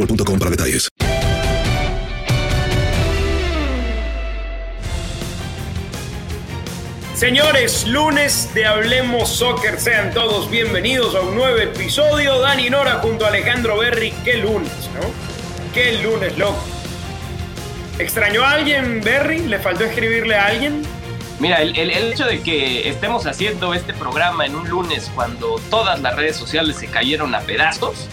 boostmobile.com 0.00 0.38
para 0.38 0.50
detalles. 0.50 0.88
Señores, 7.14 7.86
lunes 7.86 8.48
de 8.54 8.64
Hablemos 8.64 9.28
Soccer, 9.28 9.78
sean 9.78 10.14
todos 10.14 10.50
bienvenidos 10.50 11.14
a 11.14 11.20
un 11.20 11.34
nuevo 11.34 11.58
episodio. 11.58 12.40
Dani 12.40 12.70
Nora 12.70 13.00
junto 13.02 13.26
a 13.26 13.28
Alejandro 13.28 13.76
Berry. 13.76 14.12
Qué 14.24 14.38
lunes, 14.38 14.72
¿no? 14.94 15.02
Qué 15.74 16.00
lunes, 16.02 16.38
loco. 16.38 16.64
¿Extrañó 17.98 18.42
a 18.42 18.52
alguien, 18.52 19.02
Berry? 19.02 19.40
¿Le 19.40 19.58
faltó 19.58 19.84
escribirle 19.84 20.34
a 20.34 20.46
alguien? 20.46 20.82
Mira, 21.40 21.60
el, 21.60 21.76
el, 21.76 21.90
el, 21.90 22.12
hecho 22.12 22.24
de 22.24 22.40
que 22.42 22.88
estemos 22.88 23.26
haciendo 23.26 23.74
este 23.74 23.92
programa 23.92 24.46
en 24.46 24.54
un 24.54 24.68
lunes 24.68 25.10
cuando 25.14 25.60
todas 25.68 26.00
las 26.00 26.16
redes 26.16 26.36
sociales 26.36 26.76
se 26.76 26.86
cayeron 26.86 27.34
a 27.34 27.40
pedazos, 27.40 28.08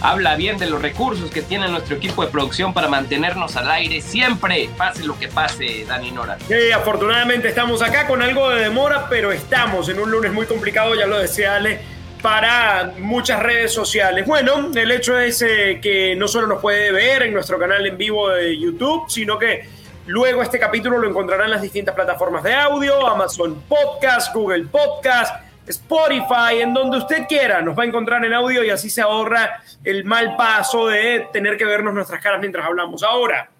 habla 0.00 0.36
bien 0.36 0.58
de 0.58 0.66
los 0.66 0.80
recursos 0.80 1.30
que 1.30 1.42
tiene 1.42 1.68
nuestro 1.68 1.96
equipo 1.96 2.24
de 2.24 2.30
producción 2.30 2.72
para 2.72 2.88
mantenernos 2.88 3.56
al 3.56 3.70
aire 3.70 4.00
siempre, 4.00 4.70
pase 4.76 5.04
lo 5.04 5.18
que 5.18 5.28
pase, 5.28 5.84
Dani 5.86 6.10
Nora. 6.10 6.38
Sí, 6.46 6.70
afortunadamente 6.72 7.48
estamos 7.48 7.82
acá 7.82 8.06
con 8.06 8.22
algo 8.22 8.50
de 8.50 8.62
demora, 8.62 9.06
pero 9.08 9.32
estamos 9.32 9.88
en 9.88 9.98
un 9.98 10.10
lunes 10.10 10.32
muy 10.32 10.46
complicado, 10.46 10.94
ya 10.94 11.06
lo 11.06 11.18
decía 11.18 11.56
Ale, 11.56 11.80
para 12.22 12.92
muchas 12.98 13.42
redes 13.42 13.72
sociales. 13.72 14.26
Bueno, 14.26 14.70
el 14.74 14.90
hecho 14.90 15.18
es 15.18 15.42
eh, 15.42 15.78
que 15.82 16.14
no 16.16 16.28
solo 16.28 16.46
nos 16.46 16.60
puede 16.60 16.92
ver 16.92 17.22
en 17.22 17.32
nuestro 17.32 17.58
canal 17.58 17.86
en 17.86 17.96
vivo 17.96 18.28
de 18.30 18.58
YouTube, 18.58 19.04
sino 19.08 19.38
que 19.38 19.68
luego 20.06 20.42
este 20.42 20.58
capítulo 20.58 20.98
lo 20.98 21.08
encontrarán 21.08 21.46
en 21.46 21.52
las 21.52 21.62
distintas 21.62 21.94
plataformas 21.94 22.42
de 22.42 22.54
audio, 22.54 23.06
Amazon 23.06 23.62
Podcast, 23.68 24.34
Google 24.34 24.64
Podcast, 24.64 25.47
Spotify, 25.68 26.60
en 26.60 26.74
donde 26.74 26.98
usted 26.98 27.26
quiera, 27.28 27.60
nos 27.60 27.78
va 27.78 27.82
a 27.82 27.86
encontrar 27.86 28.24
en 28.24 28.32
audio 28.32 28.64
y 28.64 28.70
así 28.70 28.90
se 28.90 29.02
ahorra 29.02 29.62
el 29.84 30.04
mal 30.04 30.36
paso 30.36 30.88
de 30.88 31.28
tener 31.32 31.56
que 31.56 31.64
vernos 31.64 31.94
nuestras 31.94 32.22
caras 32.22 32.40
mientras 32.40 32.66
hablamos. 32.66 33.02
Ahora, 33.02 33.50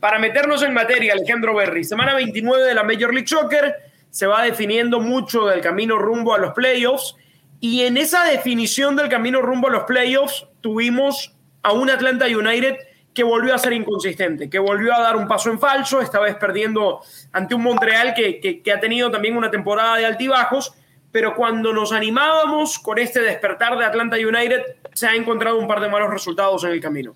para 0.00 0.18
meternos 0.18 0.62
en 0.62 0.72
materia, 0.72 1.12
Alejandro 1.12 1.54
Berry, 1.54 1.84
semana 1.84 2.14
29 2.14 2.64
de 2.64 2.74
la 2.74 2.82
Major 2.82 3.12
League 3.12 3.28
Soccer, 3.28 3.74
se 4.10 4.26
va 4.26 4.42
definiendo 4.42 5.00
mucho 5.00 5.46
del 5.46 5.60
camino 5.60 5.98
rumbo 5.98 6.34
a 6.34 6.38
los 6.38 6.52
playoffs 6.52 7.16
y 7.60 7.82
en 7.82 7.96
esa 7.98 8.24
definición 8.24 8.96
del 8.96 9.08
camino 9.08 9.42
rumbo 9.42 9.68
a 9.68 9.70
los 9.70 9.84
playoffs 9.84 10.46
tuvimos 10.62 11.36
a 11.62 11.72
un 11.72 11.90
Atlanta 11.90 12.26
United 12.26 12.76
que 13.12 13.22
volvió 13.22 13.54
a 13.54 13.58
ser 13.58 13.72
inconsistente, 13.72 14.48
que 14.48 14.58
volvió 14.58 14.94
a 14.94 15.00
dar 15.00 15.16
un 15.16 15.26
paso 15.26 15.50
en 15.50 15.58
falso, 15.58 16.00
esta 16.00 16.20
vez 16.20 16.36
perdiendo 16.36 17.00
ante 17.32 17.54
un 17.54 17.62
Montreal 17.62 18.14
que, 18.14 18.40
que, 18.40 18.72
ha 18.72 18.80
tenido 18.80 19.10
también 19.10 19.36
una 19.36 19.50
temporada 19.50 19.96
de 19.96 20.06
altibajos 20.06 20.72
pero 21.12 21.34
cuando 21.34 21.72
nos 21.72 21.92
animábamos 21.92 22.78
con 22.78 22.98
este 22.98 23.20
despertar 23.20 23.76
de 23.78 23.84
Atlanta 23.84 24.16
United, 24.16 24.62
se 24.92 25.06
ha 25.06 25.14
encontrado 25.14 25.58
un 25.58 25.66
par 25.66 25.80
de 25.80 25.88
malos 25.88 26.10
resultados 26.10 26.64
en 26.64 26.70
el 26.70 26.80
camino. 26.80 27.12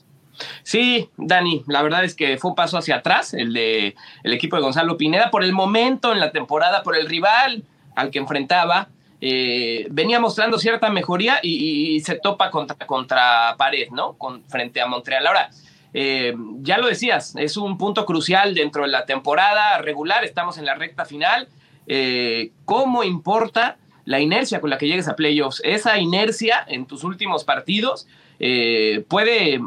Sí, 0.63 1.11
Dani, 1.17 1.63
la 1.69 1.83
verdad 1.83 2.05
es 2.05 2.15
que 2.15 2.39
fue 2.39 2.51
un 2.51 2.55
paso 2.57 2.77
hacia 2.77 2.97
atrás 2.97 3.35
el 3.35 3.53
de 3.53 3.95
el 4.25 4.33
equipo 4.33 4.57
de 4.57 4.63
Gonzalo 4.63 4.97
Pineda 4.97 5.31
por 5.31 5.45
el 5.45 5.53
momento 5.53 6.13
en 6.13 6.19
la 6.19 6.33
temporada, 6.33 6.83
por 6.83 6.97
el 6.97 7.09
rival 7.09 7.63
al 7.95 8.11
que 8.11 8.19
enfrentaba. 8.19 8.89
Eh, 9.21 9.87
venía 9.91 10.21
mostrando 10.21 10.59
cierta 10.59 10.91
mejoría 10.91 11.39
y, 11.43 12.01
se 12.01 12.17
topa 12.17 12.51
contra, 12.51 12.77
contra 12.87 13.55
pared, 13.57 13.89
¿no? 13.91 14.15
Con, 14.15 14.45
frente 14.45 14.81
a 14.81 14.87
Montreal. 14.87 15.27
Ahora, 15.27 15.51
eh, 15.95 16.35
ya 16.61 16.79
lo 16.79 16.89
decías, 16.89 17.35
es 17.37 17.57
un 17.57 17.79
punto 17.79 18.05
crucial 18.05 18.55
dentro 18.55 18.83
de 18.83 18.89
la 18.89 19.07
temporada 19.07 19.79
regular, 19.79 20.25
estamos 20.25 20.59
en 20.59 20.67
la 20.67 20.75
recta 20.75 21.05
final. 21.05 21.49
Eh, 21.87 22.51
¿Cómo 22.65 23.05
importa 23.05 23.77
la 24.05 24.21
inercia 24.21 24.61
con 24.61 24.71
la 24.71 24.79
que 24.79 24.87
llegues 24.87 25.09
a 25.09 25.17
playoffs, 25.17 25.61
esa 25.65 25.99
inercia 25.99 26.65
en 26.67 26.87
tus 26.87 27.05
últimos 27.05 27.45
partidos 27.45 28.07
eh, 28.39 29.05
puede, 29.09 29.61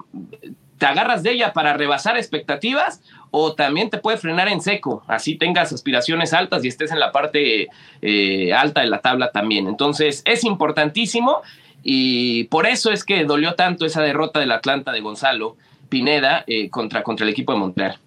te 0.78 0.86
agarras 0.86 1.24
de 1.24 1.32
ella 1.32 1.54
para 1.54 1.74
rebasar 1.74 2.18
expectativas 2.18 3.02
o 3.32 3.54
también 3.54 3.90
te 3.90 3.98
puede 3.98 4.18
frenar 4.18 4.48
en 4.48 4.62
seco, 4.62 5.04
así 5.08 5.36
tengas 5.36 5.74
aspiraciones 5.74 6.34
altas 6.34 6.64
y 6.64 6.68
estés 6.68 6.92
en 6.92 7.00
la 7.00 7.12
parte 7.12 7.68
eh, 8.02 8.54
alta 8.54 8.82
de 8.82 8.88
la 8.88 9.00
tabla 9.00 9.32
también. 9.32 9.68
Entonces 9.68 10.22
es 10.26 10.44
importantísimo 10.44 11.42
y 11.84 12.46
por 12.46 12.68
eso 12.68 12.92
es 12.92 13.04
que 13.04 13.26
dolió 13.26 13.56
tanto 13.56 13.86
esa 13.86 14.02
derrota 14.02 14.40
del 14.40 14.52
Atlanta 14.52 14.92
de 14.92 15.02
Gonzalo 15.02 15.58
Pineda 15.90 16.44
eh, 16.48 16.70
contra, 16.70 17.04
contra 17.04 17.26
el 17.26 17.32
equipo 17.32 17.54
de 17.54 17.60
Montreal. 17.60 18.00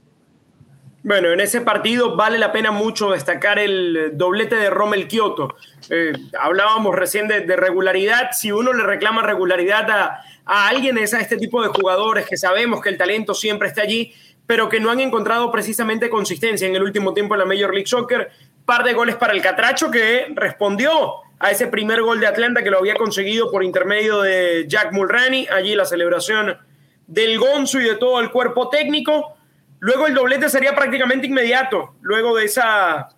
Bueno, 1.03 1.31
en 1.33 1.41
ese 1.41 1.63
partido 1.63 2.15
vale 2.15 2.39
la 2.39 2.53
pena 2.53 2.73
mucho 2.73 3.11
destacar 3.11 3.59
el 3.59 4.11
doblete 4.15 4.57
de 4.57 4.69
Rommel 4.69 5.09
Kioto. 5.09 5.57
Eh, 5.89 6.13
hablábamos 6.39 6.95
recién 6.95 7.27
de, 7.27 7.41
regularidad. 7.57 8.33
Si 8.33 8.53
uno 8.53 8.75
le 8.75 8.83
reclama 8.83 9.23
regularidad 9.23 9.91
a, 9.91 10.23
a, 10.45 10.69
alguien, 10.69 10.99
es 10.99 11.15
a 11.15 11.21
este 11.21 11.39
tipo 11.39 11.63
de 11.63 11.69
jugadores 11.69 12.27
que 12.27 12.37
sabemos 12.37 12.83
que 12.83 12.91
el 12.91 12.99
talento 12.99 13.33
siempre 13.33 13.69
está 13.69 13.81
allí, 13.81 14.13
pero 14.47 14.69
que 14.69 14.79
no 14.79 14.91
han 14.91 15.01
encontrado 15.01 15.51
precisamente 15.51 16.11
consistencia 16.11 16.69
en 16.69 16.77
el 16.77 16.83
último 16.83 17.15
tiempo 17.15 17.35
en 17.35 17.41
la 17.41 17.47
Major 17.47 17.73
League 17.73 17.87
Soccer. 17.87 18.31
Par 18.67 18.85
de 18.85 18.93
goles 18.93 19.17
para 19.17 19.33
el 19.33 19.41
Catracho 19.41 19.91
que 19.91 20.27
respondió 20.35 21.15
a 21.39 21.51
ese 21.51 21.67
primer 21.69 22.03
gol 22.03 22.21
de 22.21 22.27
Atlanta 22.27 22.63
que 22.63 22.71
lo 22.71 22.79
había 22.79 22.95
conseguido 22.95 23.51
por 23.51 23.65
intermedio 23.65 24.21
de 24.21 24.67
Jack 24.69 24.93
Mulroney. 24.93 25.49
Allí 25.51 25.75
la 25.75 25.87
celebración 25.87 26.59
del 27.07 27.39
Gonzo 27.39 27.81
y 27.81 27.85
de 27.85 27.97
todo 27.97 28.21
el 28.21 28.31
cuerpo 28.31 28.69
técnico. 28.69 29.40
Luego 29.81 30.07
el 30.07 30.15
doblete 30.15 30.49
sería 30.49 30.75
prácticamente 30.75 31.27
inmediato. 31.27 31.95
Luego 32.01 32.37
de 32.37 32.45
esa 32.45 33.09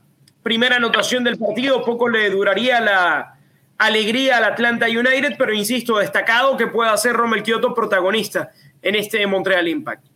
primera 0.43 0.77
anotación 0.77 1.23
del 1.25 1.39
partido, 1.39 1.85
poco 1.85 2.09
le 2.09 2.31
duraría 2.31 2.81
la, 2.81 3.37
alegría 3.83 4.37
al 4.37 4.45
Atlanta 4.45 4.87
United, 4.87 5.35
pero 5.37 5.53
insisto, 5.53 5.99
destacado 5.99 6.57
que 6.57 6.69
pueda 6.69 6.97
ser 6.97 7.15
Romel 7.15 7.43
Kioto 7.43 7.75
protagonista 7.75 8.51
en 8.81 8.95
este 8.95 9.27
Montreal 9.27 9.67
Impact. 9.67 10.07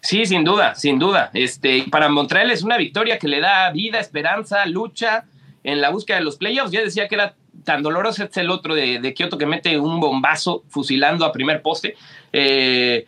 Sí, 0.00 0.24
sin 0.24 0.44
duda, 0.44 0.74
sin 0.74 0.98
duda. 0.98 1.30
Este, 1.34 1.86
para 1.90 2.08
Montreal 2.08 2.50
es 2.50 2.62
una 2.62 2.76
victoria 2.76 3.18
que 3.18 3.26
le 3.26 3.40
da 3.40 3.70
vida, 3.70 3.98
esperanza, 3.98 4.64
lucha 4.66 5.24
en 5.64 5.80
la 5.80 5.90
búsqueda 5.90 6.18
de 6.18 6.24
los 6.24 6.36
playoffs. 6.36 6.70
Ya 6.70 6.82
decía 6.82 7.08
que 7.08 7.16
era 7.16 7.34
tan 7.64 7.82
doloroso 7.82 8.22
este 8.22 8.40
el 8.40 8.50
otro 8.50 8.74
de, 8.74 9.14
Kioto 9.14 9.36
que 9.36 9.46
mete 9.46 9.78
un 9.78 9.98
bombazo 9.98 10.62
fusilando 10.68 11.24
a 11.24 11.32
primer 11.32 11.60
poste. 11.62 11.96
Eh, 12.32 13.04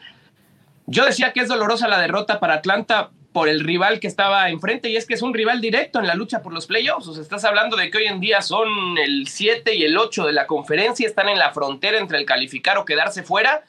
yo 0.90 1.04
decía 1.04 1.32
que 1.32 1.40
es 1.40 1.48
dolorosa 1.48 1.86
la 1.86 2.00
derrota 2.00 2.40
para 2.40 2.54
Atlanta 2.54 3.10
por 3.32 3.48
el 3.48 3.60
rival 3.60 4.00
que 4.00 4.08
estaba 4.08 4.50
enfrente 4.50 4.90
y 4.90 4.96
es 4.96 5.06
que 5.06 5.14
es 5.14 5.22
un 5.22 5.32
rival 5.32 5.60
directo 5.60 6.00
en 6.00 6.08
la 6.08 6.16
lucha 6.16 6.42
por 6.42 6.52
los 6.52 6.66
playoffs. 6.66 7.06
O 7.06 7.14
sea, 7.14 7.22
estás 7.22 7.44
hablando 7.44 7.76
de 7.76 7.92
que 7.92 7.98
hoy 7.98 8.06
en 8.06 8.18
día 8.18 8.42
son 8.42 8.98
el 8.98 9.28
7 9.28 9.72
y 9.76 9.84
el 9.84 9.96
8 9.96 10.26
de 10.26 10.32
la 10.32 10.48
conferencia, 10.48 11.06
están 11.06 11.28
en 11.28 11.38
la 11.38 11.52
frontera 11.52 11.98
entre 11.98 12.18
el 12.18 12.26
calificar 12.26 12.76
o 12.76 12.84
quedarse 12.84 13.22
fuera. 13.22 13.62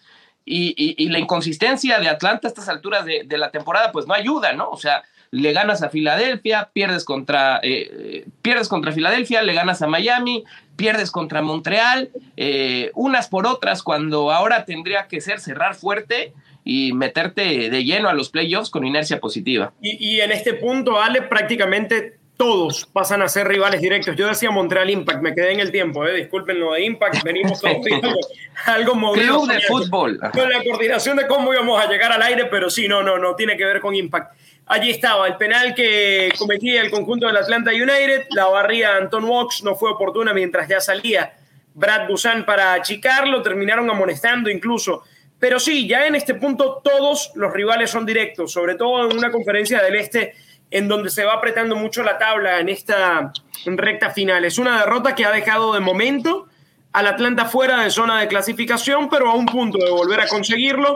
Y, 0.44 1.08
la 1.10 1.20
inconsistencia 1.20 2.00
de 2.00 2.10
Atlanta 2.10 2.48
a 2.48 2.50
estas 2.50 2.68
alturas 2.68 3.06
de, 3.06 3.38
la 3.38 3.52
temporada, 3.52 3.92
pues 3.92 4.08
no 4.08 4.16
ayuda, 4.16 4.54
¿no? 4.54 4.72
O 4.72 4.78
sea, 4.78 5.04
le 5.30 5.54
ganas 5.54 5.84
a 5.84 5.90
Filadelfia, 5.90 6.72
pierdes 6.74 7.06
contra, 7.06 7.60
eh, 7.62 8.26
pierdes 8.42 8.68
contra 8.68 8.92
Filadelfia, 8.92 9.44
le 9.44 9.54
ganas 9.54 9.84
a 9.84 9.88
Miami, 9.88 10.44
pierdes 10.76 11.12
contra 11.12 11.44
Montreal, 11.44 12.10
eh, 12.36 12.90
unas 12.96 13.28
por 13.28 13.46
otras, 13.46 13.84
cuando 13.84 14.32
ahora 14.32 14.66
tendría 14.66 15.08
que 15.08 15.22
ser 15.22 15.40
cerrar 15.40 15.76
fuerte 15.76 16.34
y 16.72 16.94
meterte 16.94 17.70
de 17.70 17.84
lleno 17.84 18.08
a 18.08 18.14
los 18.14 18.30
playoffs 18.30 18.70
con 18.70 18.86
inercia 18.86 19.20
positiva. 19.20 19.74
Y, 19.82 20.22
en 20.22 20.32
este 20.32 20.54
punto, 20.54 21.02
Ale, 21.02 21.24
prácticamente 21.24 22.18
todos 22.38 22.88
pasan 22.92 23.22
a 23.22 23.28
ser 23.28 23.48
rivales 23.48 23.82
directos. 23.82 24.16
Yo 24.16 24.28
decía 24.28 24.50
Montreal 24.52 24.90
Impact, 24.90 25.22
me 25.22 25.36
quedé 25.36 25.52
en 25.52 25.60
el 25.60 25.72
tiempo, 25.72 26.08
¿eh? 26.08 26.16
disculpen 26.16 26.60
lo 26.60 26.74
de 26.74 26.86
Impact, 26.86 27.24
venimos 27.24 27.60
todos 27.62 27.76
algo, 27.92 28.20
algo 28.66 28.96
movido. 28.96 29.42
Club 29.42 29.54
de 29.54 29.62
fútbol. 29.62 30.20
Con 30.32 30.50
la 30.50 30.64
coordinación 30.64 31.18
de 31.18 31.28
cómo 31.28 31.54
íbamos 31.54 31.84
a 31.84 31.90
llegar 31.90 32.12
al 32.14 32.22
aire, 32.22 32.46
pero 32.46 32.70
sí, 32.70 32.88
no, 32.88 33.04
no, 33.04 33.18
no 33.18 33.36
tiene 33.36 33.58
que 33.58 33.66
ver 33.66 33.82
con 33.82 33.94
Impact. 33.94 34.34
Allí 34.68 34.92
estaba 34.92 35.28
el 35.28 35.36
penal 35.36 35.76
que 35.76 36.32
cometía 36.38 36.82
el 36.82 36.90
conjunto 36.90 37.28
del 37.28 37.36
Atlanta 37.36 37.72
United, 37.72 38.28
la 38.30 38.46
barría 38.46 38.96
Anton 38.96 39.26
Walks 39.26 39.64
no 39.64 39.76
fue 39.76 39.92
oportuna 39.92 40.34
mientras 40.34 40.70
ya 40.70 40.80
salía 40.80 41.34
Brad 41.74 42.08
Busan 42.08 42.46
para 42.46 42.74
achicarlo, 42.74 43.42
terminaron 43.42 43.90
amonestando 43.90 44.50
incluso 44.50 45.04
pero 45.42 45.60
sí, 45.60 45.88
ya 45.88 46.06
en 46.06 46.14
este 46.14 46.36
punto 46.36 46.82
todos 46.84 47.32
los 47.34 47.52
rivales 47.52 47.90
son 47.90 48.06
directos, 48.06 48.54
sobre 48.54 48.76
todo 48.76 49.10
en 49.10 49.18
una 49.18 49.32
conferencia 49.32 49.82
del 49.82 49.96
Este 49.96 50.36
en 50.70 50.88
donde 50.88 51.10
se 51.10 51.26
va 51.26 51.34
apretando 51.34 51.76
mucho 51.76 52.04
la 52.04 52.20
tabla 52.20 52.60
en 52.60 52.70
esta 52.70 53.34
recta 53.66 54.12
final. 54.12 54.46
Es 54.46 54.60
una 54.60 54.82
derrota 54.82 55.16
que 55.16 55.26
ha 55.26 55.32
dejado 55.32 55.74
de 55.74 55.80
momento 55.80 56.48
al 56.94 57.08
Atlanta 57.08 57.46
fuera 57.46 57.84
de 57.84 57.90
zona 57.90 58.22
de 58.22 58.28
clasificación, 58.28 59.10
pero 59.10 59.32
a 59.32 59.34
un 59.34 59.48
punto 59.48 59.80
de 59.84 59.90
volver 59.90 60.22
a 60.22 60.28
conseguirlo. 60.28 60.96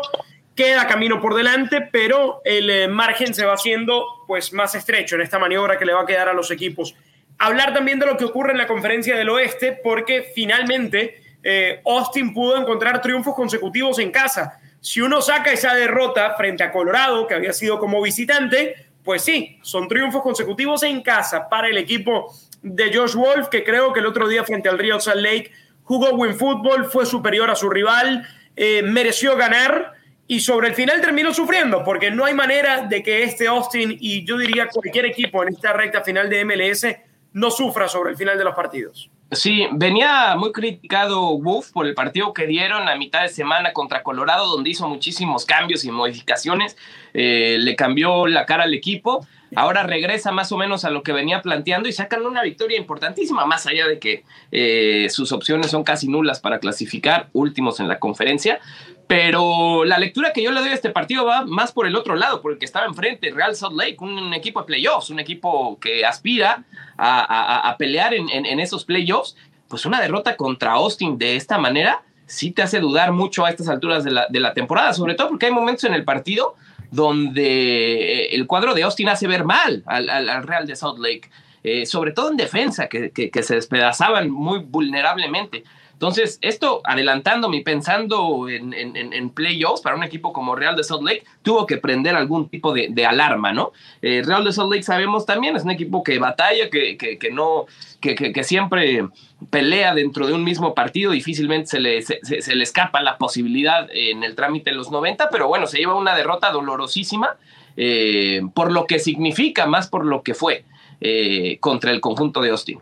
Queda 0.55 0.85
camino 0.85 1.19
por 1.19 1.33
delante, 1.33 1.81
pero 1.81 2.41
el 2.45 2.69
eh, 2.69 2.87
margen 2.87 3.33
se 3.33 3.45
va 3.45 3.55
haciendo 3.55 4.05
pues 4.27 4.53
más 4.53 4.75
estrecho 4.75 5.15
en 5.15 5.23
esta 5.23 5.39
maniobra 5.39 5.79
que 5.79 5.85
le 5.85 5.93
va 5.93 6.03
a 6.03 6.05
quedar 6.05 6.29
a 6.29 6.33
los 6.33 6.51
equipos. 6.51 6.93
Hablar 7.39 7.73
también 7.73 7.97
de 7.97 8.05
lo 8.05 8.15
que 8.15 8.25
ocurre 8.25 8.51
en 8.51 8.59
la 8.59 8.67
conferencia 8.67 9.17
del 9.17 9.29
oeste, 9.29 9.71
porque 9.83 10.31
finalmente 10.35 11.24
eh, 11.47 11.79
Austin 11.85 12.33
pudo 12.33 12.57
encontrar 12.57 13.01
triunfos 13.01 13.35
consecutivos 13.35 13.99
en 13.99 14.11
casa. 14.11 14.59
Si 14.81 14.99
uno 14.99 15.21
saca 15.21 15.51
esa 15.51 15.75
derrota 15.75 16.33
frente 16.35 16.63
a 16.63 16.71
Colorado, 16.71 17.27
que 17.27 17.35
había 17.35 17.53
sido 17.53 17.77
como 17.77 18.01
visitante, 18.01 18.87
pues 19.03 19.21
sí, 19.21 19.59
son 19.61 19.87
triunfos 19.87 20.23
consecutivos 20.23 20.81
en 20.81 21.03
casa 21.03 21.47
para 21.47 21.67
el 21.67 21.77
equipo 21.77 22.33
de 22.63 22.91
Josh 22.91 23.13
Wolf, 23.13 23.49
que 23.49 23.63
creo 23.63 23.93
que 23.93 23.99
el 23.99 24.07
otro 24.07 24.27
día 24.27 24.43
frente 24.43 24.69
al 24.69 24.79
Real 24.79 24.99
Salt 24.99 25.21
Lake 25.21 25.51
jugó 25.83 26.17
buen 26.17 26.35
fútbol, 26.35 26.85
fue 26.85 27.05
superior 27.05 27.51
a 27.51 27.55
su 27.55 27.69
rival, 27.69 28.27
eh, 28.55 28.81
mereció 28.81 29.37
ganar 29.37 29.93
y 30.25 30.39
sobre 30.39 30.69
el 30.69 30.73
final 30.73 30.99
terminó 30.99 31.31
sufriendo, 31.31 31.83
porque 31.83 32.09
no 32.09 32.25
hay 32.25 32.33
manera 32.33 32.87
de 32.87 33.03
que 33.03 33.21
este 33.21 33.45
Austin 33.47 33.95
y 33.99 34.25
yo 34.25 34.39
diría 34.39 34.67
cualquier 34.67 35.05
equipo 35.05 35.43
en 35.43 35.49
esta 35.49 35.73
recta 35.73 36.01
final 36.01 36.27
de 36.27 36.43
MLS 36.43 36.87
no 37.33 37.51
sufra 37.51 37.87
sobre 37.87 38.09
el 38.09 38.17
final 38.17 38.35
de 38.35 38.43
los 38.43 38.55
partidos. 38.55 39.11
Sí, 39.31 39.67
venía 39.71 40.35
muy 40.37 40.51
criticado 40.51 41.39
Wolf 41.39 41.71
por 41.71 41.87
el 41.87 41.95
partido 41.95 42.31
que 42.31 42.45
dieron 42.45 42.87
a 42.87 42.95
mitad 42.95 43.23
de 43.23 43.29
semana 43.29 43.73
contra 43.73 44.03
Colorado, 44.03 44.47
donde 44.47 44.69
hizo 44.69 44.87
muchísimos 44.87 45.45
cambios 45.45 45.83
y 45.83 45.91
modificaciones, 45.91 46.77
eh, 47.13 47.57
le 47.59 47.75
cambió 47.75 48.27
la 48.27 48.45
cara 48.45 48.63
al 48.65 48.73
equipo. 48.73 49.25
Ahora 49.55 49.83
regresa 49.83 50.31
más 50.31 50.51
o 50.51 50.57
menos 50.57 50.85
a 50.85 50.89
lo 50.89 51.03
que 51.03 51.13
venía 51.13 51.41
planteando 51.41 51.87
y 51.87 51.93
sacan 51.93 52.25
una 52.25 52.41
victoria 52.41 52.77
importantísima, 52.77 53.45
más 53.45 53.67
allá 53.67 53.87
de 53.87 53.99
que 53.99 54.23
eh, 54.51 55.07
sus 55.09 55.31
opciones 55.31 55.71
son 55.71 55.83
casi 55.83 56.07
nulas 56.07 56.39
para 56.39 56.59
clasificar 56.59 57.29
últimos 57.33 57.79
en 57.79 57.87
la 57.87 57.99
conferencia. 57.99 58.59
Pero 59.07 59.85
la 59.85 59.99
lectura 59.99 60.33
que 60.33 60.41
yo 60.41 60.51
le 60.51 60.61
doy 60.61 60.69
a 60.69 60.73
este 60.73 60.89
partido 60.89 61.25
va 61.25 61.45
más 61.45 61.71
por 61.71 61.85
el 61.85 61.95
otro 61.95 62.15
lado, 62.15 62.41
por 62.41 62.53
el 62.53 62.57
que 62.57 62.65
estaba 62.65 62.87
enfrente, 62.87 63.31
Real 63.31 63.55
Salt 63.55 63.75
Lake, 63.75 63.97
un, 63.99 64.33
equipo 64.33 64.61
de 64.61 64.65
playoffs, 64.65 65.11
un 65.11 65.19
equipo 65.19 65.79
que 65.79 66.03
aspira 66.05 66.63
a, 66.97 67.75
pelear 67.77 68.13
en, 68.15 68.59
esos 68.59 68.83
playoffs. 68.83 69.35
Pues 69.67 69.85
una 69.85 70.01
derrota 70.01 70.35
contra 70.35 70.73
Austin 70.73 71.17
de 71.17 71.35
esta 71.35 71.57
manera 71.57 72.03
sí 72.25 72.51
te 72.51 72.63
hace 72.63 72.79
dudar 72.79 73.11
mucho 73.11 73.45
a 73.45 73.49
estas 73.49 73.69
alturas 73.69 74.03
de 74.03 74.11
la, 74.11 74.53
temporada, 74.53 74.93
sobre 74.93 75.13
todo 75.13 75.29
porque 75.29 75.45
hay 75.45 75.51
momentos 75.51 75.83
en 75.83 75.93
el 75.93 76.03
partido 76.03 76.55
donde 76.95 78.27
el 78.27 78.47
cuadro 78.47 78.73
de 78.73 78.83
Austin 78.83 79.09
hace 79.09 79.27
ver 79.27 79.43
mal 79.43 79.83
al, 79.85 80.43
Real 80.43 80.65
de 80.65 80.75
Salt 80.75 80.99
Lake, 80.99 81.29
eh, 81.63 81.85
sobre 81.85 82.11
todo 82.11 82.29
en 82.31 82.37
defensa, 82.37 82.87
que, 82.87 83.11
que 83.11 83.43
se 83.43 83.55
despedazaban 83.55 84.29
muy 84.29 84.59
vulnerablemente. 84.59 85.63
Entonces, 85.95 86.39
esto 86.41 86.81
adelantándome 86.83 87.57
y 87.57 87.63
pensando 87.63 88.49
en, 88.49 89.29
playoffs 89.29 89.81
para 89.81 89.95
un 89.95 90.03
equipo 90.03 90.33
como 90.33 90.53
Real 90.53 90.75
de 90.75 90.83
Salt 90.83 91.03
Lake, 91.03 91.23
tuvo 91.41 91.65
que 91.65 91.77
prender 91.77 92.15
algún 92.15 92.49
tipo 92.49 92.73
de, 92.73 93.05
alarma, 93.05 93.53
¿no? 93.53 93.71
Eh, 94.01 94.21
Real 94.25 94.43
de 94.43 94.51
Salt 94.51 94.69
Lake 94.69 94.83
sabemos 94.83 95.25
también, 95.25 95.55
es 95.55 95.63
un 95.63 95.71
equipo 95.71 96.03
que 96.03 96.19
batalla, 96.19 96.69
que, 96.69 96.97
que, 96.97 97.31
no, 97.31 97.65
que, 98.01 98.43
siempre 98.43 99.07
pelea 99.49 99.95
dentro 99.95 100.27
de 100.27 100.33
un 100.33 100.43
mismo 100.43 100.75
partido, 100.75 101.13
difícilmente 101.13 101.67
se 101.67 101.79
le, 101.79 102.01
se, 102.01 102.55
le 102.55 102.63
escapa 102.63 103.01
la 103.01 103.17
posibilidad 103.17 103.87
en 103.93 104.25
el 104.25 104.35
trámite 104.35 104.71
de 104.71 104.75
los 104.75 104.91
90, 104.91 105.29
pero 105.29 105.47
bueno, 105.47 105.65
se 105.65 105.77
lleva 105.77 105.95
una 105.95 106.13
derrota 106.13 106.51
dolorosísima 106.51 107.37
eh, 107.77 108.41
por 108.53 108.73
lo 108.73 108.85
que 108.85 108.99
significa, 108.99 109.65
más 109.65 109.87
por 109.87 110.05
lo 110.05 110.23
que 110.23 110.33
fue 110.33 110.65
eh, 110.99 111.57
contra 111.61 111.91
el 111.91 112.01
conjunto 112.01 112.41
de 112.41 112.49
Austin 112.49 112.79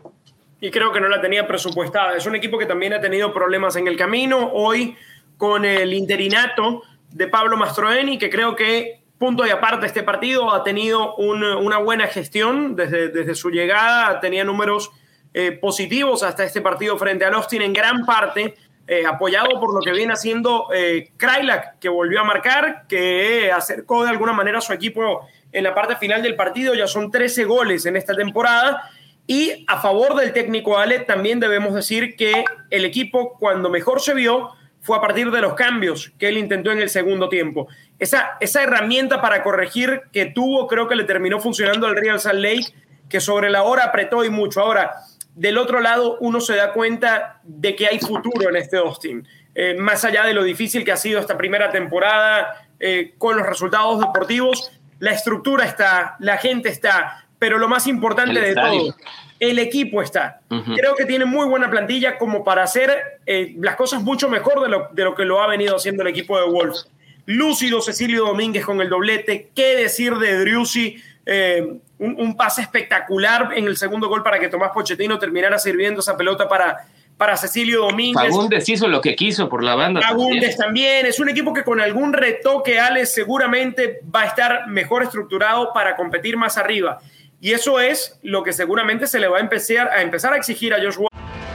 y 0.64 0.70
creo 0.70 0.92
que 0.92 0.98
no 1.00 1.10
la 1.10 1.20
tenía 1.20 1.46
presupuestada. 1.46 2.16
Es 2.16 2.24
un 2.24 2.36
equipo 2.36 2.56
que 2.56 2.64
también 2.64 2.94
ha 2.94 3.00
tenido 3.02 3.34
problemas 3.34 3.76
en 3.76 3.86
el 3.86 3.98
camino. 3.98 4.50
Hoy 4.54 4.96
con 5.36 5.66
el 5.66 5.92
interinato 5.92 6.84
de 7.10 7.28
Pablo 7.28 7.58
Mastroeni, 7.58 8.16
que 8.16 8.30
creo 8.30 8.56
que 8.56 9.02
punto 9.18 9.46
y 9.46 9.50
aparte 9.50 9.84
este 9.84 10.02
partido 10.02 10.54
ha 10.54 10.64
tenido 10.64 11.16
una 11.16 11.76
buena 11.76 12.06
gestión 12.06 12.76
desde, 12.76 13.10
desde 13.10 13.34
su 13.34 13.50
llegada, 13.50 14.20
tenía 14.20 14.42
números 14.42 14.90
eh, 15.34 15.52
positivos 15.52 16.22
hasta 16.22 16.44
este 16.44 16.62
partido 16.62 16.96
frente 16.96 17.26
al 17.26 17.34
Austin 17.34 17.60
en 17.60 17.74
gran 17.74 18.06
parte. 18.06 18.54
Eh, 18.86 19.04
apoyado 19.04 19.60
por 19.60 19.74
lo 19.74 19.80
que 19.80 19.92
viene 19.92 20.14
haciendo 20.14 20.68
eh, 20.74 21.10
Krylak, 21.18 21.78
que 21.78 21.90
volvió 21.90 22.22
a 22.22 22.24
marcar, 22.24 22.86
que 22.88 23.52
acercó 23.52 24.04
de 24.04 24.10
alguna 24.10 24.32
manera 24.32 24.58
a 24.58 24.62
su 24.62 24.72
equipo 24.72 25.28
en 25.52 25.62
la 25.62 25.74
parte 25.74 25.96
final 25.96 26.22
del 26.22 26.36
partido. 26.36 26.74
Ya 26.74 26.86
son 26.86 27.10
13 27.10 27.44
goles 27.44 27.84
en 27.84 27.98
esta 27.98 28.14
temporada 28.14 28.90
y 29.26 29.64
a 29.68 29.80
favor 29.80 30.16
del 30.16 30.32
técnico 30.32 30.78
Ale, 30.78 31.00
también 31.00 31.40
debemos 31.40 31.74
decir 31.74 32.16
que 32.16 32.44
el 32.70 32.84
equipo 32.84 33.38
cuando 33.38 33.70
mejor 33.70 34.00
se 34.00 34.14
vio 34.14 34.50
fue 34.82 34.98
a 34.98 35.00
partir 35.00 35.30
de 35.30 35.40
los 35.40 35.54
cambios 35.54 36.12
que 36.18 36.28
él 36.28 36.36
intentó 36.36 36.70
en 36.70 36.78
el 36.78 36.90
segundo 36.90 37.30
tiempo. 37.30 37.68
Esa, 37.98 38.36
esa 38.40 38.62
herramienta 38.62 39.22
para 39.22 39.42
corregir 39.42 40.02
que 40.12 40.26
tuvo 40.26 40.66
creo 40.66 40.88
que 40.88 40.94
le 40.94 41.04
terminó 41.04 41.40
funcionando 41.40 41.86
al 41.86 41.96
Real 41.96 42.20
Salt 42.20 42.40
Lake, 42.40 42.74
que 43.08 43.20
sobre 43.20 43.48
la 43.48 43.62
hora 43.62 43.84
apretó 43.84 44.24
y 44.24 44.30
mucho. 44.30 44.60
Ahora, 44.60 44.92
del 45.34 45.56
otro 45.56 45.80
lado, 45.80 46.18
uno 46.20 46.40
se 46.40 46.54
da 46.54 46.74
cuenta 46.74 47.40
de 47.44 47.74
que 47.74 47.86
hay 47.86 47.98
futuro 47.98 48.50
en 48.50 48.56
este 48.56 48.76
Austin. 48.76 49.26
Eh, 49.54 49.74
más 49.74 50.04
allá 50.04 50.26
de 50.26 50.34
lo 50.34 50.42
difícil 50.42 50.84
que 50.84 50.92
ha 50.92 50.96
sido 50.96 51.18
esta 51.18 51.38
primera 51.38 51.70
temporada 51.70 52.66
eh, 52.78 53.14
con 53.16 53.38
los 53.38 53.46
resultados 53.46 54.00
deportivos, 54.00 54.70
la 54.98 55.12
estructura 55.12 55.64
está, 55.64 56.16
la 56.18 56.36
gente 56.38 56.68
está, 56.68 57.23
pero 57.38 57.58
lo 57.58 57.68
más 57.68 57.86
importante 57.86 58.40
de 58.40 58.54
todo, 58.54 58.94
el 59.40 59.58
equipo 59.58 60.02
está. 60.02 60.40
Creo 60.48 60.94
que 60.94 61.04
tiene 61.04 61.24
muy 61.24 61.46
buena 61.46 61.70
plantilla 61.70 62.18
como 62.18 62.44
para 62.44 62.62
hacer 62.62 63.20
eh, 63.26 63.54
las 63.58 63.76
cosas 63.76 64.02
mucho 64.02 64.28
mejor 64.28 64.62
de 64.62 64.68
lo, 64.68 64.88
de 64.92 65.04
lo, 65.04 65.14
que 65.14 65.24
lo 65.24 65.42
ha 65.42 65.46
venido 65.46 65.76
haciendo 65.76 66.02
el 66.02 66.08
equipo 66.08 66.38
de 66.38 66.46
Wolves. 66.46 66.88
Lúcido 67.26 67.80
Cecilio 67.80 68.26
Domínguez 68.26 68.64
con 68.64 68.80
el 68.80 68.88
doblete. 68.88 69.50
¿Qué 69.54 69.76
decir 69.76 70.14
de 70.16 70.38
Driussi? 70.40 71.02
Eh, 71.26 71.78
un, 71.98 72.36
pase 72.36 72.60
espectacular 72.60 73.50
en 73.56 73.64
el 73.64 73.78
segundo 73.78 74.08
gol 74.08 74.22
para 74.22 74.38
que 74.38 74.48
Tomás 74.48 74.72
Pochettino 74.72 75.18
terminara 75.18 75.58
sirviendo 75.58 76.00
esa 76.00 76.18
pelota 76.18 76.46
para, 76.48 76.86
para 77.16 77.36
Cecilio 77.36 77.82
Domínguez. 77.82 78.30
Fagundes 78.30 78.68
hizo 78.68 78.88
lo 78.88 79.00
que 79.00 79.16
quiso 79.16 79.48
por 79.48 79.62
la 79.62 79.74
banda. 79.74 80.02
Fagundes 80.02 80.56
también. 80.56 81.06
Es 81.06 81.18
un 81.20 81.30
equipo 81.30 81.54
que 81.54 81.64
con 81.64 81.80
algún 81.80 82.12
retoque, 82.12 82.78
Alex, 82.78 83.12
seguramente 83.14 84.00
va 84.14 84.22
a 84.22 84.26
estar 84.26 84.66
mejor 84.68 85.02
estructurado 85.02 85.72
para 85.72 85.96
competir 85.96 86.36
más 86.36 86.58
arriba. 86.58 87.00
Y 87.44 87.52
eso 87.52 87.78
es 87.78 88.16
lo 88.22 88.42
que 88.42 88.54
seguramente 88.54 89.06
se 89.06 89.20
le 89.20 89.28
va 89.28 89.36
a 89.36 89.40
empezar 89.40 89.88
a, 89.88 90.00
empezar 90.00 90.32
a 90.32 90.38
exigir 90.38 90.72
a 90.72 90.78
Josh 90.78 90.96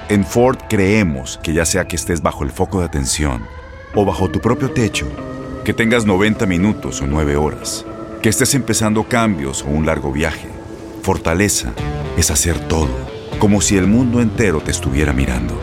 En 0.08 0.24
Ford 0.24 0.60
creemos 0.70 1.40
que 1.42 1.52
ya 1.52 1.66
sea 1.66 1.88
que 1.88 1.96
estés 1.96 2.22
bajo 2.22 2.44
el 2.44 2.52
foco 2.52 2.78
de 2.78 2.86
atención 2.86 3.44
o 3.96 4.06
bajo 4.06 4.30
tu 4.30 4.40
propio 4.40 4.70
techo, 4.70 5.08
que 5.66 5.74
tengas 5.74 6.06
90 6.06 6.46
minutos 6.46 7.02
o 7.02 7.08
9 7.08 7.38
horas, 7.38 7.88
que 8.22 8.30
estés 8.30 8.54
empezando 8.54 9.06
cambios 9.06 9.64
o 9.64 9.70
un 9.70 9.88
largo 9.88 10.12
viaje, 10.12 10.48
fortaleza 11.02 11.74
es 12.18 12.30
hacer 12.30 12.60
todo, 12.68 12.96
como 13.40 13.60
si 13.60 13.76
el 13.76 13.88
mundo 13.88 14.22
entero 14.22 14.62
te 14.62 14.70
estuviera 14.70 15.12
mirando. 15.12 15.60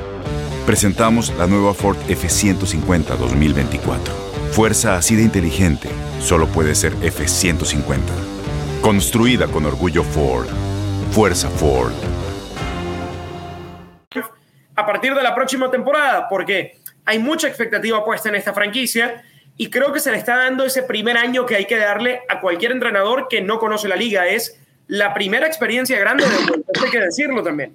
Presentamos 0.66 1.32
la 1.38 1.46
nueva 1.46 1.72
Ford 1.72 1.98
F150 2.08 3.16
2024. 3.16 4.12
Fuerza 4.50 4.96
así 4.96 5.14
de 5.14 5.22
inteligente 5.22 5.88
solo 6.18 6.48
puede 6.48 6.74
ser 6.74 6.96
F150. 6.96 8.35
Construida 8.86 9.48
con 9.48 9.66
orgullo 9.66 10.04
Ford. 10.04 10.46
Fuerza 11.10 11.50
Ford. 11.50 11.92
A 14.76 14.86
partir 14.86 15.12
de 15.12 15.24
la 15.24 15.34
próxima 15.34 15.68
temporada, 15.72 16.28
porque 16.28 16.78
hay 17.04 17.18
mucha 17.18 17.48
expectativa 17.48 18.04
puesta 18.04 18.28
en 18.28 18.36
esta 18.36 18.54
franquicia 18.54 19.24
y 19.56 19.70
creo 19.70 19.92
que 19.92 19.98
se 19.98 20.12
le 20.12 20.18
está 20.18 20.36
dando 20.36 20.64
ese 20.64 20.84
primer 20.84 21.16
año 21.16 21.46
que 21.46 21.56
hay 21.56 21.64
que 21.64 21.76
darle 21.76 22.20
a 22.28 22.40
cualquier 22.40 22.70
entrenador 22.70 23.26
que 23.28 23.40
no 23.40 23.58
conoce 23.58 23.88
la 23.88 23.96
liga. 23.96 24.28
Es 24.28 24.56
la 24.86 25.12
primera 25.12 25.48
experiencia 25.48 25.98
grande 25.98 26.22
de 26.22 26.46
vuelta, 26.46 26.70
hay 26.84 26.90
que 26.92 27.00
decirlo 27.00 27.42
también. 27.42 27.74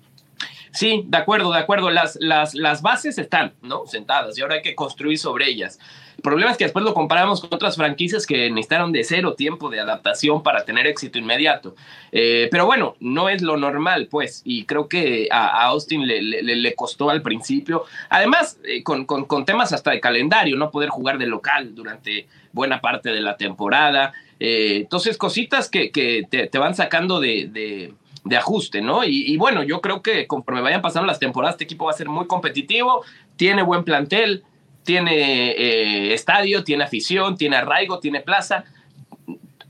Sí, 0.72 1.04
de 1.08 1.18
acuerdo, 1.18 1.52
de 1.52 1.60
acuerdo. 1.60 1.90
Las, 1.90 2.18
las, 2.22 2.56
las 2.56 2.82
bases 2.82 3.18
están, 3.18 3.54
¿no? 3.62 3.86
Sentadas 3.86 4.38
y 4.38 4.44
ahora 4.44 4.56
hay 4.56 4.62
que 4.62 4.76
construir 4.76 5.18
sobre 5.18 5.50
ellas. 5.50 5.78
El 6.22 6.30
problema 6.30 6.52
es 6.52 6.58
que 6.58 6.66
después 6.66 6.86
lo 6.86 6.94
comparamos 6.94 7.42
con 7.42 7.50
otras 7.52 7.76
franquicias 7.76 8.28
que 8.28 8.52
necesitaron 8.52 8.92
de 8.92 9.04
cero 9.04 9.34
tiempo 9.34 9.72
de 9.72 9.80
adaptación 9.80 10.44
para 10.44 10.66
tener 10.66 10.86
éxito 10.86 11.18
inmediato. 11.18 11.74
Eh, 12.12 12.48
pero 12.52 12.68
bueno, 12.68 12.96
no 13.00 13.28
es 13.28 13.42
lo 13.42 13.58
normal, 13.58 14.08
pues, 14.08 14.44
y 14.46 14.66
creo 14.66 14.88
que 14.88 15.30
a, 15.32 15.64
Austin 15.64 16.06
le, 16.06 16.76
costó 16.76 17.10
al 17.10 17.24
principio. 17.24 17.86
Además, 18.08 18.60
eh, 18.64 18.84
con, 18.84 19.46
temas 19.48 19.74
hasta 19.74 19.90
de 19.90 20.00
calendario, 20.00 20.58
no 20.58 20.70
poder 20.70 20.90
jugar 20.90 21.18
de 21.18 21.26
local 21.26 21.74
durante 21.74 22.28
buena 22.54 22.82
parte 22.82 23.10
de 23.10 23.22
la 23.22 23.36
temporada. 23.36 24.14
Eh, 24.40 24.82
entonces, 24.82 25.18
cositas 25.18 25.70
que, 25.70 25.90
te, 25.90 26.58
van 26.60 26.76
sacando 26.76 27.20
de 27.20 27.96
ajuste, 28.38 28.82
¿no? 28.82 29.04
Y, 29.04 29.36
bueno, 29.38 29.64
yo 29.64 29.82
creo 29.82 30.04
que 30.04 30.28
conforme 30.28 30.62
vayan 30.62 30.84
pasando 30.84 31.08
las 31.08 31.18
temporadas, 31.18 31.56
este 31.56 31.64
equipo 31.64 31.86
va 31.86 31.92
a 31.92 31.96
ser 31.96 32.10
muy 32.10 32.28
competitivo, 32.28 33.04
tiene 33.38 33.64
buen 33.64 33.84
plantel, 33.84 34.44
tiene 34.84 35.52
eh, 35.52 36.14
estadio, 36.14 36.64
tiene 36.64 36.84
afición, 36.84 37.38
tiene 37.38 37.58
arraigo, 37.58 38.00
tiene 38.00 38.22
plaza. 38.22 38.64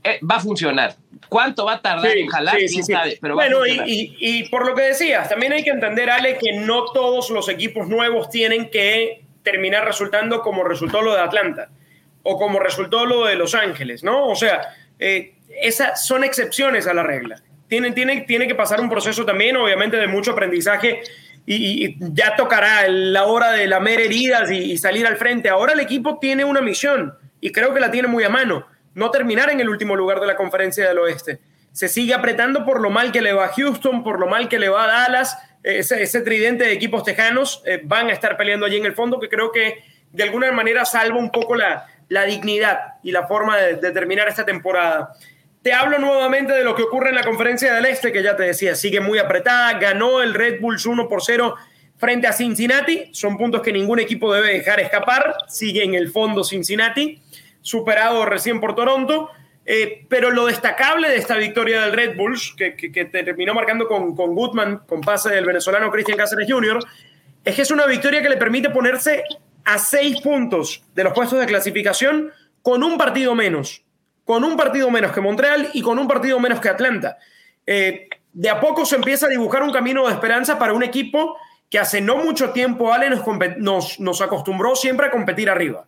Eh, 0.04 0.20
va 0.28 0.36
a 0.36 0.40
funcionar. 0.40 0.96
¿Cuánto 1.28 1.64
va 1.64 1.74
a 1.74 1.82
tardar 1.82 2.16
en 2.16 2.26
jalar? 2.28 2.58
Sí, 2.66 2.82
sabe, 2.82 3.18
pero 3.20 3.34
bueno, 3.34 3.66
y, 3.66 4.16
y, 4.18 4.48
por 4.50 4.66
lo 4.66 4.74
que 4.74 4.82
decías, 4.82 5.30
también 5.30 5.52
hay 5.52 5.64
que 5.64 5.70
entender, 5.70 6.10
Ale, 6.10 6.36
que 6.36 6.52
no 6.52 6.84
todos 6.92 7.30
los 7.30 7.48
equipos 7.48 7.88
nuevos 7.88 8.28
tienen 8.28 8.68
que 8.68 9.22
terminar 9.42 9.84
resultando 9.86 10.42
como 10.42 10.62
resultó 10.62 11.00
lo 11.00 11.14
de 11.14 11.20
Atlanta 11.20 11.70
o 12.22 12.36
como 12.36 12.58
resultó 12.58 13.06
lo 13.06 13.24
de 13.24 13.36
Los 13.36 13.54
Ángeles, 13.54 14.04
¿no? 14.04 14.28
O 14.28 14.36
sea, 14.36 14.74
eh, 14.98 15.34
esas 15.62 16.04
son 16.06 16.22
excepciones 16.22 16.86
a 16.86 16.92
la 16.92 17.02
regla 17.02 17.42
tiene, 17.72 17.92
tiene, 17.92 18.20
tiene 18.20 18.46
que 18.46 18.54
pasar 18.54 18.82
un 18.82 18.90
proceso 18.90 19.24
también, 19.24 19.56
obviamente, 19.56 19.96
de 19.96 20.06
mucho 20.06 20.32
aprendizaje 20.32 21.00
y, 21.46 21.96
ya 22.14 22.36
tocará 22.36 22.88
la 22.88 23.24
hora 23.24 23.52
de 23.52 23.66
lamer 23.66 24.00
heridas 24.00 24.50
y, 24.50 24.76
salir 24.78 25.06
al 25.06 25.16
frente. 25.16 25.48
Ahora 25.48 25.72
el 25.72 25.80
equipo 25.80 26.18
tiene 26.18 26.44
una 26.44 26.60
misión 26.60 27.14
y 27.40 27.50
creo 27.52 27.74
que 27.74 27.80
la 27.80 27.90
tiene 27.90 28.08
muy 28.08 28.24
a 28.24 28.28
mano, 28.28 28.66
no 28.94 29.10
terminar 29.10 29.50
en 29.50 29.60
el 29.60 29.68
último 29.68 29.96
lugar 29.96 30.20
de 30.20 30.26
la 30.26 30.36
conferencia 30.36 30.86
del 30.86 30.98
oeste. 30.98 31.40
Se 31.72 31.88
sigue 31.88 32.14
apretando 32.14 32.64
por 32.64 32.80
lo 32.80 32.90
mal 32.90 33.12
que 33.12 33.22
le 33.22 33.32
va 33.32 33.46
a 33.46 33.48
Houston, 33.48 34.04
por 34.04 34.20
lo 34.20 34.26
mal 34.26 34.48
que 34.48 34.58
le 34.58 34.68
va 34.68 34.84
a 34.84 34.86
Dallas, 34.86 35.38
ese, 35.62 36.02
ese 36.02 36.20
tridente 36.20 36.64
de 36.64 36.72
equipos 36.72 37.04
tejanos 37.04 37.62
eh, 37.66 37.80
van 37.84 38.08
a 38.08 38.12
estar 38.12 38.36
peleando 38.36 38.66
allí 38.66 38.76
en 38.76 38.86
el 38.86 38.94
fondo, 38.94 39.18
que 39.18 39.28
creo 39.28 39.52
que 39.52 39.84
de 40.10 40.22
alguna 40.22 40.52
manera 40.52 40.84
salva 40.84 41.18
un 41.18 41.30
poco 41.30 41.54
la, 41.54 41.88
dignidad 42.26 42.96
y 43.02 43.10
la 43.10 43.26
forma 43.26 43.56
de 43.56 43.90
terminar 43.90 44.28
esta 44.28 44.44
temporada. 44.44 45.14
Te 45.62 45.72
hablo 45.72 45.98
nuevamente 46.00 46.52
de 46.52 46.64
lo 46.64 46.74
que 46.74 46.82
ocurre 46.82 47.10
en 47.10 47.14
la 47.14 47.22
conferencia 47.22 47.72
del 47.72 47.86
Este, 47.86 48.10
que 48.10 48.20
ya 48.20 48.34
te 48.34 48.42
decía, 48.42 48.74
sigue 48.74 49.00
muy 49.00 49.18
apretada. 49.18 49.78
Ganó 49.78 50.20
el 50.20 50.34
Red 50.34 50.60
Bulls 50.60 50.86
1 50.86 51.08
por 51.08 51.22
0 51.22 51.54
frente 51.96 52.26
a 52.26 52.32
Cincinnati. 52.32 53.10
Son 53.12 53.36
puntos 53.36 53.62
que 53.62 53.72
ningún 53.72 54.00
equipo 54.00 54.34
debe 54.34 54.54
dejar 54.54 54.80
escapar. 54.80 55.36
Sigue 55.46 55.84
en 55.84 55.94
el 55.94 56.10
fondo 56.10 56.42
Cincinnati, 56.42 57.22
superado 57.60 58.26
recién 58.26 58.58
por 58.58 58.74
Toronto. 58.74 59.30
Eh, 59.64 60.04
pero 60.08 60.32
lo 60.32 60.46
destacable 60.46 61.08
de 61.08 61.16
esta 61.16 61.36
victoria 61.36 61.82
del 61.82 61.92
Red 61.92 62.16
Bulls, 62.16 62.56
que, 62.56 62.72
terminó 63.04 63.54
marcando 63.54 63.86
con, 63.86 64.16
con 64.16 64.34
Goodman, 64.34 64.78
con 64.88 65.00
pase 65.00 65.30
del 65.30 65.44
venezolano 65.44 65.92
Cristian 65.92 66.18
Cáceres 66.18 66.50
Jr., 66.50 66.80
es 67.44 67.54
que 67.54 67.62
es 67.62 67.70
una 67.70 67.86
victoria 67.86 68.20
que 68.20 68.28
le 68.28 68.36
permite 68.36 68.70
ponerse 68.70 69.22
a 69.64 69.78
seis 69.78 70.20
puntos 70.20 70.82
de 70.96 71.04
los 71.04 71.12
puestos 71.12 71.38
de 71.38 71.46
clasificación 71.46 72.32
con 72.62 72.82
un 72.82 72.98
partido 72.98 73.36
menos 73.36 73.84
con 74.24 74.44
un 74.44 74.56
partido 74.56 74.90
menos 74.90 75.12
que 75.12 75.20
Montreal 75.20 75.70
y 75.72 75.82
con 75.82 75.98
un 75.98 76.08
partido 76.08 76.38
menos 76.40 76.60
que 76.60 76.68
Atlanta. 76.68 77.18
Eh, 77.66 78.08
de 78.32 78.50
a 78.50 78.60
poco 78.60 78.86
se 78.86 78.96
empieza 78.96 79.26
a 79.26 79.28
dibujar 79.28 79.62
un 79.62 79.72
camino 79.72 80.06
de 80.06 80.12
esperanza 80.12 80.58
para 80.58 80.72
un 80.72 80.82
equipo 80.82 81.36
que 81.68 81.78
hace 81.78 82.00
no 82.00 82.16
mucho 82.16 82.50
tiempo, 82.50 82.92
Ale, 82.92 83.10
nos, 83.58 83.98
nos 83.98 84.20
acostumbró 84.20 84.76
siempre 84.76 85.06
a 85.06 85.10
competir 85.10 85.48
arriba. 85.48 85.86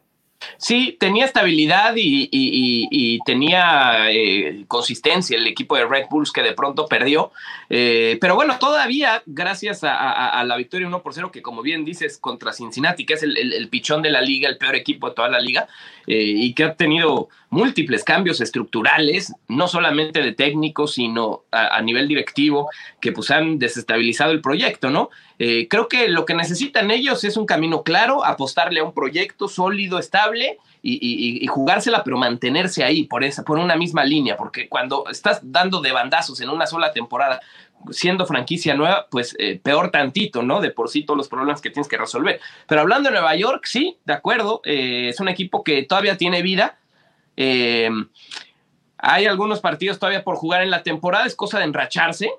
Sí, 0.56 0.96
tenía 0.98 1.24
estabilidad 1.24 1.94
y, 1.96 3.18
tenía 3.24 4.10
eh, 4.10 4.64
consistencia 4.68 5.36
el 5.36 5.46
equipo 5.46 5.76
de 5.76 5.86
Red 5.86 6.06
Bulls 6.10 6.32
que 6.32 6.42
de 6.42 6.52
pronto 6.52 6.86
perdió. 6.86 7.32
Eh, 7.70 8.18
pero 8.20 8.34
bueno, 8.34 8.58
todavía, 8.58 9.22
gracias 9.26 9.80
a, 9.82 10.42
la 10.44 10.56
victoria 10.56 10.86
1 10.86 11.02
por 11.02 11.14
0, 11.14 11.30
que 11.32 11.42
como 11.42 11.62
bien 11.62 11.84
dices, 11.84 12.18
contra 12.18 12.52
Cincinnati, 12.52 13.06
que 13.06 13.14
es 13.14 13.22
el, 13.22 13.68
pichón 13.68 14.02
de 14.02 14.10
la 14.10 14.20
liga, 14.20 14.48
el 14.48 14.58
peor 14.58 14.74
equipo 14.74 15.08
de 15.08 15.14
toda 15.14 15.28
la 15.28 15.40
liga, 15.40 15.68
eh, 16.06 16.22
y 16.36 16.54
que 16.54 16.64
ha 16.64 16.74
tenido 16.74 17.28
múltiples 17.50 18.04
cambios 18.04 18.40
estructurales, 18.40 19.32
no 19.48 19.68
solamente 19.68 20.22
de 20.22 20.32
técnicos, 20.32 20.94
sino 20.94 21.44
a, 21.50 21.80
nivel 21.82 22.08
directivo, 22.08 22.68
que 23.00 23.12
pues 23.12 23.30
han 23.30 23.58
desestabilizado 23.58 24.32
el 24.32 24.40
proyecto, 24.40 24.90
¿no? 24.90 25.10
Creo 25.36 25.88
que 25.88 26.08
lo 26.08 26.24
que 26.24 26.34
necesitan 26.34 26.90
ellos 26.90 27.24
es 27.24 27.36
un 27.36 27.44
camino 27.44 27.82
claro, 27.82 28.24
apostarle 28.24 28.80
a 28.80 28.84
un 28.84 28.94
proyecto 28.94 29.48
sólido, 29.48 29.98
estable 29.98 30.33
y, 30.82 31.46
jugársela, 31.46 32.04
pero 32.04 32.16
mantenerse 32.16 32.84
ahí 32.84 33.04
por, 33.04 33.24
esa, 33.24 33.44
por 33.44 33.58
una 33.58 33.76
misma 33.76 34.04
línea, 34.04 34.36
porque 34.36 34.68
cuando 34.68 35.06
estás 35.10 35.40
dando 35.42 35.80
de 35.80 35.92
bandazos 35.92 36.40
en 36.40 36.50
una 36.50 36.66
sola 36.66 36.92
temporada, 36.92 37.40
siendo 37.90 38.26
franquicia 38.26 38.74
nueva, 38.74 39.06
pues 39.10 39.34
eh, 39.38 39.58
peor 39.62 39.90
tantito, 39.90 40.42
¿no? 40.42 40.60
De 40.60 40.70
por 40.70 40.88
sí 40.88 41.04
todos 41.04 41.16
los 41.16 41.28
problemas 41.28 41.60
que 41.60 41.70
tienes 41.70 41.88
que 41.88 41.96
resolver. 41.96 42.40
Pero 42.66 42.80
hablando 42.80 43.08
de 43.08 43.14
Nueva 43.14 43.34
York, 43.36 43.64
sí, 43.66 43.98
de 44.04 44.12
acuerdo, 44.12 44.60
eh, 44.64 45.08
es 45.08 45.20
un 45.20 45.28
equipo 45.28 45.64
que 45.64 45.82
todavía 45.82 46.16
tiene 46.16 46.42
vida. 46.42 46.78
hay 47.36 49.26
algunos 49.26 49.60
partidos 49.60 49.98
todavía 49.98 50.24
por 50.24 50.36
jugar 50.36 50.62
en 50.62 50.70
la 50.70 50.82
temporada, 50.82 51.26
es 51.26 51.34
cosa 51.34 51.58
de 51.58 51.64
enracharse, 51.64 52.30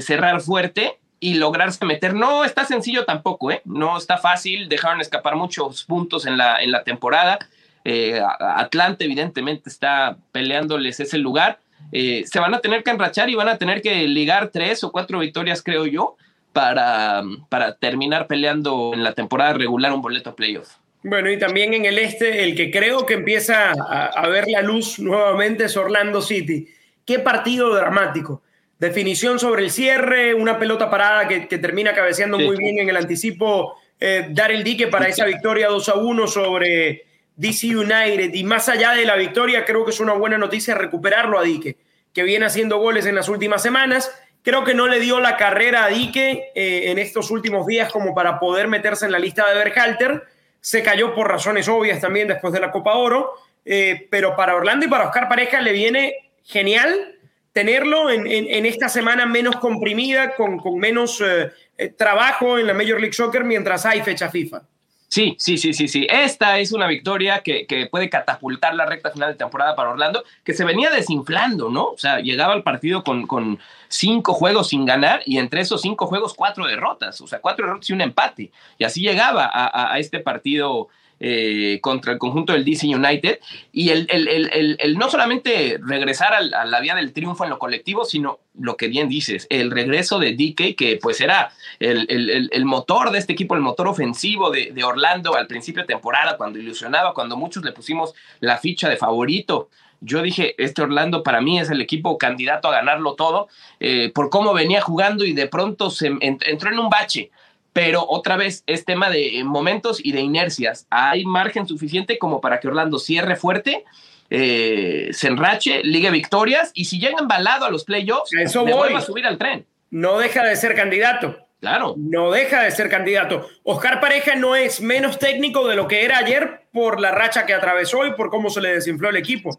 cerrar 0.00 0.40
fuerte 0.40 0.98
y 1.20 1.34
lograrse 1.34 1.84
meter. 1.84 2.14
No 2.14 2.44
está 2.44 2.64
sencillo 2.64 3.04
tampoco, 3.04 3.50
¿eh? 3.50 3.62
No 3.64 3.96
está 3.96 4.18
fácil, 4.18 4.68
dejaron 4.68 5.00
escapar 5.00 5.36
muchos 5.36 5.84
puntos 5.84 6.26
en 6.26 6.36
la, 6.36 6.62
en 6.62 6.70
la 6.70 6.84
temporada. 6.84 7.38
Eh, 7.84 8.20
Atlante 8.40 9.04
evidentemente 9.04 9.70
está 9.70 10.16
peleándoles 10.32 11.00
ese 11.00 11.18
lugar. 11.18 11.58
Eh, 11.92 12.24
se 12.26 12.40
van 12.40 12.54
a 12.54 12.60
tener 12.60 12.82
que 12.82 12.90
enrachar 12.90 13.30
y 13.30 13.34
van 13.34 13.48
a 13.48 13.58
tener 13.58 13.80
que 13.80 14.06
ligar 14.08 14.48
tres 14.48 14.82
o 14.84 14.90
cuatro 14.90 15.20
victorias, 15.20 15.62
creo 15.62 15.86
yo, 15.86 16.16
para, 16.52 17.22
para 17.48 17.76
terminar 17.76 18.26
peleando 18.26 18.92
en 18.92 19.04
la 19.04 19.12
temporada 19.12 19.52
regular 19.52 19.92
un 19.92 20.02
boleto 20.02 20.30
a 20.30 20.36
playoff. 20.36 20.74
Bueno, 21.02 21.30
y 21.30 21.38
también 21.38 21.72
en 21.74 21.84
el 21.84 21.98
este, 21.98 22.42
el 22.42 22.56
que 22.56 22.72
creo 22.72 23.06
que 23.06 23.14
empieza 23.14 23.70
a 23.70 24.26
ver 24.26 24.46
la 24.48 24.60
luz 24.62 24.98
nuevamente 24.98 25.66
es 25.66 25.76
Orlando 25.76 26.20
City. 26.20 26.68
Qué 27.04 27.20
partido 27.20 27.72
dramático 27.72 28.42
definición 28.78 29.38
sobre 29.38 29.64
el 29.64 29.70
cierre, 29.70 30.34
una 30.34 30.58
pelota 30.58 30.90
parada 30.90 31.28
que, 31.28 31.40
termina 31.58 31.94
cabeceando 31.94 32.38
muy 32.38 32.56
bien 32.56 32.78
en 32.78 32.88
el 32.88 32.96
anticipo, 32.96 33.76
eh, 33.98 34.26
dar 34.30 34.50
el 34.52 34.62
dique 34.62 34.88
para 34.88 35.08
esa 35.08 35.24
victoria 35.24 35.68
2 35.68 35.88
a 35.88 35.94
1 35.94 36.26
sobre 36.26 37.06
DC 37.36 37.76
United. 37.76 38.34
Y 38.34 38.44
más 38.44 38.68
allá 38.68 38.92
de 38.92 39.04
la 39.04 39.16
victoria, 39.16 39.64
creo 39.64 39.84
que 39.84 39.90
es 39.90 40.00
una 40.00 40.12
buena 40.14 40.38
noticia 40.38 40.74
recuperarlo 40.74 41.38
a 41.38 41.42
Dique, 41.42 41.76
que 42.12 42.22
viene 42.22 42.46
haciendo 42.46 42.78
goles 42.78 43.06
en 43.06 43.14
las 43.14 43.28
últimas 43.28 43.62
semanas. 43.62 44.10
Creo 44.42 44.64
que 44.64 44.74
no 44.74 44.86
le 44.86 45.00
dio 45.00 45.20
la 45.20 45.36
carrera 45.36 45.84
a 45.84 45.88
Dique 45.88 46.50
eh, 46.54 46.90
en 46.90 46.98
estos 46.98 47.30
últimos 47.30 47.66
días 47.66 47.90
como 47.90 48.14
para 48.14 48.38
poder 48.38 48.68
meterse 48.68 49.06
en 49.06 49.12
la 49.12 49.18
lista 49.18 49.48
de 49.48 49.56
Berhalter. 49.56 50.24
Se 50.60 50.82
cayó 50.82 51.14
por 51.14 51.28
razones 51.28 51.68
obvias 51.68 52.00
también 52.00 52.28
después 52.28 52.52
de 52.52 52.60
la 52.60 52.70
Copa 52.70 52.94
Oro. 52.94 53.34
Eh, 53.64 54.06
pero 54.10 54.36
para 54.36 54.54
Orlando 54.54 54.86
y 54.86 54.88
para 54.88 55.06
Oscar 55.06 55.28
Pareja 55.28 55.60
le 55.60 55.72
viene 55.72 56.30
genial 56.44 57.15
tenerlo 57.56 58.10
en, 58.10 58.66
esta 58.66 58.90
semana 58.90 59.24
menos 59.24 59.56
comprimida, 59.56 60.34
con, 60.34 60.60
menos 60.78 61.22
eh, 61.22 61.50
eh, 61.78 61.88
trabajo 61.88 62.58
en 62.58 62.66
la 62.66 62.74
Major 62.74 63.00
League 63.00 63.14
Soccer 63.14 63.44
mientras 63.44 63.86
hay 63.86 64.02
fecha 64.02 64.28
FIFA. 64.28 64.60
Sí, 65.08 65.36
sí, 65.38 65.56
sí, 65.56 65.72
sí, 65.72 65.88
sí. 65.88 66.06
Esta 66.10 66.58
es 66.58 66.72
una 66.72 66.86
victoria 66.86 67.40
que, 67.42 67.66
que, 67.66 67.86
puede 67.86 68.10
catapultar 68.10 68.74
la 68.74 68.84
recta 68.84 69.10
final 69.10 69.32
de 69.32 69.38
temporada 69.38 69.74
para 69.74 69.88
Orlando, 69.88 70.22
que 70.44 70.52
se 70.52 70.66
venía 70.66 70.90
desinflando, 70.90 71.70
¿no? 71.70 71.92
O 71.92 71.96
sea, 71.96 72.20
llegaba 72.20 72.52
al 72.52 72.62
partido 72.62 73.02
con, 73.02 73.26
con 73.26 73.58
cinco 73.88 74.34
juegos 74.34 74.68
sin 74.68 74.84
ganar 74.84 75.22
y 75.24 75.38
entre 75.38 75.62
esos 75.62 75.80
cinco 75.80 76.08
juegos 76.08 76.34
cuatro 76.34 76.66
derrotas, 76.66 77.18
o 77.22 77.26
sea, 77.26 77.40
cuatro 77.40 77.64
derrotas 77.64 77.88
y 77.88 77.94
un 77.94 78.02
empate. 78.02 78.50
Y 78.76 78.84
así 78.84 79.00
llegaba 79.00 79.46
a, 79.50 79.94
a 79.94 79.98
este 79.98 80.20
partido 80.20 80.88
eh, 81.18 81.78
contra 81.80 82.12
el 82.12 82.18
conjunto 82.18 82.52
del 82.52 82.64
DC 82.64 82.86
United 82.88 83.40
y 83.72 83.88
el, 83.88 84.06
el, 84.10 84.78
el, 84.78 84.98
no 84.98 85.08
solamente 85.08 85.78
regresar 85.82 86.34
a 86.34 86.64
la 86.64 86.80
vía 86.80 86.94
del 86.94 87.12
triunfo 87.12 87.44
en 87.44 87.50
lo 87.50 87.58
colectivo, 87.58 88.04
sino 88.04 88.40
lo 88.58 88.76
que 88.76 88.88
bien 88.88 89.08
dices, 89.08 89.46
el 89.48 89.70
regreso 89.70 90.18
de 90.18 90.32
DK, 90.32 90.76
que 90.76 90.98
pues 91.00 91.20
era 91.20 91.52
el, 91.78 92.64
motor 92.64 93.10
de 93.10 93.18
este 93.18 93.32
equipo, 93.32 93.54
el 93.54 93.60
motor 93.60 93.88
ofensivo 93.88 94.50
de, 94.50 94.72
de, 94.72 94.84
Orlando 94.84 95.36
al 95.36 95.46
principio 95.46 95.82
de 95.82 95.86
temporada, 95.86 96.36
cuando 96.36 96.58
ilusionaba, 96.58 97.14
cuando 97.14 97.36
muchos 97.36 97.64
le 97.64 97.72
pusimos 97.72 98.14
la 98.40 98.58
ficha 98.58 98.88
de 98.88 98.96
favorito. 98.96 99.68
Yo 100.00 100.20
dije, 100.22 100.54
este 100.62 100.82
Orlando 100.82 101.22
para 101.22 101.40
mí 101.40 101.58
es 101.58 101.70
el 101.70 101.80
equipo 101.80 102.18
candidato 102.18 102.68
a 102.68 102.72
ganarlo 102.72 103.14
todo, 103.14 103.48
eh, 103.80 104.10
por 104.14 104.28
cómo 104.28 104.52
venía 104.52 104.80
jugando 104.80 105.24
y 105.24 105.32
de 105.32 105.46
pronto 105.46 105.90
se 105.90 106.12
entró 106.20 106.70
en 106.70 106.78
un 106.78 106.90
bache 106.90 107.30
pero 107.76 108.06
otra 108.08 108.38
vez 108.38 108.64
es 108.66 108.86
tema 108.86 109.10
de 109.10 109.42
momentos 109.44 110.00
y 110.02 110.12
de 110.12 110.22
inercias. 110.22 110.86
Hay 110.88 111.26
margen 111.26 111.68
suficiente 111.68 112.16
como 112.16 112.40
para 112.40 112.58
que 112.58 112.68
Orlando 112.68 112.98
cierre 112.98 113.36
fuerte, 113.36 113.84
eh, 114.30 115.10
se 115.12 115.28
enrache, 115.28 115.82
ligue 115.84 116.10
victorias 116.10 116.70
y 116.72 116.86
si 116.86 116.98
llega 116.98 117.18
embalado 117.20 117.66
a 117.66 117.70
los 117.70 117.84
playoffs, 117.84 118.32
Eso 118.32 118.62
voy. 118.62 118.72
vuelva 118.72 119.00
a 119.00 119.02
subir 119.02 119.26
al 119.26 119.36
tren. 119.36 119.66
No 119.90 120.16
deja 120.16 120.42
de 120.42 120.56
ser 120.56 120.74
candidato. 120.74 121.36
Claro. 121.60 121.96
No 121.98 122.30
deja 122.30 122.62
de 122.62 122.70
ser 122.70 122.88
candidato. 122.88 123.46
Oscar 123.62 124.00
Pareja 124.00 124.36
no 124.36 124.56
es 124.56 124.80
menos 124.80 125.18
técnico 125.18 125.68
de 125.68 125.76
lo 125.76 125.86
que 125.86 126.02
era 126.06 126.16
ayer 126.16 126.62
por 126.72 126.98
la 126.98 127.10
racha 127.10 127.44
que 127.44 127.52
atravesó 127.52 128.06
y 128.06 128.14
por 128.14 128.30
cómo 128.30 128.48
se 128.48 128.62
le 128.62 128.70
desinfló 128.70 129.10
el 129.10 129.16
equipo. 129.16 129.50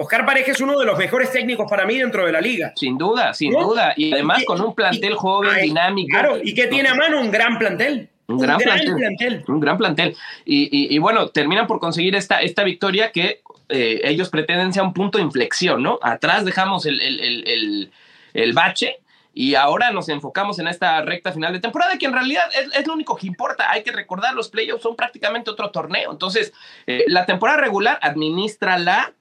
Oscar 0.00 0.24
Pareja 0.24 0.52
es 0.52 0.60
uno 0.60 0.78
de 0.78 0.86
los 0.86 0.96
mejores 0.96 1.32
técnicos 1.32 1.68
para 1.68 1.84
mí 1.84 1.98
dentro 1.98 2.24
de 2.24 2.30
la 2.30 2.40
liga. 2.40 2.72
Sin 2.76 2.96
duda, 2.96 3.34
sin 3.34 3.52
¿no? 3.52 3.64
duda. 3.64 3.94
Y 3.96 4.12
además 4.12 4.42
¿Y, 4.42 4.44
con 4.44 4.60
un 4.60 4.72
plantel 4.72 5.12
y, 5.12 5.16
joven, 5.16 5.50
ay, 5.52 5.62
dinámico. 5.64 6.10
Claro, 6.10 6.38
y 6.40 6.54
que 6.54 6.68
tiene 6.68 6.88
a 6.88 6.94
mano 6.94 7.20
un 7.20 7.32
gran 7.32 7.58
plantel. 7.58 8.08
Un, 8.28 8.36
un 8.36 8.40
gran, 8.42 8.58
gran 8.58 8.78
plantel, 8.78 8.96
plantel, 8.96 9.44
Un 9.48 9.60
gran 9.60 9.76
plantel. 9.76 10.16
Y, 10.44 10.96
bueno, 10.98 11.28
terminan 11.30 11.66
por 11.66 11.80
conseguir 11.80 12.14
esta, 12.14 12.40
esta 12.42 12.62
victoria 12.62 13.10
que 13.10 13.40
eh, 13.70 14.00
ellos 14.04 14.30
pretenden 14.30 14.72
sea 14.72 14.84
un 14.84 14.94
punto 14.94 15.18
de 15.18 15.24
inflexión, 15.24 15.82
¿no? 15.82 15.98
Atrás 16.00 16.44
dejamos 16.44 16.86
el, 16.86 17.00
el, 17.00 17.20
el, 17.20 17.90
el, 18.34 18.52
bache 18.52 18.98
y 19.34 19.56
ahora 19.56 19.90
nos 19.90 20.08
enfocamos 20.08 20.60
en 20.60 20.68
esta 20.68 21.02
recta 21.02 21.32
final 21.32 21.52
de 21.52 21.58
temporada 21.58 21.98
que 21.98 22.06
en 22.06 22.12
realidad 22.12 22.44
es, 22.54 22.76
es 22.76 22.86
lo 22.86 22.92
único 22.92 23.16
que 23.16 23.26
importa. 23.26 23.68
Hay 23.68 23.82
que 23.82 23.90
recordar, 23.90 24.34
los 24.34 24.48
playoffs 24.48 24.82
son 24.82 24.94
prácticamente 24.94 25.50
otro 25.50 25.70
torneo. 25.70 26.12
Entonces, 26.12 26.52
eh, 26.86 27.04
la 27.08 27.26
temporada 27.26 27.58
regular, 27.58 27.98
administrala 28.00 29.12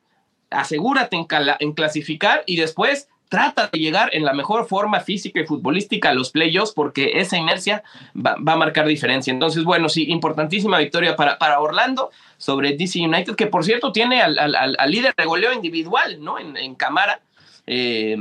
asegúrate 0.49 1.17
en, 1.59 1.73
clasificar 1.73 2.43
y 2.45 2.57
después 2.57 3.09
trata 3.29 3.69
de 3.71 3.79
llegar 3.79 4.09
en 4.13 4.23
la 4.23 4.33
mejor 4.33 4.67
forma 4.67 5.01
física 5.01 5.41
y 5.41 5.45
futbolística 5.45 6.09
a 6.09 6.13
los 6.13 6.31
playoffs 6.31 6.71
porque 6.71 7.11
esa 7.15 7.37
inercia 7.37 7.83
va, 8.15 8.35
a 8.35 8.55
marcar 8.55 8.87
diferencia. 8.87 9.31
Entonces, 9.31 9.63
bueno, 9.63 9.89
sí, 9.89 10.09
importantísima 10.09 10.77
victoria 10.77 11.15
para, 11.15 11.37
para 11.37 11.59
Orlando 11.59 12.09
sobre 12.37 12.77
DC 12.77 12.99
United, 12.99 13.35
que 13.35 13.47
por 13.47 13.65
cierto 13.65 13.91
tiene 13.91 14.21
al, 14.21 14.37
al, 14.37 14.91
líder 14.91 15.13
de 15.17 15.25
goleo 15.25 15.51
individual, 15.51 16.23
¿no? 16.23 16.39
En, 16.39 16.55
en 16.55 16.75
Camara. 16.75 17.21
Eh, 17.69 18.15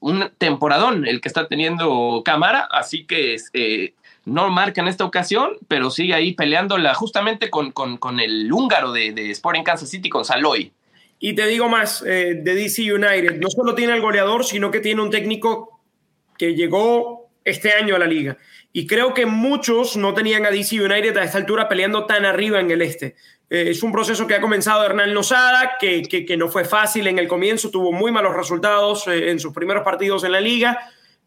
un 0.00 0.30
temporadón 0.36 1.06
el 1.06 1.20
que 1.20 1.28
está 1.28 1.46
teniendo 1.46 2.22
Camara, 2.24 2.66
así 2.72 3.04
que 3.04 3.36
eh, 3.52 3.94
no 4.24 4.50
marca 4.50 4.80
en 4.80 4.88
esta 4.88 5.04
ocasión, 5.04 5.58
pero 5.68 5.90
sigue 5.90 6.12
ahí 6.12 6.32
peleándola 6.32 6.92
justamente 6.94 7.50
con, 7.50 7.70
con, 7.70 7.98
con 7.98 8.18
el 8.18 8.52
húngaro 8.52 8.90
de, 8.90 9.12
de 9.12 9.30
Sporting 9.30 9.62
Kansas 9.62 9.88
City, 9.88 10.08
con 10.08 10.24
Saloy. 10.24 10.72
Y 11.22 11.34
te 11.34 11.46
digo 11.46 11.68
más, 11.68 12.02
eh, 12.06 12.40
de 12.42 12.54
DC 12.54 12.92
United, 12.92 13.36
no 13.36 13.50
solo 13.50 13.74
tiene 13.74 13.92
al 13.92 14.00
goleador, 14.00 14.42
sino 14.42 14.70
que 14.70 14.80
tiene 14.80 15.02
un 15.02 15.10
técnico 15.10 15.80
que 16.38 16.54
llegó 16.54 17.30
este 17.44 17.72
año 17.72 17.94
a 17.94 17.98
la 17.98 18.06
liga. 18.06 18.38
Y 18.72 18.86
creo 18.86 19.12
que 19.12 19.26
muchos 19.26 19.98
no 19.98 20.14
tenían 20.14 20.46
a 20.46 20.50
DC 20.50 20.80
United 20.80 21.14
a 21.18 21.24
esta 21.24 21.36
altura 21.36 21.68
peleando 21.68 22.06
tan 22.06 22.24
arriba 22.24 22.58
en 22.58 22.70
el 22.70 22.80
este. 22.80 23.16
Eh, 23.50 23.66
es 23.68 23.82
un 23.82 23.92
proceso 23.92 24.26
que 24.26 24.34
ha 24.34 24.40
comenzado 24.40 24.82
Hernán 24.82 25.12
Lozada, 25.12 25.72
que, 25.78 26.02
que, 26.02 26.36
no 26.38 26.48
fue 26.48 26.64
fácil 26.64 27.06
en 27.06 27.18
el 27.18 27.28
comienzo, 27.28 27.70
tuvo 27.70 27.92
muy 27.92 28.10
malos 28.12 28.34
resultados 28.34 29.06
eh, 29.06 29.30
en 29.30 29.40
sus 29.40 29.52
primeros 29.52 29.82
partidos 29.82 30.24
en 30.24 30.32
la 30.32 30.40
liga, 30.40 30.78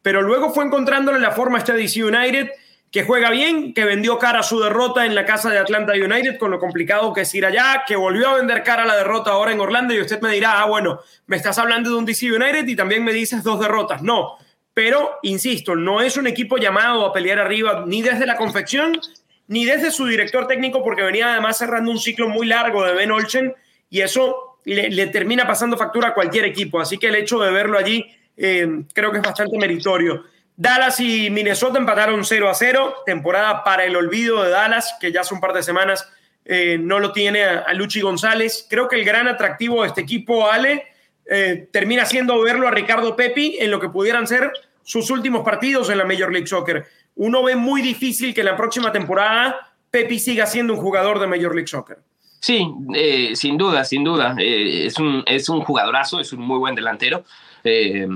pero 0.01 0.23
luego 0.23 0.51
fue 0.51 0.65
encontrándole 0.65 1.19
la 1.19 1.31
forma 1.31 1.57
a 1.57 1.59
este 1.59 1.73
DC 1.73 2.03
United 2.03 2.49
que 2.93 3.03
juega 3.03 3.31
bien, 3.31 3.73
que 3.73 3.85
vendió 3.85 4.19
cara 4.19 4.41
a 4.41 4.43
su 4.43 4.59
derrota 4.59 5.07
en 5.07 5.15
la 5.15 5.25
casa 5.25 5.49
de 5.49 5.57
Atlanta 5.57 5.93
United, 5.93 6.37
con 6.37 6.51
lo 6.51 6.59
complicado 6.59 7.11
que 7.11 7.21
es 7.21 7.33
ir 7.33 7.43
allá, 7.43 7.85
que 7.87 7.95
volvió 7.95 8.29
a 8.29 8.37
vender 8.37 8.61
cara 8.61 8.83
a 8.83 8.85
la 8.85 8.95
derrota 8.95 9.31
ahora 9.31 9.51
en 9.51 9.59
Orlando 9.59 9.95
y 9.95 9.99
usted 9.99 10.21
me 10.21 10.29
dirá, 10.29 10.61
ah, 10.61 10.65
bueno, 10.65 10.99
me 11.25 11.35
estás 11.35 11.57
hablando 11.57 11.89
de 11.89 11.95
un 11.95 12.05
DC 12.05 12.31
United 12.31 12.67
y 12.67 12.75
también 12.75 13.03
me 13.03 13.11
dices 13.11 13.43
dos 13.43 13.59
derrotas. 13.59 14.03
No, 14.03 14.37
pero, 14.75 15.17
insisto, 15.23 15.75
no 15.75 16.01
es 16.01 16.17
un 16.17 16.27
equipo 16.27 16.57
llamado 16.57 17.03
a 17.03 17.11
pelear 17.11 17.39
arriba 17.39 17.83
ni 17.87 18.03
desde 18.03 18.27
la 18.27 18.37
confección, 18.37 18.99
ni 19.47 19.65
desde 19.65 19.89
su 19.89 20.05
director 20.05 20.45
técnico, 20.45 20.83
porque 20.83 21.01
venía 21.01 21.31
además 21.31 21.57
cerrando 21.57 21.89
un 21.89 21.97
ciclo 21.97 22.29
muy 22.29 22.45
largo 22.45 22.85
de 22.85 22.93
Ben 22.93 23.11
Olsen 23.11 23.55
y 23.89 24.01
eso 24.01 24.59
le, 24.65 25.07
termina 25.07 25.47
pasando 25.47 25.77
factura 25.77 26.09
a 26.09 26.13
cualquier 26.13 26.45
equipo. 26.45 26.79
Así 26.79 26.99
que 26.99 27.07
el 27.07 27.15
hecho 27.15 27.39
de 27.39 27.51
verlo 27.51 27.79
allí 27.79 28.05
eh, 28.37 28.83
creo 28.93 29.11
que 29.11 29.17
es 29.17 29.23
bastante 29.23 29.57
meritorio. 29.57 30.25
Dallas 30.55 30.99
y 30.99 31.29
Minnesota 31.29 31.79
empataron 31.79 32.23
0 32.23 32.49
a 32.49 32.53
0, 32.53 32.95
temporada 33.05 33.63
para 33.63 33.85
el 33.85 33.95
olvido 33.95 34.43
de 34.43 34.51
Dallas, 34.51 34.95
que 34.99 35.11
ya 35.11 35.21
hace 35.21 35.33
un 35.33 35.39
par 35.39 35.53
de 35.53 35.63
semanas 35.63 36.07
eh, 36.45 36.77
no 36.79 36.99
lo 36.99 37.11
tiene 37.11 37.43
a, 37.43 37.73
Luchi 37.73 38.01
González. 38.01 38.67
Creo 38.69 38.87
que 38.87 38.97
el 38.97 39.05
gran 39.05 39.27
atractivo 39.27 39.81
de 39.81 39.87
este 39.87 40.01
equipo, 40.01 40.49
Ale, 40.49 40.83
eh, 41.25 41.69
termina 41.71 42.05
siendo 42.05 42.39
verlo 42.41 42.67
a 42.67 42.71
Ricardo 42.71 43.15
Pepi 43.15 43.57
en 43.59 43.71
lo 43.71 43.79
que 43.79 43.89
pudieran 43.89 44.27
ser 44.27 44.51
sus 44.83 45.09
últimos 45.09 45.43
partidos 45.43 45.89
en 45.89 45.97
la 45.97 46.05
Major 46.05 46.31
League 46.31 46.47
Soccer. 46.47 46.85
Uno 47.15 47.43
ve 47.43 47.55
muy 47.55 47.81
difícil 47.81 48.33
que 48.33 48.43
la 48.43 48.55
próxima 48.55 48.91
temporada 48.91 49.73
Pepi 49.89 50.19
siga 50.19 50.45
siendo 50.45 50.73
un 50.73 50.79
jugador 50.79 51.19
de 51.19 51.27
Major 51.27 51.55
League 51.55 51.67
Soccer. 51.67 51.99
Sí, 52.39 52.67
eh, 52.93 53.35
sin 53.35 53.57
duda, 53.57 53.85
sin 53.85 54.03
duda. 54.03 54.35
es, 54.37 54.99
un, 54.99 55.23
es 55.25 55.47
un 55.47 55.61
jugadorazo, 55.61 56.19
es 56.19 56.33
un 56.33 56.41
muy 56.41 56.59
buen 56.59 56.75
delantero 56.75 57.23
eh, 57.63 58.07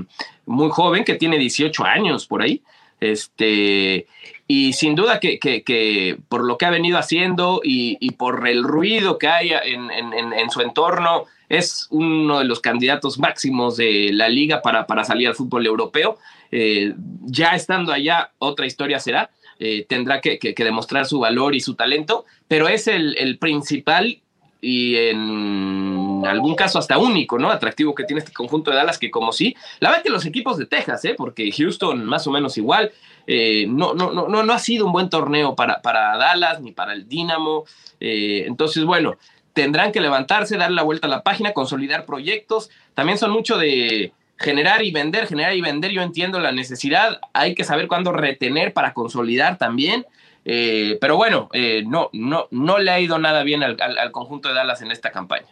muy 0.46 0.70
joven, 0.70 1.04
que 1.04 1.14
tiene 1.14 1.38
18 1.38 1.84
años 1.84 2.26
por 2.26 2.42
ahí. 2.42 2.62
Este, 3.00 4.06
y 4.48 4.72
sin 4.72 4.94
duda 4.94 5.20
que, 5.20 5.38
que, 5.38 5.62
que 5.62 6.18
por 6.28 6.44
lo 6.44 6.58
que 6.58 6.64
ha 6.64 6.70
venido 6.70 6.98
haciendo 6.98 7.60
y, 7.62 7.96
y 8.00 8.12
por 8.12 8.48
el 8.48 8.64
ruido 8.64 9.18
que 9.18 9.28
hay 9.28 9.52
en, 9.52 9.90
en, 9.90 10.32
en, 10.32 10.50
su 10.50 10.62
entorno, 10.62 11.26
es 11.48 11.86
uno 11.90 12.38
de 12.38 12.44
los 12.44 12.60
candidatos 12.60 13.18
máximos 13.18 13.76
de 13.76 14.10
la 14.12 14.28
liga 14.28 14.60
para, 14.62 14.86
para 14.86 15.04
salir 15.04 15.28
al 15.28 15.34
fútbol 15.34 15.66
europeo. 15.66 16.18
Eh, 16.50 16.94
ya 17.22 17.54
estando 17.54 17.92
allá, 17.92 18.32
otra 18.38 18.66
historia 18.66 18.98
será. 18.98 19.30
Eh, 19.60 19.84
tendrá 19.88 20.20
que, 20.20 20.38
que, 20.38 20.54
demostrar 20.64 21.04
su 21.04 21.18
valor 21.18 21.54
y 21.54 21.60
su 21.60 21.74
talento, 21.74 22.24
pero 22.46 22.68
es 22.68 22.86
el, 22.86 23.16
el 23.18 23.38
principal 23.38 24.22
y 24.60 24.96
en 24.96 26.24
algún 26.26 26.56
caso 26.56 26.78
hasta 26.78 26.98
único, 26.98 27.38
¿no? 27.38 27.50
Atractivo 27.50 27.94
que 27.94 28.04
tiene 28.04 28.20
este 28.20 28.32
conjunto 28.32 28.70
de 28.70 28.76
Dallas, 28.76 28.98
que 28.98 29.10
como 29.10 29.32
sí, 29.32 29.54
la 29.78 29.90
verdad 29.90 30.02
que 30.02 30.10
los 30.10 30.26
equipos 30.26 30.58
de 30.58 30.66
Texas, 30.66 31.04
¿eh? 31.04 31.14
Porque 31.16 31.50
Houston 31.52 32.04
más 32.04 32.26
o 32.26 32.32
menos 32.32 32.58
igual, 32.58 32.90
eh, 33.26 33.66
no, 33.68 33.94
no, 33.94 34.10
no, 34.12 34.28
no 34.28 34.52
ha 34.52 34.58
sido 34.58 34.86
un 34.86 34.92
buen 34.92 35.10
torneo 35.10 35.54
para, 35.54 35.80
para 35.80 36.16
Dallas 36.16 36.60
ni 36.60 36.72
para 36.72 36.92
el 36.92 37.08
Dynamo, 37.08 37.64
eh, 38.00 38.44
entonces 38.46 38.84
bueno, 38.84 39.16
tendrán 39.52 39.92
que 39.92 40.00
levantarse, 40.00 40.56
dar 40.56 40.70
la 40.72 40.82
vuelta 40.82 41.06
a 41.06 41.10
la 41.10 41.22
página, 41.22 41.52
consolidar 41.52 42.04
proyectos, 42.04 42.70
también 42.94 43.18
son 43.18 43.30
mucho 43.30 43.58
de 43.58 44.12
generar 44.38 44.84
y 44.84 44.90
vender, 44.90 45.26
generar 45.26 45.54
y 45.54 45.60
vender, 45.60 45.90
yo 45.90 46.02
entiendo 46.02 46.38
la 46.40 46.52
necesidad, 46.52 47.20
hay 47.32 47.54
que 47.54 47.64
saber 47.64 47.88
cuándo 47.88 48.12
retener 48.12 48.72
para 48.72 48.92
consolidar 48.92 49.58
también, 49.58 50.06
eh, 50.50 50.96
pero 50.98 51.16
bueno, 51.16 51.50
eh, 51.52 51.84
no, 51.86 52.08
no, 52.14 52.48
no 52.50 52.78
le 52.78 52.90
ha 52.90 52.98
ido 52.98 53.18
nada 53.18 53.42
bien 53.42 53.62
al, 53.62 53.76
al, 53.80 53.98
al, 53.98 54.10
conjunto 54.12 54.48
de 54.48 54.54
Dallas 54.54 54.80
en 54.80 54.90
esta 54.90 55.12
campaña. 55.12 55.46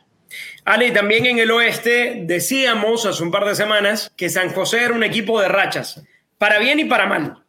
Ale, 0.65 0.91
también 0.91 1.27
en 1.27 1.39
el 1.39 1.51
oeste 1.51 2.23
decíamos 2.25 3.05
hace 3.05 3.23
un 3.23 3.31
par 3.31 3.45
de 3.45 3.55
semanas 3.55 4.11
que 4.17 4.31
San 4.31 4.51
José 4.55 4.85
era 4.85 4.95
un 4.95 5.05
equipo 5.05 5.39
de 5.39 5.49
rachas, 5.49 6.03
para 6.39 6.59
bien 6.59 6.81
y 6.81 6.87
para 6.87 7.05
mal. 7.05 7.43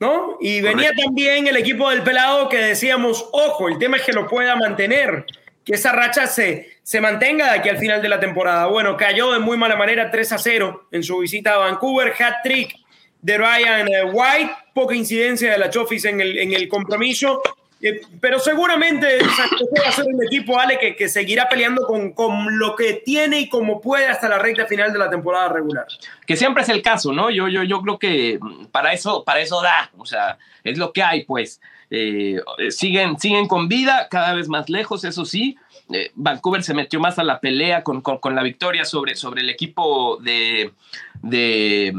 ¿No? 0.00 0.38
Y 0.40 0.62
venía 0.62 0.88
Correcto. 0.88 1.02
también 1.04 1.46
el 1.46 1.56
equipo 1.56 1.90
del 1.90 2.02
pelado 2.02 2.48
que 2.48 2.58
decíamos, 2.58 3.28
ojo, 3.32 3.68
el 3.68 3.78
tema 3.78 3.98
es 3.98 4.02
que 4.02 4.12
lo 4.12 4.26
pueda 4.26 4.56
mantener, 4.56 5.26
que 5.62 5.74
esa 5.74 5.92
racha 5.92 6.26
se, 6.26 6.78
se 6.82 7.02
mantenga 7.02 7.52
de 7.52 7.58
aquí 7.58 7.68
al 7.68 7.78
final 7.78 8.00
de 8.00 8.08
la 8.08 8.18
temporada. 8.18 8.66
Bueno, 8.66 8.96
cayó 8.96 9.32
de 9.32 9.40
muy 9.40 9.58
mala 9.58 9.76
manera 9.76 10.10
3 10.10 10.32
a 10.32 10.38
0 10.38 10.88
en 10.90 11.02
su 11.02 11.18
visita 11.18 11.54
a 11.54 11.58
Vancouver, 11.58 12.14
hat 12.18 12.36
trick 12.42 12.74
de 13.20 13.38
Ryan 13.38 13.88
eh, 13.88 14.04
White, 14.04 14.52
poca 14.74 14.94
incidencia 14.94 15.52
de 15.52 15.58
la 15.58 15.70
Chofis 15.70 16.04
en 16.04 16.20
el, 16.20 16.36
en 16.36 16.52
el 16.52 16.68
compromiso, 16.68 17.40
eh, 17.80 18.00
pero 18.18 18.38
seguramente 18.38 19.06
va 19.22 19.88
a 19.88 19.92
ser 19.92 20.06
un 20.06 20.24
equipo, 20.24 20.58
Ale, 20.58 20.78
que, 20.78 20.96
que 20.96 21.08
seguirá 21.08 21.48
peleando 21.50 21.86
con, 21.86 22.12
con, 22.12 22.58
lo 22.58 22.74
que 22.76 22.94
tiene 23.04 23.40
y 23.40 23.48
como 23.50 23.80
puede 23.80 24.06
hasta 24.06 24.28
la 24.28 24.38
recta 24.38 24.66
final 24.66 24.92
de 24.92 24.98
la 24.98 25.10
temporada 25.10 25.50
regular. 25.50 25.86
Que 26.26 26.34
siempre 26.34 26.62
es 26.62 26.70
el 26.70 26.80
caso, 26.80 27.12
¿no? 27.12 27.30
Yo, 27.30 27.46
yo, 27.48 27.62
yo 27.62 27.82
creo 27.82 27.98
que 27.98 28.38
para 28.72 28.94
eso, 28.94 29.22
para 29.22 29.40
eso 29.40 29.60
da, 29.60 29.90
o 29.98 30.06
sea, 30.06 30.38
es 30.64 30.78
lo 30.78 30.92
que 30.92 31.02
hay, 31.02 31.24
pues. 31.24 31.60
eh, 31.90 32.40
siguen, 32.70 33.20
siguen 33.20 33.46
con 33.46 33.68
vida, 33.68 34.08
cada 34.10 34.32
vez 34.34 34.48
más 34.48 34.70
lejos, 34.70 35.04
eso 35.04 35.26
sí. 35.26 35.58
Eh, 35.92 36.10
Vancouver 36.14 36.62
se 36.62 36.72
metió 36.72 36.98
más 36.98 37.18
a 37.18 37.22
la 37.22 37.38
pelea 37.38 37.84
con, 37.84 38.00
con, 38.00 38.34
la 38.34 38.42
victoria 38.42 38.86
sobre, 38.86 39.14
sobre 39.14 39.42
el 39.42 39.50
equipo 39.50 40.16
de, 40.22 40.72
de 41.20 41.92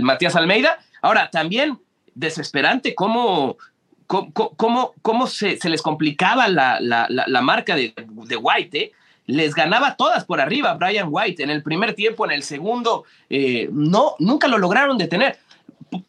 Matías 0.00 0.34
Almeida. 0.36 0.78
Ahora, 1.02 1.28
también 1.30 1.78
desesperante 2.14 2.94
cómo, 2.94 3.56
cómo, 4.06 4.94
cómo, 5.02 5.26
se, 5.26 5.56
se, 5.56 5.68
les 5.68 5.82
complicaba 5.82 6.48
la, 6.48 6.78
la, 6.80 7.06
la, 7.08 7.40
marca 7.40 7.76
de, 7.76 7.94
de 7.96 8.36
White. 8.36 8.92
Les 9.26 9.54
ganaba 9.54 9.96
todas 9.96 10.24
por 10.24 10.40
arriba 10.40 10.74
Brian 10.74 11.08
White 11.10 11.42
en 11.42 11.50
el 11.50 11.62
primer 11.62 11.94
tiempo, 11.94 12.24
en 12.24 12.32
el 12.32 12.42
segundo, 12.42 13.04
no, 13.70 14.16
nunca 14.18 14.48
lo 14.48 14.58
lograron 14.58 14.98
detener 14.98 15.38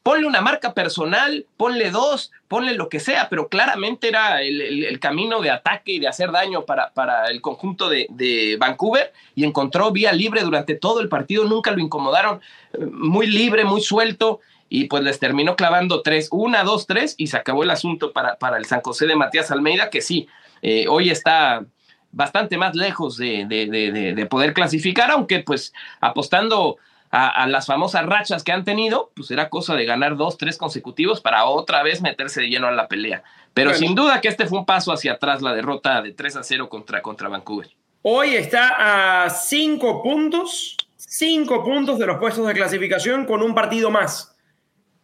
ponle 0.04 0.26
una 0.26 0.42
marca 0.42 0.74
personal, 0.74 1.46
ponle 1.58 1.92
dos, 1.92 2.32
ponle 2.48 2.76
lo 2.76 2.90
que 2.90 3.00
sea, 3.00 3.28
pero 3.30 3.50
claramente 3.50 4.08
era 4.08 4.42
el, 4.42 5.00
camino 5.00 5.42
de 5.42 5.52
ataque 5.52 5.94
y 5.94 6.00
de 6.00 6.08
hacer 6.08 6.32
daño 6.32 6.66
para, 6.66 6.92
para 6.94 7.28
el 7.28 7.42
conjunto 7.42 7.90
de, 7.90 8.58
Vancouver 8.60 9.12
y 9.36 9.44
encontró 9.44 9.92
vía 9.92 10.14
libre 10.14 10.42
durante 10.42 10.76
todo 10.76 11.02
el 11.02 11.10
partido, 11.10 11.46
nunca 11.46 11.72
lo 11.72 11.80
incomodaron, 11.80 12.42
eh, 12.74 12.86
muy 12.86 13.28
libre, 13.28 13.66
muy 13.66 13.82
suelto 13.82 14.40
y 14.76 14.86
pues 14.86 15.04
les 15.04 15.20
terminó 15.20 15.56
clavando 15.56 16.02
tres, 16.02 16.30
una, 16.32 16.64
dos, 16.64 16.88
tres 16.88 17.14
y 17.20 17.28
se 17.28 17.38
acabó 17.38 17.62
el 17.62 17.70
asunto 17.70 18.12
para, 18.12 18.38
para 18.38 18.58
el 18.58 18.66
San 18.66 18.82
José 18.82 19.06
de 19.06 19.16
Matías 19.16 19.52
Almeida, 19.52 19.92
que 19.92 20.02
sí, 20.02 20.28
eh, 20.64 20.88
hoy 20.90 21.12
está 21.12 21.64
bastante 22.12 22.58
más 22.58 22.76
lejos 22.76 23.18
de, 23.18 23.46
de 23.46 24.26
poder 24.26 24.56
clasificar, 24.56 25.12
aunque 25.12 25.42
pues 25.42 25.74
apostando 26.02 26.78
a, 27.12 27.46
las 27.46 27.68
famosas 27.68 28.04
rachas 28.08 28.44
que 28.44 28.52
han 28.52 28.64
tenido, 28.64 29.12
pues 29.16 29.30
era 29.30 29.50
cosa 29.50 29.76
de 29.76 29.86
ganar 29.86 30.18
dos, 30.18 30.40
tres 30.40 30.58
consecutivos 30.58 31.22
para 31.22 31.46
otra 31.46 31.84
vez 31.84 32.02
meterse 32.02 32.42
de 32.42 32.48
lleno 32.48 32.66
a 32.66 32.72
la 32.72 32.88
pelea. 32.88 33.22
Pero 33.54 33.76
sin 33.76 33.94
duda 33.94 34.22
que 34.22 34.30
este 34.30 34.48
fue 34.48 34.58
un 34.58 34.66
paso 34.66 34.92
hacia 34.92 35.14
atrás, 35.14 35.44
la 35.44 35.54
derrota 35.54 36.02
de 36.02 36.14
3 36.14 36.38
a 36.38 36.44
0 36.44 36.70
contra, 36.70 37.04
contra 37.04 37.30
Vancouver. 37.30 37.70
Hoy 38.02 38.34
está 38.34 39.26
a 39.26 39.30
cinco 39.30 40.02
puntos, 40.02 40.76
cinco 40.98 41.64
puntos 41.64 42.00
de 42.00 42.08
los 42.08 42.18
puestos 42.18 42.48
de 42.48 42.56
clasificación 42.56 43.28
con 43.28 43.44
un 43.44 43.54
partido 43.54 43.92
más 43.92 44.33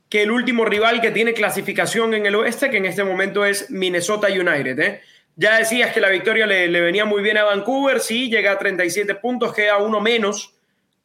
que 0.10 0.24
el 0.24 0.32
último 0.32 0.65
rival 0.65 1.02
que 1.02 1.12
tiene 1.12 1.34
clasificación 1.34 2.13
en 2.13 2.26
el 2.26 2.36
oeste, 2.36 2.69
que 2.69 2.78
en 2.78 2.86
este 2.86 3.04
momento 3.04 3.45
es 3.45 3.69
Minnesota 3.69 4.28
United. 4.28 4.80
¿eh? 4.80 5.02
Ya 5.36 5.58
decías 5.58 5.93
que 5.93 6.02
la 6.02 6.10
victoria 6.10 6.48
le, 6.48 6.67
le, 6.67 6.82
venía 6.82 7.06
muy 7.06 7.22
bien 7.22 7.38
a 7.38 7.43
Vancouver, 7.43 8.00
sí, 8.00 8.30
llega 8.30 8.52
a 8.52 8.58
37 8.58 9.15
puntos, 9.15 9.54
queda 9.54 9.78
uno 9.78 10.02
menos 10.02 10.56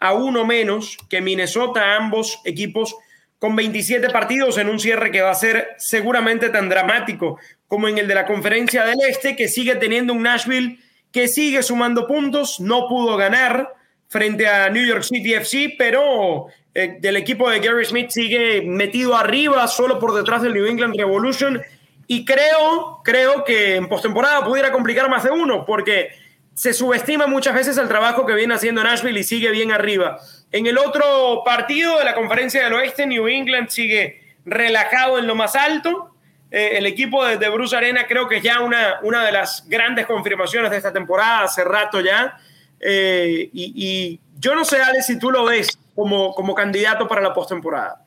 a 0.05 0.13
uno 0.13 0.45
menos 0.45 0.99
que 1.09 1.23
Minnesota, 1.23 1.97
ambos 1.97 2.39
equipos 2.45 2.95
con 3.39 3.57
27 3.57 4.11
partidos 4.11 4.59
en 4.59 4.69
un 4.69 4.79
cierre 4.79 5.11
que 5.11 5.23
va 5.23 5.31
a 5.31 5.35
ser 5.35 5.69
seguramente 5.79 6.51
tan 6.51 6.69
dramático 6.69 7.39
como 7.69 7.89
en 7.89 7.99
el 7.99 8.07
de 8.07 8.15
la 8.15 8.27
conferencia 8.27 8.85
del 8.85 8.99
Este, 9.09 9.35
que 9.35 9.49
sigue 9.49 9.77
teniendo 9.77 10.13
un 10.13 10.23
Nashville 10.23 10.79
que 11.11 11.29
sigue 11.29 11.63
sumando 11.63 12.07
puntos, 12.07 12.61
no 12.61 12.89
pudo 12.89 13.17
ganar 13.17 13.73
frente 14.09 14.47
a 14.47 14.69
New 14.69 14.85
York 14.85 15.05
City 15.05 15.35
FC, 15.35 15.75
pero 15.79 16.49
eh, 16.75 16.97
del 16.99 17.17
equipo 17.17 17.49
de 17.49 17.61
Gary 17.61 17.85
Smith 17.85 18.11
sigue 18.11 18.63
metido 18.63 19.17
arriba, 19.17 19.67
solo 19.69 19.99
por 19.99 20.15
detrás 20.15 20.43
del 20.43 20.55
New 20.55 20.67
England 20.67 20.97
Revolution, 20.97 21.63
y 22.07 22.25
creo, 22.25 23.01
creo 23.05 23.45
que 23.45 23.77
en 23.77 23.89
postemporada 23.89 24.45
pudiera 24.45 24.73
complicar 24.73 25.09
más 25.09 25.25
de 25.25 25.31
uno, 25.31 25.65
porque 25.65 26.11
se 26.55 26.73
subestima 26.73 27.27
muchas 27.27 27.55
veces 27.55 27.77
el 27.79 27.89
trabajo 27.89 28.27
que 28.27 28.35
viene 28.35 28.55
haciendo 28.55 28.83
Nashville 28.83 29.19
y 29.19 29.25
sigue 29.25 29.51
bien 29.51 29.73
arriba. 29.73 30.19
En 30.53 30.67
el 30.67 30.79
otro 30.79 31.43
partido 31.45 31.99
de 31.99 32.05
la 32.05 32.15
conferencia 32.15 32.63
del 32.65 32.75
oeste, 32.75 33.07
New 33.07 33.27
England 33.27 33.69
sigue 33.69 34.21
relajado 34.45 35.19
en 35.19 35.27
lo 35.27 35.35
más 35.35 35.57
alto. 35.57 36.15
Eh, 36.51 36.79
el 36.79 36.87
equipo 36.87 37.25
de, 37.25 37.49
Bruce 37.49 37.77
Arena 37.77 38.07
creo 38.07 38.29
que 38.29 38.37
es 38.37 38.43
ya 38.43 38.61
una, 38.61 39.01
una 39.03 39.25
de 39.25 39.33
las 39.33 39.69
grandes 39.69 40.07
confirmaciones 40.07 40.71
de 40.71 40.77
esta 40.77 40.93
temporada, 40.93 41.45
hace 41.45 41.65
rato 41.65 42.01
ya. 42.01 42.39
Eh, 42.79 43.51
y, 43.53 44.21
yo 44.39 44.55
no 44.55 44.65
sé, 44.65 44.81
Ale, 44.81 45.03
si 45.03 45.19
tú 45.19 45.31
lo 45.31 45.45
ves 45.45 45.79
como, 45.95 46.35
como 46.35 46.55
candidato 46.55 47.09
para 47.09 47.21
la 47.21 47.33
postemporada. 47.33 48.05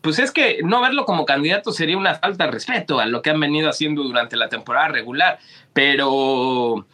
Pues 0.00 0.18
es 0.18 0.30
que 0.30 0.60
no 0.64 0.80
verlo 0.80 1.04
como 1.04 1.26
candidato 1.26 1.72
sería 1.72 1.98
una 1.98 2.14
falta 2.14 2.46
de 2.46 2.52
respeto 2.52 3.00
a 3.00 3.06
lo 3.06 3.20
que 3.20 3.30
han 3.30 3.40
venido 3.40 3.68
haciendo 3.68 4.02
durante 4.02 4.36
la 4.36 4.48
temporada 4.48 4.88
regular, 4.88 5.38
pero 5.72 6.86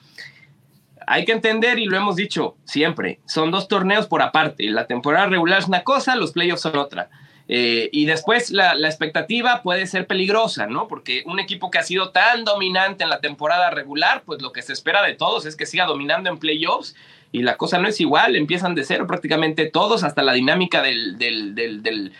hay 1.06 1.24
que 1.24 1.32
entender, 1.32 1.78
y 1.78 1.86
lo 1.86 1.96
hemos 1.96 2.16
dicho 2.16 2.56
siempre, 2.64 3.20
son 3.26 3.52
dos 3.52 3.68
torneos 3.68 4.06
por 4.06 4.22
aparte. 4.22 4.64
La 4.70 4.86
temporada 4.86 5.26
regular 5.26 5.60
es 5.60 5.68
una 5.68 5.84
cosa, 5.84 6.16
los 6.16 6.32
playoffs 6.32 6.62
son 6.62 6.76
otra. 6.76 7.08
Eh, 7.48 7.90
y 7.92 8.06
después 8.06 8.50
la, 8.50 8.72
expectativa 8.72 9.62
puede 9.62 9.86
ser 9.86 10.08
peligrosa, 10.08 10.66
¿no? 10.66 10.88
Porque 10.88 11.22
un 11.26 11.38
equipo 11.38 11.70
que 11.70 11.78
ha 11.78 11.84
sido 11.84 12.10
tan 12.10 12.44
dominante 12.44 13.04
en 13.04 13.10
la 13.10 13.20
temporada 13.20 13.70
regular, 13.70 14.24
pues 14.26 14.42
lo 14.42 14.50
que 14.52 14.62
se 14.62 14.72
espera 14.72 15.02
de 15.02 15.14
todos 15.14 15.46
es 15.46 15.54
que 15.54 15.64
siga 15.64 15.86
dominando 15.86 16.28
en 16.28 16.38
playoffs 16.38 16.96
y 17.32 17.42
la 17.42 17.56
cosa 17.56 17.78
no 17.78 17.88
es 17.88 18.00
igual, 18.00 18.36
empiezan 18.36 18.74
de 18.74 18.84
cero 18.84 19.06
prácticamente 19.06 19.66
todos, 19.66 20.04
hasta 20.04 20.22
la 20.22 20.32
dinámica 20.32 20.82
del, 20.82 21.18
del, 21.18 22.12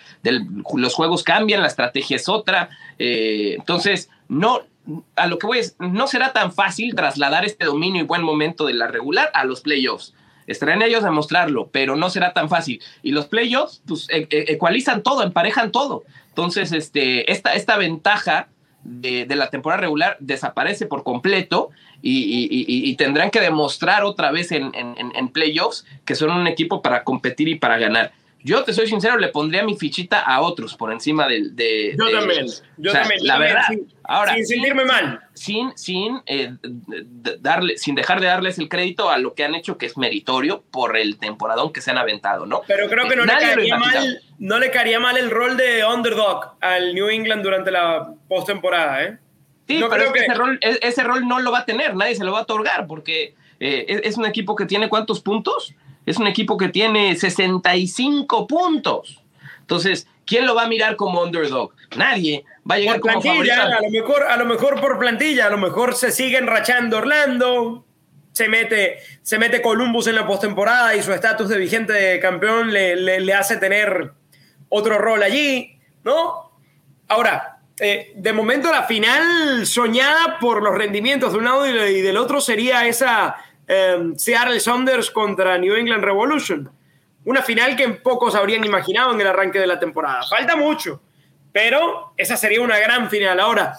los 0.75 0.95
juegos 0.95 1.23
cambian, 1.23 1.63
la 1.63 1.69
estrategia 1.69 2.17
es 2.17 2.29
otra. 2.29 2.69
Eh, 2.99 3.55
entonces, 3.59 4.11
no, 4.29 4.63
a 5.17 5.27
lo 5.27 5.39
que 5.39 5.47
voy 5.47 5.59
es, 5.59 5.77
no 5.79 6.07
será 6.07 6.33
tan 6.33 6.53
fácil 6.53 6.95
trasladar 6.95 7.45
este 7.45 7.65
dominio 7.65 8.03
y 8.03 8.07
buen 8.07 8.23
momento 8.23 8.67
de 8.67 8.75
la 8.75 8.89
regular 8.89 9.31
a 9.35 9.45
los 9.45 9.61
playoffs. 9.61 10.15
Estarán 10.47 10.83
ellos 10.83 11.05
a 11.05 11.11
mostrarlo, 11.11 11.69
pero 11.73 11.97
no 11.97 12.09
será 12.09 12.33
tan 12.33 12.49
fácil. 12.49 12.81
Y 13.03 13.13
los 13.13 13.27
playoffs, 13.27 13.83
pues, 13.87 14.09
e, 14.11 14.29
e, 14.31 14.53
ecualizan 14.53 15.03
todo, 15.03 15.23
emparejan 15.23 15.73
todo. 15.73 16.05
Entonces, 16.29 16.73
este, 16.73 17.31
esta, 17.33 17.55
esta 17.55 17.77
ventaja 17.77 18.49
de, 18.87 19.27
la 19.35 19.51
temporada 19.51 19.81
regular 19.81 20.17
desaparece 20.21 20.87
por 20.87 21.03
completo 21.03 21.71
y, 22.03 22.95
tendrán 22.97 23.31
que 23.31 23.41
demostrar 23.41 24.05
otra 24.05 24.31
vez 24.31 24.53
en, 24.53 24.73
en 24.75 25.29
playoffs 25.29 25.85
que 26.05 26.15
son 26.15 26.31
un 26.31 26.47
equipo 26.47 26.83
para 26.83 27.05
competir 27.05 27.49
y 27.49 27.57
para 27.57 27.79
ganar. 27.79 28.13
Yo 28.47 28.63
te 28.63 28.73
soy 28.73 28.87
sincero, 28.87 29.17
le 29.17 29.27
pondría 29.27 29.65
mi 29.65 29.77
fichita 29.77 30.21
a 30.21 30.41
otros 30.41 30.77
por 30.77 30.93
encima 30.93 31.27
del 31.27 31.57
de. 31.57 31.97
Yo 31.99 32.13
también. 32.13 32.47
Yo 32.77 32.93
también. 32.93 33.27
La 33.27 33.39
verdad. 33.39 33.63
Sin, 33.67 33.93
ahora, 34.05 34.35
sin 34.35 34.47
sentirme 34.47 34.85
mal. 34.85 35.21
Sin, 35.35 35.77
sin, 35.77 36.23
eh, 36.27 36.53
darle, 37.41 37.77
sin 37.77 37.97
dejar 37.97 38.21
de 38.21 38.29
darles 38.29 38.61
el 38.61 38.69
crédito 38.69 39.11
a 39.11 39.19
lo 39.19 39.35
que 39.35 39.43
han 39.43 39.57
hecho, 39.57 39.79
que 39.79 39.87
es 39.87 39.97
meritorio 39.97 40.63
por 40.71 40.97
el 40.97 41.19
temporadón 41.19 41.73
que 41.73 41.81
se 41.81 41.91
han 41.91 41.99
aventado, 41.99 42.47
¿no? 42.47 42.63
Pero 42.69 42.89
creo 42.89 43.09
que 43.09 43.17
no, 43.17 43.25
le 43.25 43.33
caería, 43.33 43.79
mal, 43.79 44.23
no 44.39 44.61
le 44.61 44.71
caería 44.71 45.01
mal 45.01 45.17
el 45.17 45.29
rol 45.29 45.57
de 45.57 45.85
underdog 45.85 46.55
al 46.61 46.95
New 46.95 47.09
England 47.09 47.43
durante 47.43 47.73
la 47.73 48.15
postemporada, 48.29 49.03
¿eh? 49.03 49.19
Sí, 49.67 49.83
pero 49.91 50.13
que... 50.13 50.21
ese, 50.21 50.35
rol, 50.35 50.59
e, 50.63 50.79
ese 50.83 51.03
rol 51.03 51.27
no 51.27 51.41
lo 51.41 51.51
va 51.51 51.61
a 51.61 51.65
tener, 51.65 51.97
nadie 51.97 52.15
se 52.15 52.25
lo 52.25 52.33
va 52.33 52.41
a 52.41 52.43
otorgar, 52.43 52.87
porque 52.87 53.35
eh, 53.61 54.01
es 54.05 54.17
un 54.17 54.27
equipo 54.27 54.55
que 54.55 54.67
tiene 54.67 54.89
cuántos 54.89 55.21
puntos 55.21 55.75
es 56.07 56.19
un 56.19 56.29
equipo 56.29 56.57
que 56.57 56.69
tiene 56.69 57.17
65 57.17 58.47
puntos. 58.47 59.23
Entonces, 59.61 60.07
¿quién 60.25 60.47
lo 60.47 60.55
va 60.55 60.63
a 60.63 60.69
mirar 60.69 60.95
como 60.95 61.23
underdog? 61.23 61.73
Nadie. 61.97 62.45
Va 62.69 62.77
a 62.77 62.79
llegar 62.79 63.01
por 63.01 63.11
como 63.11 63.23
plantilla, 63.23 63.65
a 63.65 63.81
lo 63.83 63.91
mejor, 63.91 64.23
a 64.23 64.37
lo 64.37 64.45
mejor 64.47 64.81
por 64.81 64.99
plantilla, 64.99 65.47
a 65.47 65.51
lo 65.51 65.59
mejor 65.59 65.95
se 65.95 66.13
sigue 66.13 66.39
enrachando 66.39 66.99
Orlando, 66.99 67.85
se 68.33 68.49
mete, 68.49 68.99
se 69.23 69.39
mete 69.39 69.61
Columbus 69.61 70.07
en 70.07 70.15
la 70.15 70.27
postemporada 70.27 70.95
y 70.95 71.03
su 71.03 71.13
estatus 71.13 71.49
de 71.49 71.59
vigente 71.59 72.19
campeón 72.21 72.73
le, 72.73 72.97
le, 72.97 73.35
hace 73.35 73.57
tener 73.57 74.13
otro 74.69 74.99
rol 74.99 75.23
allí, 75.23 75.79
¿no? 76.05 76.53
Ahora, 77.09 77.56
eh, 77.79 78.13
de 78.15 78.33
momento 78.33 78.71
la 78.71 78.85
final 78.85 79.67
soñada 79.67 80.39
por 80.39 80.63
los 80.63 80.75
rendimientos 80.75 81.33
de 81.33 81.39
un 81.39 81.45
lado 81.45 81.67
y 81.67 82.01
del 82.01 82.17
otro 82.17 82.41
sería 82.41 82.87
esa 82.87 83.37
Em, 83.69 84.17
Seattle 84.17 84.61
Saunders 84.61 85.11
contra 85.11 85.59
New 85.59 85.75
England 85.75 86.05
Revolution. 86.05 86.71
Una 87.25 87.43
final 87.43 87.75
que 87.75 87.89
pocos 87.89 88.37
habrían 88.37 88.65
imaginado 88.65 89.13
en 89.13 89.21
el 89.21 89.27
arranque 89.27 89.59
de 89.59 89.67
la 89.67 89.81
temporada. 89.81 90.23
Falta 90.29 90.55
mucho, 90.55 91.01
pero 91.53 92.13
esa 92.17 92.37
sería 92.37 92.61
una 92.61 92.79
gran 92.79 93.11
final. 93.11 93.41
Ahora, 93.41 93.77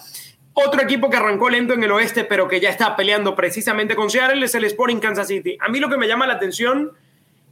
otro 0.52 0.82
equipo 0.82 1.08
que 1.08 1.16
arrancó 1.16 1.48
lento 1.48 1.72
en 1.72 1.82
el 1.82 1.90
oeste, 1.92 2.24
pero 2.24 2.48
que 2.48 2.60
ya 2.60 2.68
está 2.68 2.96
peleando 2.96 3.34
precisamente 3.34 3.96
con 3.96 4.10
Seattle 4.10 4.44
es 4.44 4.54
el 4.54 4.64
Sporting 4.64 4.98
Kansas 4.98 5.28
City. 5.28 5.56
A 5.60 5.68
mí 5.68 5.80
lo 5.80 5.88
que 5.88 5.96
me 5.96 6.06
llama 6.06 6.26
la 6.26 6.34
atención 6.34 6.92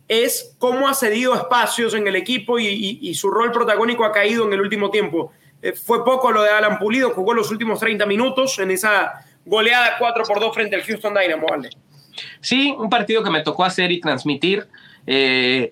es 0.09 0.55
cómo 0.59 0.89
ha 0.89 0.95
cedido 0.95 1.35
espacios 1.35 1.95
en 1.95 2.07
el 2.07 2.17
equipo 2.17 2.59
y, 2.59 3.15
su 3.15 3.31
rol 3.31 3.51
protagónico 3.51 4.05
ha 4.05 4.13
caído 4.13 4.47
en 4.47 4.53
el 4.53 4.61
último 4.61 4.91
tiempo. 4.91 5.33
Eh, 5.63 5.73
fue 5.73 6.05
poco 6.05 6.31
lo 6.31 6.43
de 6.43 6.51
Alan 6.51 6.79
Pulido, 6.79 7.11
jugó 7.11 7.35
los 7.35 7.51
últimos 7.51 7.81
30 7.81 8.07
minutos 8.07 8.59
en 8.59 8.71
esa 8.71 9.25
goleada 9.45 9.97
4 9.99 10.25
por 10.25 10.41
2 10.41 10.55
frente 10.55 10.77
al 10.77 10.83
Houston 10.83 11.15
Dynamo. 11.15 11.47
¿vale? 11.49 11.71
Sí, 12.41 12.75
un 12.77 12.91
partido 12.91 13.23
que 13.23 13.31
me 13.31 13.43
tocó 13.43 13.65
hacer 13.65 13.91
y 13.93 14.01
transmitir. 14.01 14.67
Eh, 15.07 15.71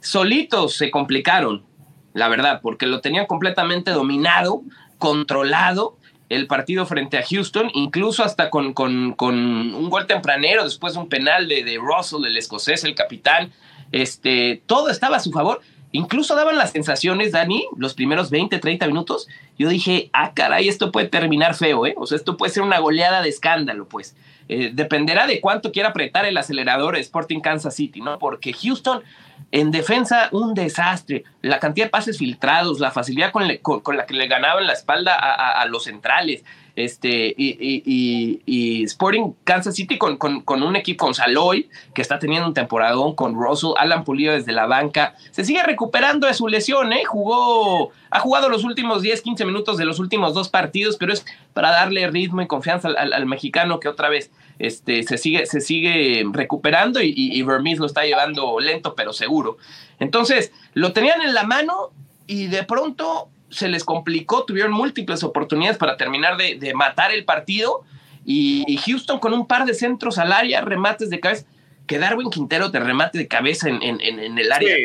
solitos 0.00 0.76
se 0.76 0.90
complicaron, 0.90 1.64
la 2.12 2.28
verdad, 2.28 2.60
porque 2.62 2.86
lo 2.86 3.00
tenían 3.00 3.26
completamente 3.26 3.90
dominado, 3.90 4.62
controlado 4.98 5.96
el 6.28 6.46
partido 6.46 6.86
frente 6.86 7.18
a 7.18 7.24
Houston, 7.24 7.70
incluso 7.74 8.24
hasta 8.24 8.50
con, 8.50 8.74
un 8.76 9.90
gol 9.90 10.06
tempranero, 10.06 10.64
después 10.64 10.96
un 10.96 11.08
penal 11.08 11.46
de, 11.48 11.62
de, 11.62 11.78
Russell, 11.78 12.24
el 12.24 12.36
escocés, 12.36 12.84
el 12.84 12.94
capitán. 12.94 13.52
Este, 13.92 14.62
todo 14.66 14.90
estaba 14.90 15.18
a 15.18 15.20
su 15.20 15.30
favor 15.30 15.60
incluso 15.96 16.34
daban 16.34 16.56
las 16.56 16.70
sensaciones, 16.70 17.32
Dani, 17.32 17.66
los 17.76 17.94
primeros 17.94 18.30
20, 18.30 18.58
30 18.58 18.86
minutos, 18.86 19.28
yo 19.58 19.68
dije, 19.68 20.10
ah, 20.12 20.32
caray, 20.34 20.68
esto 20.68 20.92
puede 20.92 21.08
terminar 21.08 21.54
feo, 21.54 21.86
¿eh? 21.86 21.94
O 21.96 22.06
sea, 22.06 22.16
esto 22.16 22.36
puede 22.36 22.52
ser 22.52 22.62
una 22.62 22.78
goleada 22.78 23.22
de 23.22 23.28
escándalo, 23.28 23.86
pues. 23.86 24.16
Eh, 24.48 24.70
dependerá 24.72 25.26
de 25.26 25.40
cuánto 25.40 25.72
quiera 25.72 25.88
apretar 25.88 26.24
el 26.24 26.36
acelerador 26.36 26.96
Sporting 26.96 27.40
Kansas 27.40 27.74
City, 27.74 28.00
¿no? 28.00 28.18
Porque 28.18 28.52
Houston 28.52 29.02
en 29.50 29.70
defensa 29.72 30.28
un 30.30 30.54
desastre, 30.54 31.24
la 31.42 31.58
cantidad 31.58 31.86
de 31.86 31.90
pases 31.90 32.18
filtrados, 32.18 32.78
la 32.78 32.90
facilidad 32.90 33.32
con, 33.32 33.48
la 33.96 34.06
que 34.06 34.14
le 34.14 34.28
ganaban 34.28 34.66
la 34.66 34.72
espalda 34.72 35.14
a 35.14 35.64
los 35.66 35.84
centrales, 35.84 36.44
este, 36.76 37.34
y, 37.36 38.84
Sporting 38.84 39.32
Kansas 39.44 39.74
City 39.74 39.96
con, 39.98 40.18
con, 40.18 40.62
un 40.62 40.76
equipo 40.76 41.06
con 41.06 41.14
Saloy, 41.14 41.68
que 41.94 42.02
está 42.02 42.18
teniendo 42.18 42.46
un 42.46 42.54
temporadón 42.54 43.14
con 43.14 43.34
Russell, 43.34 43.70
Alan 43.78 44.04
Pulido 44.04 44.34
desde 44.34 44.52
la 44.52 44.66
banca, 44.66 45.14
se 45.30 45.44
sigue 45.44 45.62
recuperando 45.62 46.26
de 46.26 46.34
su 46.34 46.48
lesión, 46.48 46.92
¿eh? 46.92 47.04
Jugó, 47.04 47.90
ha 48.10 48.20
jugado 48.20 48.48
los 48.48 48.64
últimos 48.64 49.02
10, 49.02 49.22
15 49.22 49.44
minutos 49.46 49.78
de 49.78 49.86
los 49.86 49.98
últimos 49.98 50.34
dos 50.34 50.48
partidos, 50.50 50.96
pero 50.96 51.12
es 51.12 51.24
para 51.54 51.70
darle 51.70 52.06
ritmo 52.08 52.42
y 52.42 52.46
confianza 52.46 52.88
al, 52.88 53.26
mexicano 53.26 53.80
que 53.80 53.88
otra 53.88 54.10
vez 54.10 54.30
este, 54.58 55.02
se, 55.02 55.16
sigue, 55.16 55.46
se 55.46 55.60
sigue 55.60 56.24
recuperando 56.30 57.00
y, 57.02 57.12
y, 57.16 57.42
lo 57.42 57.86
está 57.86 58.04
llevando 58.04 58.60
lento 58.60 58.94
pero 58.94 59.12
seguro. 59.12 59.56
Entonces, 59.98 60.52
lo 60.74 60.92
tenían 60.92 61.22
en 61.22 61.32
la 61.32 61.44
mano 61.44 61.90
y 62.26 62.46
de 62.46 62.64
pronto 62.64 63.30
se 63.50 63.68
les 63.68 63.84
complicó, 63.84 64.44
tuvieron 64.44 64.72
múltiples 64.72 65.22
oportunidades 65.22 65.78
para 65.78 65.96
terminar 65.96 66.36
de, 66.36 66.72
matar 66.74 67.12
el 67.12 67.24
partido 67.24 67.82
y, 68.24 68.78
Houston 68.84 69.18
con 69.18 69.32
un 69.32 69.46
par 69.46 69.66
de 69.66 69.74
centros 69.74 70.18
al 70.18 70.32
área, 70.32 70.60
remates 70.60 71.10
de 71.10 71.20
cabeza, 71.20 71.46
que 71.86 71.98
Darwin 71.98 72.30
Quintero 72.30 72.70
te 72.70 72.80
remate 72.80 73.18
de 73.18 73.28
cabeza 73.28 73.68
en, 73.68 74.00
el 74.00 74.52
área. 74.52 74.76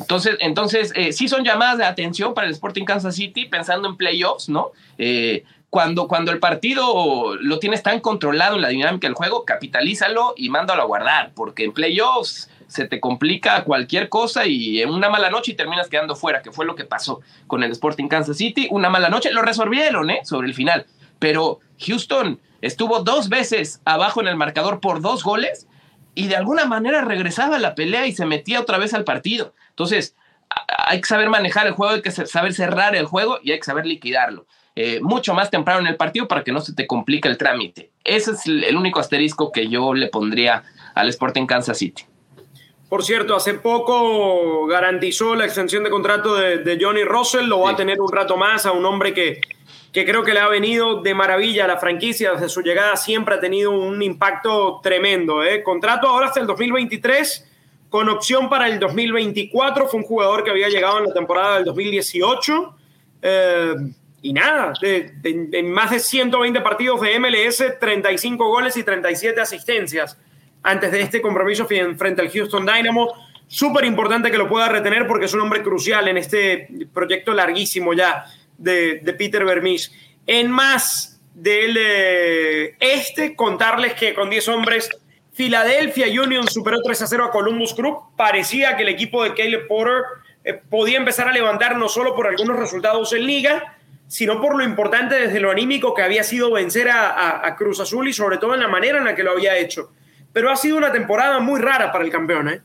Entonces, 0.00 0.36
entonces 0.40 0.92
eh, 0.96 1.12
sí 1.12 1.28
son 1.28 1.44
llamadas 1.44 1.78
de 1.78 1.84
atención 1.84 2.34
para 2.34 2.46
el 2.46 2.52
Sporting 2.52 2.84
Kansas 2.84 3.14
City 3.14 3.44
pensando 3.46 3.88
en 3.88 3.96
playoffs, 3.96 4.48
¿no? 4.48 4.72
Eh, 4.98 5.44
cuando, 5.70 6.06
cuando 6.08 6.30
el 6.30 6.38
partido 6.38 7.36
lo 7.36 7.58
tienes 7.58 7.82
tan 7.82 8.00
controlado 8.00 8.56
en 8.56 8.62
la 8.62 8.68
dinámica 8.68 9.08
del 9.08 9.14
juego, 9.14 9.44
capitalízalo 9.44 10.34
y 10.36 10.48
mándalo 10.48 10.82
a 10.82 10.84
guardar, 10.84 11.32
porque 11.34 11.64
en 11.64 11.72
playoffs 11.72 12.48
se 12.74 12.88
te 12.88 12.98
complica 12.98 13.62
cualquier 13.62 14.08
cosa 14.08 14.46
y 14.46 14.82
en 14.82 14.90
una 14.90 15.08
mala 15.08 15.30
noche 15.30 15.52
y 15.52 15.54
terminas 15.54 15.88
quedando 15.88 16.16
fuera, 16.16 16.42
que 16.42 16.50
fue 16.50 16.66
lo 16.66 16.74
que 16.74 16.84
pasó 16.84 17.20
con 17.46 17.62
el 17.62 17.70
Sporting 17.70 18.08
Kansas 18.08 18.36
City. 18.36 18.66
Una 18.70 18.90
mala 18.90 19.08
noche, 19.08 19.30
lo 19.32 19.42
resolvieron, 19.42 20.10
¿eh? 20.10 20.20
Sobre 20.24 20.48
el 20.48 20.54
final. 20.54 20.86
Pero 21.20 21.60
Houston 21.86 22.40
estuvo 22.60 23.00
dos 23.00 23.28
veces 23.28 23.80
abajo 23.84 24.20
en 24.20 24.26
el 24.26 24.36
marcador 24.36 24.80
por 24.80 25.00
dos 25.00 25.22
goles 25.22 25.68
y 26.16 26.26
de 26.26 26.34
alguna 26.34 26.64
manera 26.64 27.02
regresaba 27.02 27.56
a 27.56 27.60
la 27.60 27.76
pelea 27.76 28.08
y 28.08 28.12
se 28.12 28.26
metía 28.26 28.60
otra 28.60 28.78
vez 28.78 28.92
al 28.92 29.04
partido. 29.04 29.54
Entonces, 29.70 30.16
hay 30.66 31.00
que 31.00 31.06
saber 31.06 31.28
manejar 31.28 31.68
el 31.68 31.74
juego, 31.74 31.94
hay 31.94 32.02
que 32.02 32.10
saber 32.10 32.54
cerrar 32.54 32.96
el 32.96 33.06
juego 33.06 33.38
y 33.40 33.52
hay 33.52 33.58
que 33.58 33.64
saber 33.64 33.86
liquidarlo. 33.86 34.46
Eh, 34.74 34.98
mucho 35.00 35.32
más 35.32 35.50
temprano 35.50 35.78
en 35.78 35.86
el 35.86 35.96
partido 35.96 36.26
para 36.26 36.42
que 36.42 36.50
no 36.50 36.60
se 36.60 36.74
te 36.74 36.88
complique 36.88 37.28
el 37.28 37.38
trámite. 37.38 37.92
Ese 38.02 38.32
es 38.32 38.46
el 38.46 38.76
único 38.76 38.98
asterisco 38.98 39.52
que 39.52 39.68
yo 39.68 39.94
le 39.94 40.08
pondría 40.08 40.64
al 40.96 41.08
Sporting 41.08 41.46
Kansas 41.46 41.78
City. 41.78 42.04
Por 42.88 43.02
cierto, 43.02 43.34
hace 43.34 43.54
poco 43.54 44.66
garantizó 44.66 45.34
la 45.34 45.46
extensión 45.46 45.84
de 45.84 45.90
contrato 45.90 46.34
de, 46.34 46.78
Johnny 46.80 47.02
Russell, 47.02 47.46
lo 47.46 47.60
va 47.60 47.70
a 47.70 47.76
tener 47.76 48.00
un 48.00 48.12
rato 48.12 48.36
más 48.36 48.66
a 48.66 48.72
un 48.72 48.84
hombre 48.84 49.14
que, 49.14 49.40
que 49.92 50.04
creo 50.04 50.22
que 50.22 50.34
le 50.34 50.40
ha 50.40 50.48
venido 50.48 51.00
de 51.00 51.14
maravilla 51.14 51.64
a 51.64 51.68
la 51.68 51.78
franquicia 51.78 52.32
desde 52.32 52.48
su 52.48 52.60
llegada, 52.60 52.96
siempre 52.96 53.34
ha 53.34 53.40
tenido 53.40 53.70
un 53.70 54.02
impacto 54.02 54.80
tremendo. 54.82 55.42
¿eh? 55.42 55.62
Contrato 55.62 56.08
ahora 56.08 56.26
hasta 56.26 56.40
el 56.40 56.46
2023, 56.46 57.50
con 57.88 58.08
opción 58.08 58.48
para 58.48 58.68
el 58.68 58.78
2024, 58.78 59.88
fue 59.88 60.00
un 60.00 60.06
jugador 60.06 60.44
que 60.44 60.50
había 60.50 60.68
llegado 60.68 60.98
en 60.98 61.04
la 61.06 61.14
temporada 61.14 61.56
del 61.56 61.64
2018. 61.64 62.76
Eh, 63.22 63.74
y 64.20 64.32
nada, 64.32 64.72
en 64.82 65.70
más 65.70 65.90
de 65.90 66.00
120 66.00 66.60
partidos 66.60 67.00
de 67.00 67.18
MLS, 67.18 67.62
35 67.78 68.48
goles 68.48 68.76
y 68.76 68.82
37 68.82 69.40
asistencias 69.40 70.18
antes 70.64 70.90
de 70.90 71.02
este 71.02 71.22
compromiso 71.22 71.66
frente 71.66 72.20
al 72.20 72.30
Houston 72.30 72.66
Dynamo. 72.66 73.12
Súper 73.46 73.84
importante 73.84 74.30
que 74.30 74.38
lo 74.38 74.48
pueda 74.48 74.68
retener 74.68 75.06
porque 75.06 75.26
es 75.26 75.34
un 75.34 75.42
hombre 75.42 75.62
crucial 75.62 76.08
en 76.08 76.16
este 76.16 76.68
proyecto 76.92 77.32
larguísimo 77.34 77.92
ya 77.92 78.24
de, 78.56 79.14
Peter 79.16 79.44
Vermis. 79.44 79.92
En 80.26 80.50
más 80.50 81.20
del 81.34 81.76
eh, 81.78 82.76
este, 82.80 83.36
contarles 83.36 83.92
que 83.92 84.14
con 84.14 84.30
10 84.30 84.48
hombres, 84.48 84.88
Philadelphia 85.34 86.06
Union 86.06 86.48
superó 86.48 86.80
3 86.82 87.02
a 87.02 87.06
0 87.06 87.24
a 87.24 87.30
Columbus 87.30 87.74
Crew. 87.74 87.98
Parecía 88.16 88.76
que 88.76 88.84
el 88.84 88.88
equipo 88.88 89.22
de 89.22 89.34
Caleb 89.34 89.68
Porter 89.68 90.02
eh, 90.44 90.54
podía 90.54 90.96
empezar 90.96 91.28
a 91.28 91.32
levantar 91.32 91.76
no 91.76 91.90
solo 91.90 92.14
por 92.16 92.26
algunos 92.26 92.58
resultados 92.58 93.12
en 93.12 93.26
liga, 93.26 93.76
sino 94.08 94.40
por 94.40 94.56
lo 94.56 94.64
importante 94.64 95.16
desde 95.16 95.40
lo 95.40 95.50
anímico 95.50 95.92
que 95.92 96.02
había 96.02 96.24
sido 96.24 96.50
vencer 96.50 96.88
a 96.90 97.54
Cruz 97.58 97.80
Azul 97.80 98.08
y 98.08 98.12
sobre 98.12 98.38
todo 98.38 98.54
en 98.54 98.60
la 98.60 98.68
manera 98.68 98.98
en 98.98 99.04
la 99.04 99.14
que 99.14 99.22
lo 99.22 99.32
había 99.32 99.56
hecho 99.56 99.90
pero 100.34 100.50
ha 100.50 100.56
sido 100.56 100.76
una 100.76 100.92
temporada 100.92 101.40
muy 101.40 101.58
rara 101.60 101.90
para 101.90 102.04
el 102.04 102.10
campeón, 102.10 102.50
¿eh? 102.50 102.60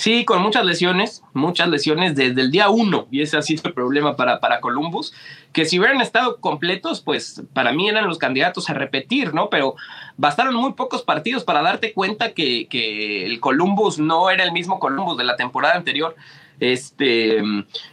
Sí, 0.00 0.24
con 0.24 0.40
muchas 0.40 0.64
lesiones, 0.64 1.22
muchas 1.34 1.68
lesiones 1.68 2.16
desde 2.16 2.40
el 2.40 2.50
día 2.50 2.70
uno, 2.70 3.06
y 3.10 3.20
ese 3.20 3.36
ha 3.36 3.42
sido 3.42 3.64
el 3.66 3.74
problema 3.74 4.16
para, 4.16 4.40
para 4.40 4.60
Columbus, 4.60 5.12
que 5.52 5.66
si 5.66 5.78
hubieran 5.78 6.00
estado 6.00 6.40
completos, 6.40 7.02
pues 7.02 7.42
para 7.52 7.72
mí 7.72 7.86
eran 7.86 8.06
los 8.06 8.16
candidatos 8.16 8.70
a 8.70 8.72
repetir, 8.74 9.34
¿no? 9.34 9.50
Pero 9.50 9.74
bastaron 10.16 10.54
muy 10.54 10.72
pocos 10.72 11.02
partidos 11.02 11.44
para 11.44 11.60
darte 11.60 11.92
cuenta 11.92 12.32
que, 12.32 12.66
que 12.68 13.26
el 13.26 13.40
Columbus 13.40 13.98
no 13.98 14.30
era 14.30 14.42
el 14.42 14.52
mismo 14.52 14.78
Columbus 14.78 15.18
de 15.18 15.24
la 15.24 15.36
temporada 15.36 15.74
anterior. 15.74 16.16
Este, 16.60 17.42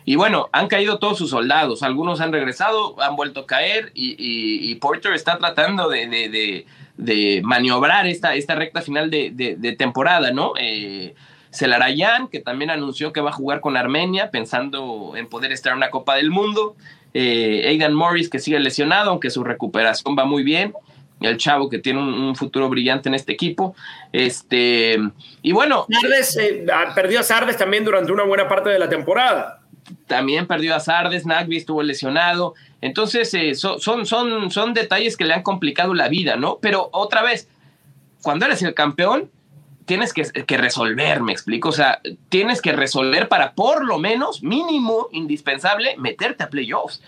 y 0.06 0.16
bueno, 0.16 0.48
han 0.54 0.68
caído 0.68 1.00
todos 1.00 1.18
sus 1.18 1.32
soldados, 1.32 1.84
algunos 1.84 2.22
han 2.22 2.32
regresado, 2.32 3.02
han 3.02 3.18
vuelto 3.18 3.42
a 3.42 3.48
caer, 3.48 3.92
y, 3.94 4.16
y, 4.18 4.76
Porter 4.76 5.14
está 5.14 5.38
tratando 5.38 5.90
de 5.90 6.66
maniobrar 7.44 8.08
esta, 8.08 8.36
esta 8.36 8.56
recta 8.56 8.82
final 8.82 9.10
de, 9.10 9.76
temporada, 9.78 10.32
¿no? 10.32 10.54
Eh, 10.60 11.14
que 12.32 12.40
también 12.40 12.70
anunció 12.70 13.14
que 13.14 13.22
va 13.22 13.30
a 13.30 13.34
jugar 13.34 13.62
con 13.62 13.78
Armenia, 13.78 14.30
pensando 14.30 15.14
en 15.16 15.28
poder 15.28 15.52
estar 15.52 15.72
en 15.72 15.78
una 15.78 15.90
Copa 15.90 16.16
del 16.16 16.30
Mundo. 16.30 16.76
Eh, 17.14 17.64
Aidan 17.68 17.94
Morris, 17.94 18.30
que 18.30 18.40
sigue 18.40 18.60
lesionado, 18.60 19.10
aunque 19.10 19.30
su 19.30 19.44
recuperación 19.44 20.16
va 20.18 20.26
muy 20.26 20.44
bien. 20.44 20.74
El 21.20 21.38
chavo 21.38 21.68
que 21.68 21.80
tiene 21.80 22.00
un, 22.00 22.36
futuro 22.36 22.70
brillante 22.70 23.10
en 23.10 23.16
este 23.16 23.34
equipo. 23.34 23.76
Este, 24.12 24.98
y 25.42 25.52
bueno. 25.52 25.88
Sardes, 26.00 26.38
eh, 26.38 26.66
perdió 26.94 27.22
a 27.22 27.24
Sardes 27.24 27.58
también 27.58 27.84
durante 27.84 28.12
una 28.12 28.24
buena 28.24 28.48
parte 28.48 28.70
de 28.70 28.78
la 28.78 28.88
temporada. 28.88 29.57
También 30.08 30.48
perdió 30.48 30.76
a 30.76 30.80
Sardes, 30.80 31.26
Nagby 31.26 31.58
estuvo 31.58 31.84
lesionado. 31.84 32.56
Entonces, 32.82 33.34
eh, 33.34 33.56
son, 33.56 33.80
son, 33.80 34.52
son 34.52 34.74
detalles 34.74 35.18
que 35.18 35.26
le 35.26 35.34
han 35.34 35.44
complicado 35.44 35.94
la 35.94 36.08
vida, 36.08 36.36
¿no? 36.36 36.60
Pero 36.62 36.90
otra 36.94 37.24
vez, 37.24 37.50
cuando 38.22 38.46
eres 38.46 38.62
el 38.62 38.74
campeón, 38.74 39.32
tienes 39.86 40.14
que, 40.14 40.24
que, 40.24 40.58
resolver, 40.58 41.22
me 41.22 41.32
explico. 41.32 41.70
O 41.70 41.74
sea, 41.74 42.02
tienes 42.30 42.62
que 42.62 42.74
resolver 42.74 43.30
para 43.30 43.54
por 43.54 43.86
lo 43.86 43.98
menos, 43.98 44.44
mínimo, 44.44 45.08
indispensable, 45.12 45.96
meterte 45.98 46.44
a 46.44 46.50
playoffs. 46.50 47.02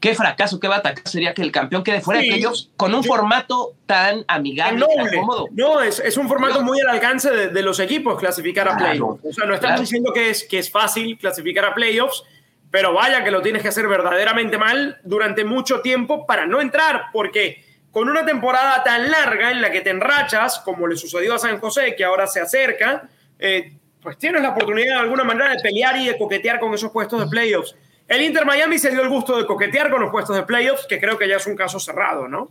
Qué 0.00 0.14
fracaso, 0.14 0.60
qué 0.60 0.68
batacazo 0.68 1.08
sería 1.08 1.34
que 1.34 1.42
el 1.42 1.50
campeón 1.50 1.82
quede 1.82 2.00
fuera 2.00 2.20
de 2.20 2.28
playoffs 2.28 2.70
con 2.76 2.94
un 2.94 3.02
formato 3.02 3.74
tan 3.86 4.24
amigable, 4.28 4.86
tan 4.94 5.08
cómodo. 5.12 5.46
No, 5.52 5.80
es, 5.80 5.98
es, 5.98 6.16
un 6.16 6.28
formato 6.28 6.62
muy 6.62 6.80
al 6.80 6.88
alcance 6.88 7.30
de, 7.48 7.62
los 7.62 7.80
equipos 7.80 8.18
clasificar 8.18 8.68
a 8.68 8.76
playoffs. 8.76 9.24
O 9.24 9.32
sea, 9.32 9.46
no 9.46 9.54
estamos 9.54 9.80
diciendo 9.80 10.12
que 10.12 10.30
es, 10.30 10.44
que 10.44 10.58
es 10.58 10.70
fácil 10.70 11.18
clasificar 11.18 11.64
a 11.64 11.74
playoffs, 11.74 12.22
pero 12.70 12.92
vaya 12.92 13.24
que 13.24 13.30
lo 13.30 13.42
tienes 13.42 13.62
que 13.62 13.68
hacer 13.68 13.88
verdaderamente 13.88 14.56
mal 14.56 14.98
durante 15.02 15.44
mucho 15.44 15.80
tiempo 15.80 16.26
para 16.26 16.46
no 16.46 16.60
entrar, 16.60 17.06
porque 17.12 17.64
con 17.90 18.08
una 18.08 18.24
temporada 18.24 18.84
tan 18.84 19.10
larga 19.10 19.50
en 19.50 19.60
la 19.60 19.72
que 19.72 19.80
te 19.80 19.90
enrachas, 19.90 20.60
como 20.60 20.86
le 20.86 20.96
sucedió 20.96 21.34
a 21.34 21.38
San 21.38 21.58
José, 21.58 21.96
que 21.96 22.04
ahora 22.04 22.26
se 22.26 22.40
acerca, 22.40 23.08
eh, 23.38 23.72
pues 24.00 24.18
tienes 24.18 24.42
la 24.42 24.50
oportunidad 24.50 24.94
de 24.94 25.00
alguna 25.00 25.24
manera 25.24 25.50
de 25.50 25.60
pelear 25.60 25.96
y 25.96 26.06
de 26.06 26.16
coquetear 26.16 26.60
con 26.60 26.72
esos 26.74 26.92
puestos 26.92 27.20
de 27.20 27.26
playoffs. 27.26 27.74
El 28.08 28.22
Inter 28.22 28.46
Miami 28.46 28.78
se 28.78 28.90
dio 28.90 29.02
el 29.02 29.08
gusto 29.08 29.36
de 29.36 29.46
coquetear 29.46 29.90
con 29.90 30.00
los 30.00 30.10
puestos 30.10 30.34
de 30.34 30.42
playoffs, 30.42 30.86
que 30.86 30.98
creo 30.98 31.18
que 31.18 31.28
ya 31.28 31.36
es 31.36 31.46
un 31.46 31.54
caso 31.54 31.78
cerrado, 31.78 32.26
¿no? 32.26 32.50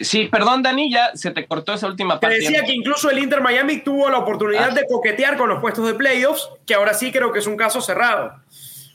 Sí, 0.00 0.28
perdón, 0.30 0.62
Dani, 0.62 0.92
ya 0.92 1.10
se 1.14 1.32
te 1.32 1.46
cortó 1.46 1.74
esa 1.74 1.88
última 1.88 2.20
parte. 2.20 2.36
Te 2.36 2.42
decía 2.42 2.62
que 2.62 2.72
incluso 2.72 3.10
el 3.10 3.18
Inter 3.18 3.40
Miami 3.40 3.78
tuvo 3.78 4.08
la 4.08 4.18
oportunidad 4.18 4.70
ah. 4.70 4.74
de 4.74 4.86
coquetear 4.86 5.36
con 5.36 5.48
los 5.48 5.60
puestos 5.60 5.86
de 5.86 5.94
playoffs, 5.94 6.48
que 6.66 6.74
ahora 6.74 6.94
sí 6.94 7.10
creo 7.10 7.32
que 7.32 7.40
es 7.40 7.46
un 7.48 7.56
caso 7.56 7.80
cerrado. 7.80 8.32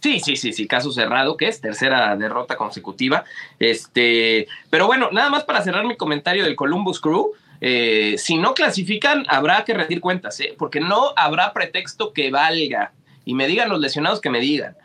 Sí, 0.01 0.19
sí, 0.19 0.35
sí, 0.35 0.53
sí, 0.53 0.67
caso 0.67 0.91
cerrado, 0.91 1.35
que 1.37 1.47
es 1.47 1.59
tercera 1.59 2.15
derrota 2.15 2.55
consecutiva. 2.55 3.25
Este, 3.59 4.47
pero 4.69 4.85
bueno, 4.85 5.09
nada 5.11 5.29
más 5.29 5.43
para 5.43 5.61
cerrar 5.61 5.85
mi 5.85 5.97
comentario 5.97 6.43
del 6.43 6.55
Columbus 6.55 6.99
Crew. 6.99 7.31
Eh, 7.61 8.15
si 8.17 8.37
no 8.37 8.53
clasifican, 8.53 9.25
habrá 9.29 9.63
que 9.63 9.73
rendir 9.73 10.01
cuentas, 10.01 10.37
¿eh? 10.41 10.55
porque 10.57 10.81
no 10.81 11.13
habrá 11.15 11.53
pretexto 11.53 12.11
que 12.11 12.31
valga. 12.31 12.91
Y 13.23 13.33
me 13.33 13.47
digan 13.47 13.69
los 13.69 13.79
lesionados 13.79 14.19
que 14.19 14.29
me 14.29 14.41
digan. 14.41 14.75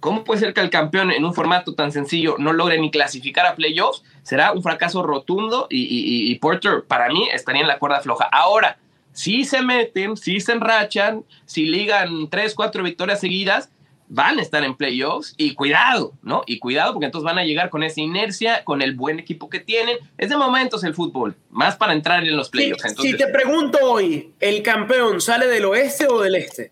¿Cómo 0.00 0.22
puede 0.22 0.40
ser 0.40 0.54
que 0.54 0.60
el 0.60 0.70
campeón 0.70 1.10
en 1.10 1.24
un 1.24 1.34
formato 1.34 1.74
tan 1.74 1.90
sencillo 1.90 2.36
no 2.38 2.52
logre 2.52 2.78
ni 2.78 2.90
clasificar 2.90 3.46
a 3.46 3.56
playoffs? 3.56 4.04
Será 4.22 4.52
un 4.52 4.62
fracaso 4.62 5.02
rotundo 5.02 5.66
y, 5.70 6.34
Porter 6.36 6.84
para 6.86 7.08
mí 7.08 7.28
estaría 7.32 7.62
en 7.62 7.68
la 7.68 7.78
cuerda 7.78 8.00
floja. 8.00 8.28
Ahora, 8.30 8.78
si 9.12 9.44
se 9.44 9.62
meten, 9.62 10.16
si 10.16 10.40
se 10.40 10.52
enrachan, 10.52 11.24
si 11.46 11.66
ligan 11.66 12.28
tres, 12.30 12.54
cuatro 12.54 12.84
victorias 12.84 13.20
seguidas, 13.20 13.70
van 14.06 14.38
a 14.38 14.42
estar 14.42 14.62
en 14.62 14.76
playoffs 14.76 15.34
y 15.36 15.54
cuidado, 15.54 16.12
¿no? 16.22 16.42
Y 16.46 16.60
cuidado 16.60 16.92
porque 16.92 17.06
entonces 17.06 17.24
van 17.24 17.38
a 17.38 17.44
llegar 17.44 17.68
con 17.68 17.82
esa 17.82 18.00
inercia, 18.00 18.64
con 18.64 18.80
el 18.80 18.94
buen 18.94 19.18
equipo 19.18 19.50
que 19.50 19.58
tienen. 19.58 19.98
Es 20.16 20.28
de 20.28 20.36
momentos 20.36 20.84
el 20.84 20.94
fútbol, 20.94 21.36
más 21.50 21.76
para 21.76 21.92
entrar 21.92 22.24
en 22.24 22.36
los 22.36 22.48
playoffs. 22.48 22.82
Si, 22.82 22.88
entonces, 22.88 23.12
si 23.12 23.18
te 23.18 23.26
pregunto 23.26 23.78
hoy, 23.82 24.32
¿el 24.38 24.62
campeón 24.62 25.20
sale 25.20 25.46
del 25.48 25.64
oeste 25.64 26.06
o 26.08 26.20
del 26.20 26.36
este? 26.36 26.70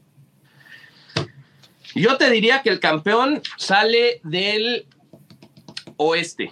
Yo 1.97 2.19
te 2.19 2.31
diría 2.31 2.63
que 2.63 2.69
el 2.69 2.79
campeón 2.79 3.43
sale 3.57 4.21
del 4.23 4.87
oeste. 5.97 6.51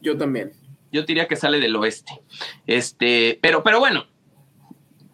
Yo 0.00 0.16
también. 0.16 0.52
Yo 0.92 1.02
diría 1.02 1.26
que 1.26 1.34
sale 1.34 1.58
del 1.58 1.74
oeste. 1.76 2.12
Este, 2.66 3.38
pero, 3.42 3.64
pero 3.64 3.80
bueno, 3.80 4.06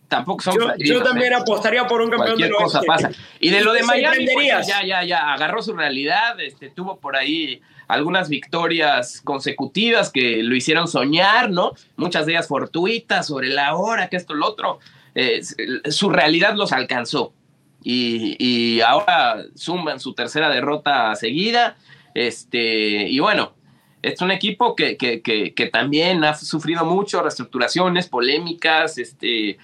tampoco 0.08 0.42
son. 0.42 0.54
Yo, 0.54 0.74
yo 0.76 1.02
también 1.02 1.32
apostaría 1.32 1.86
por 1.86 2.02
un 2.02 2.10
campeón 2.10 2.36
Cualquier 2.36 2.50
del 2.50 2.58
cosa 2.58 2.80
oeste. 2.80 2.86
pasa. 2.86 3.10
Y 3.40 3.48
de 3.48 3.62
lo 3.62 3.72
de 3.72 3.80
¿Te 3.80 3.86
Miami, 3.86 4.26
pues, 4.34 4.66
ya, 4.66 4.84
ya, 4.84 5.02
ya, 5.02 5.32
agarró 5.32 5.62
su 5.62 5.72
realidad, 5.72 6.38
este, 6.40 6.68
tuvo 6.68 7.00
por 7.00 7.16
ahí 7.16 7.62
algunas 7.88 8.28
victorias 8.28 9.22
consecutivas 9.22 10.12
que 10.12 10.42
lo 10.42 10.54
hicieron 10.54 10.86
soñar, 10.86 11.50
¿no? 11.50 11.72
Muchas 11.96 12.26
de 12.26 12.32
ellas 12.32 12.46
fortuitas, 12.46 13.26
sobre 13.26 13.48
la 13.48 13.74
hora, 13.74 14.08
que 14.08 14.16
esto, 14.16 14.34
lo 14.34 14.46
otro. 14.46 14.78
Eh, 15.14 15.40
su 15.90 16.10
realidad 16.10 16.54
los 16.54 16.72
alcanzó. 16.72 17.32
Y, 17.82 18.80
ahora 18.80 19.44
suman 19.54 20.00
su 20.00 20.14
tercera 20.14 20.48
derrota 20.48 21.14
seguida. 21.16 21.76
Este, 22.14 23.08
y 23.08 23.18
bueno, 23.20 23.54
es 24.02 24.20
un 24.20 24.30
equipo 24.30 24.74
que, 24.74 24.96
que, 24.96 25.22
que 25.22 25.66
también 25.66 26.24
ha 26.24 26.34
sufrido 26.34 26.84
mucho, 26.84 27.22
reestructuraciones, 27.22 28.08
polémicas, 28.08 28.98
este, 28.98 29.58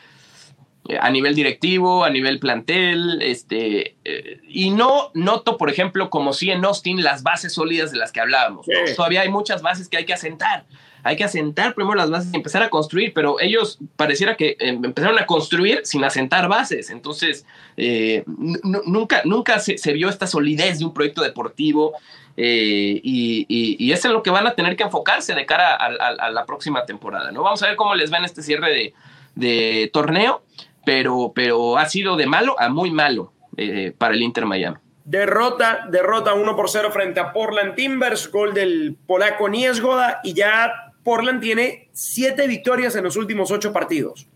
a 1.00 1.10
nivel 1.10 1.34
directivo, 1.34 2.04
a 2.04 2.10
nivel 2.10 2.38
plantel, 2.38 3.20
este, 3.22 3.96
eh, 4.04 4.40
y 4.48 4.70
no 4.70 5.10
noto, 5.14 5.56
por 5.56 5.70
ejemplo, 5.70 6.10
como 6.10 6.32
si 6.32 6.50
en 6.50 6.64
Austin, 6.64 7.02
las 7.02 7.22
bases 7.22 7.52
sólidas 7.54 7.90
de 7.92 7.98
las 7.98 8.12
que 8.12 8.20
hablábamos. 8.20 8.66
Todavía 8.94 9.22
hay 9.22 9.28
muchas 9.28 9.62
bases 9.62 9.88
que 9.88 9.96
hay 9.96 10.04
que 10.04 10.14
asentar. 10.14 10.64
Hay 11.02 11.16
que 11.16 11.22
asentar 11.22 11.74
primero 11.74 11.94
las 11.94 12.10
bases 12.10 12.32
y 12.32 12.36
empezar 12.36 12.64
a 12.64 12.68
construir, 12.70 13.12
pero 13.14 13.38
ellos 13.40 13.78
pareciera 13.94 14.36
que 14.36 14.50
eh, 14.50 14.56
empezaron 14.60 15.16
a 15.20 15.26
construir 15.26 15.82
sin 15.84 16.02
asentar 16.02 16.48
bases. 16.48 16.90
Entonces, 16.90 17.46
eh, 17.76 18.24
nunca, 18.26 19.22
nunca 19.24 19.60
se, 19.60 19.78
se 19.78 19.92
vio 19.92 20.08
esta 20.08 20.26
solidez 20.26 20.80
de 20.80 20.84
un 20.84 20.92
proyecto 20.92 21.22
deportivo 21.22 21.92
eh, 22.36 23.00
y, 23.02 23.46
y- 23.48 23.76
y 23.78 23.92
es 23.92 24.04
en 24.04 24.12
lo 24.12 24.22
que 24.22 24.30
van 24.30 24.46
a 24.46 24.54
tener 24.54 24.76
que 24.76 24.82
enfocarse 24.82 25.34
de 25.34 25.46
cara 25.46 25.74
a, 25.76 25.86
a- 25.86 26.26
a 26.26 26.30
la 26.30 26.44
próxima 26.44 26.84
temporada. 26.84 27.30
¿no? 27.30 27.42
Vamos 27.42 27.62
a 27.62 27.68
ver 27.68 27.76
cómo 27.76 27.94
les 27.94 28.12
va 28.12 28.18
en 28.18 28.24
este 28.24 28.42
cierre 28.42 28.70
de, 28.74 28.94
de 29.36 29.90
torneo, 29.92 30.42
pero, 30.86 31.32
pero 31.34 31.76
ha 31.78 31.88
sido 31.88 32.16
de 32.16 32.26
malo 32.26 32.54
a 32.60 32.68
muy 32.68 32.92
malo 32.92 33.32
eh, 33.56 33.92
para 33.98 34.14
el 34.14 34.22
Inter 34.22 34.46
Miami. 34.46 34.76
Derrota, 35.04 35.84
derrota 35.90 36.34
1 36.34 36.54
por 36.54 36.70
0 36.70 36.90
frente 36.92 37.18
a 37.18 37.32
Portland 37.32 37.74
Timbers, 37.74 38.30
gol 38.30 38.54
del 38.54 38.96
polaco 39.04 39.48
Niesgoda 39.48 40.20
y 40.22 40.32
ya 40.34 40.92
Portland 41.02 41.40
tiene 41.40 41.88
siete 41.92 42.46
victorias 42.46 42.94
en 42.94 43.02
los 43.02 43.16
últimos 43.16 43.50
ocho 43.50 43.72
partidos. 43.72 44.28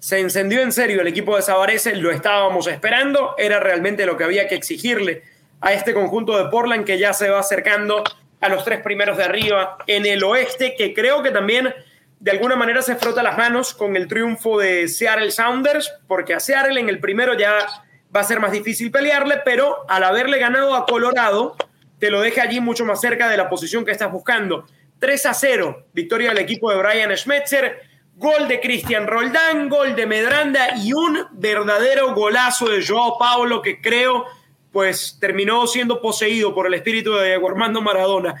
Se 0.00 0.18
encendió 0.18 0.60
en 0.62 0.72
serio 0.72 1.00
el 1.00 1.06
equipo 1.06 1.36
de 1.36 1.42
Sabarese, 1.42 1.94
lo 1.94 2.10
estábamos 2.10 2.66
esperando, 2.66 3.36
era 3.38 3.60
realmente 3.60 4.04
lo 4.04 4.16
que 4.16 4.24
había 4.24 4.48
que 4.48 4.56
exigirle 4.56 5.22
a 5.60 5.72
este 5.72 5.94
conjunto 5.94 6.36
de 6.36 6.50
Portland 6.50 6.84
que 6.84 6.98
ya 6.98 7.12
se 7.12 7.30
va 7.30 7.38
acercando 7.38 8.02
a 8.40 8.48
los 8.48 8.64
tres 8.64 8.80
primeros 8.80 9.16
de 9.18 9.22
arriba 9.22 9.78
en 9.86 10.04
el 10.04 10.24
oeste, 10.24 10.74
que 10.76 10.94
creo 10.94 11.22
que 11.22 11.30
también 11.30 11.72
de 12.22 12.30
alguna 12.30 12.54
manera 12.54 12.82
se 12.82 12.94
frota 12.94 13.20
las 13.20 13.36
manos 13.36 13.74
con 13.74 13.96
el 13.96 14.06
triunfo 14.06 14.56
de 14.56 14.86
Seattle 14.86 15.32
Sounders, 15.32 15.92
porque 16.06 16.34
a 16.34 16.38
Seattle 16.38 16.78
en 16.78 16.88
el 16.88 17.00
primero 17.00 17.36
ya 17.36 17.66
va 18.14 18.20
a 18.20 18.24
ser 18.24 18.38
más 18.38 18.52
difícil 18.52 18.92
pelearle, 18.92 19.40
pero 19.44 19.78
al 19.88 20.04
haberle 20.04 20.38
ganado 20.38 20.76
a 20.76 20.86
Colorado, 20.86 21.56
te 21.98 22.12
lo 22.12 22.20
deja 22.20 22.42
allí 22.42 22.60
mucho 22.60 22.84
más 22.84 23.00
cerca 23.00 23.28
de 23.28 23.36
la 23.36 23.48
posición 23.48 23.84
que 23.84 23.90
estás 23.90 24.12
buscando. 24.12 24.66
3 25.00 25.26
a 25.26 25.34
0, 25.34 25.86
victoria 25.92 26.28
del 26.28 26.38
equipo 26.38 26.70
de 26.70 26.76
Brian 26.76 27.10
Schmetzer, 27.16 27.80
gol 28.14 28.46
de 28.46 28.60
Cristian 28.60 29.08
Roldán, 29.08 29.68
gol 29.68 29.96
de 29.96 30.06
Medranda 30.06 30.76
y 30.76 30.92
un 30.92 31.26
verdadero 31.32 32.14
golazo 32.14 32.68
de 32.68 32.86
Joao 32.86 33.18
Paulo 33.18 33.60
que 33.62 33.80
creo 33.80 34.26
pues 34.70 35.18
terminó 35.20 35.66
siendo 35.66 36.00
poseído 36.00 36.54
por 36.54 36.68
el 36.68 36.74
espíritu 36.74 37.14
de 37.14 37.26
Diego 37.26 37.52
Maradona. 37.82 38.40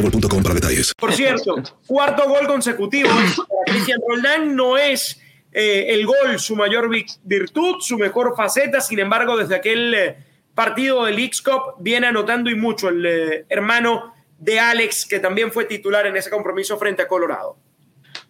boostmobile.com 0.00 0.42
para 0.42 0.54
detalles. 0.54 0.92
Por 0.94 1.12
cierto, 1.12 1.56
cuarto 1.86 2.28
gol 2.28 2.46
consecutivo 2.46 3.08
para 3.10 3.64
Cristian 3.66 4.00
Roldán 4.06 4.56
no 4.56 4.76
es 4.78 5.20
eh, 5.52 5.86
el 5.90 6.06
gol 6.06 6.38
su 6.38 6.56
mayor 6.56 6.88
vi- 6.88 7.06
virtud, 7.24 7.76
su 7.80 7.98
mejor 7.98 8.34
faceta, 8.36 8.80
sin 8.80 8.98
embargo, 8.98 9.36
desde 9.36 9.56
aquel 9.56 9.94
eh, 9.94 10.16
partido 10.54 11.04
del 11.04 11.16
Leagues 11.16 11.40
Cup 11.42 11.74
viene 11.80 12.06
anotando 12.06 12.50
y 12.50 12.54
mucho 12.54 12.88
el 12.88 13.04
eh, 13.06 13.44
hermano 13.48 14.14
de 14.38 14.60
Alex, 14.60 15.06
que 15.06 15.18
también 15.18 15.50
fue 15.50 15.64
titular 15.64 16.06
en 16.06 16.16
ese 16.16 16.30
compromiso 16.30 16.78
frente 16.78 17.02
a 17.02 17.08
Colorado. 17.08 17.56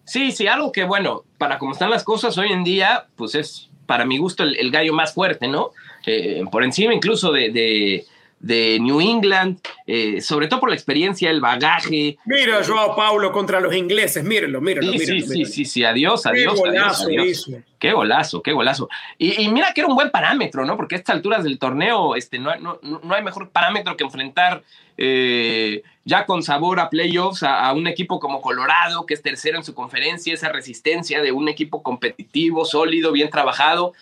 Sí, 0.05 0.33
sí, 0.33 0.47
algo 0.47 0.73
que, 0.73 0.85
bueno, 0.85 1.25
para 1.37 1.59
como 1.59 1.73
están 1.73 1.91
las 1.91 2.03
cosas 2.03 2.39
hoy 2.39 2.51
en 2.51 2.65
día, 2.65 3.09
pues 3.17 3.35
es 3.35 3.69
para 3.85 4.07
mi 4.07 4.17
gusto 4.17 4.43
el, 4.43 4.57
el 4.59 4.71
gallo 4.71 4.95
más 4.95 5.13
fuerte, 5.13 5.49
¿no? 5.49 5.73
Eh, 6.07 6.43
por 6.51 6.65
encima 6.65 6.95
incluso 6.95 7.31
de, 7.33 7.51
de, 7.51 8.07
de 8.41 8.79
New 8.81 9.01
England, 9.01 9.59
eh, 9.87 10.21
sobre 10.21 10.47
todo 10.47 10.61
por 10.61 10.69
la 10.69 10.77
experiencia, 10.77 11.29
el 11.31 11.41
bagaje. 11.41 12.17
Mira, 12.25 12.61
Joao 12.65 12.95
Paulo 12.95 13.33
contra 13.33 13.59
los 13.61 13.75
ingleses, 13.75 14.23
mírenlo, 14.25 14.61
mírenlo, 14.61 14.93
Sí, 14.93 14.99
mírenlo. 14.99 15.15
sí, 15.17 15.23
sí, 15.23 15.29
mírenlo. 15.39 15.53
sí, 15.55 15.65
sí, 15.65 15.85
adiós, 15.85 16.23
Qué 16.23 16.29
adiós, 16.29 16.53
adiós, 16.53 16.59
golazo 16.61 17.05
adiós. 17.07 17.27
hizo. 17.27 17.51
Qué 17.79 17.93
golazo, 17.93 18.43
qué 18.43 18.53
golazo. 18.53 18.89
Y, 19.19 19.41
y 19.43 19.49
mira 19.49 19.73
que 19.73 19.81
era 19.83 19.89
un 19.89 19.95
buen 19.95 20.11
parámetro, 20.11 20.65
¿no? 20.65 20.77
Porque 20.77 20.95
a 20.97 20.99
estas 20.99 21.15
alturas 21.17 21.45
del 21.45 21.59
torneo 21.59 22.17
este, 22.17 22.39
no, 22.39 22.51
hay- 22.51 22.61
no, 22.61 22.79
no 22.83 23.15
hay 23.15 23.23
mejor 23.23 23.51
parámetro 23.51 23.97
que 23.97 24.03
enfrentar 24.05 24.63
eh, 24.97 25.83
ya 26.05 26.27
con 26.27 26.43
sabor 26.43 26.81
a 26.81 26.91
playoffs 26.91 27.43
a, 27.45 27.67
a 27.69 27.73
un 27.73 27.87
equipo 27.87 28.19
como 28.19 28.41
Colorado, 28.41 29.07
que 29.07 29.15
es 29.15 29.23
tercero 29.23 29.57
en 29.59 29.65
su 29.65 29.75
conferencia, 29.75 30.35
esa 30.35 30.49
resistencia 30.49 31.23
de 31.23 31.31
un 31.33 31.49
equipo 31.49 31.83
competitivo, 31.85 32.65
sólido, 32.65 33.13
bien 33.13 33.31
trabajado. 33.31 33.93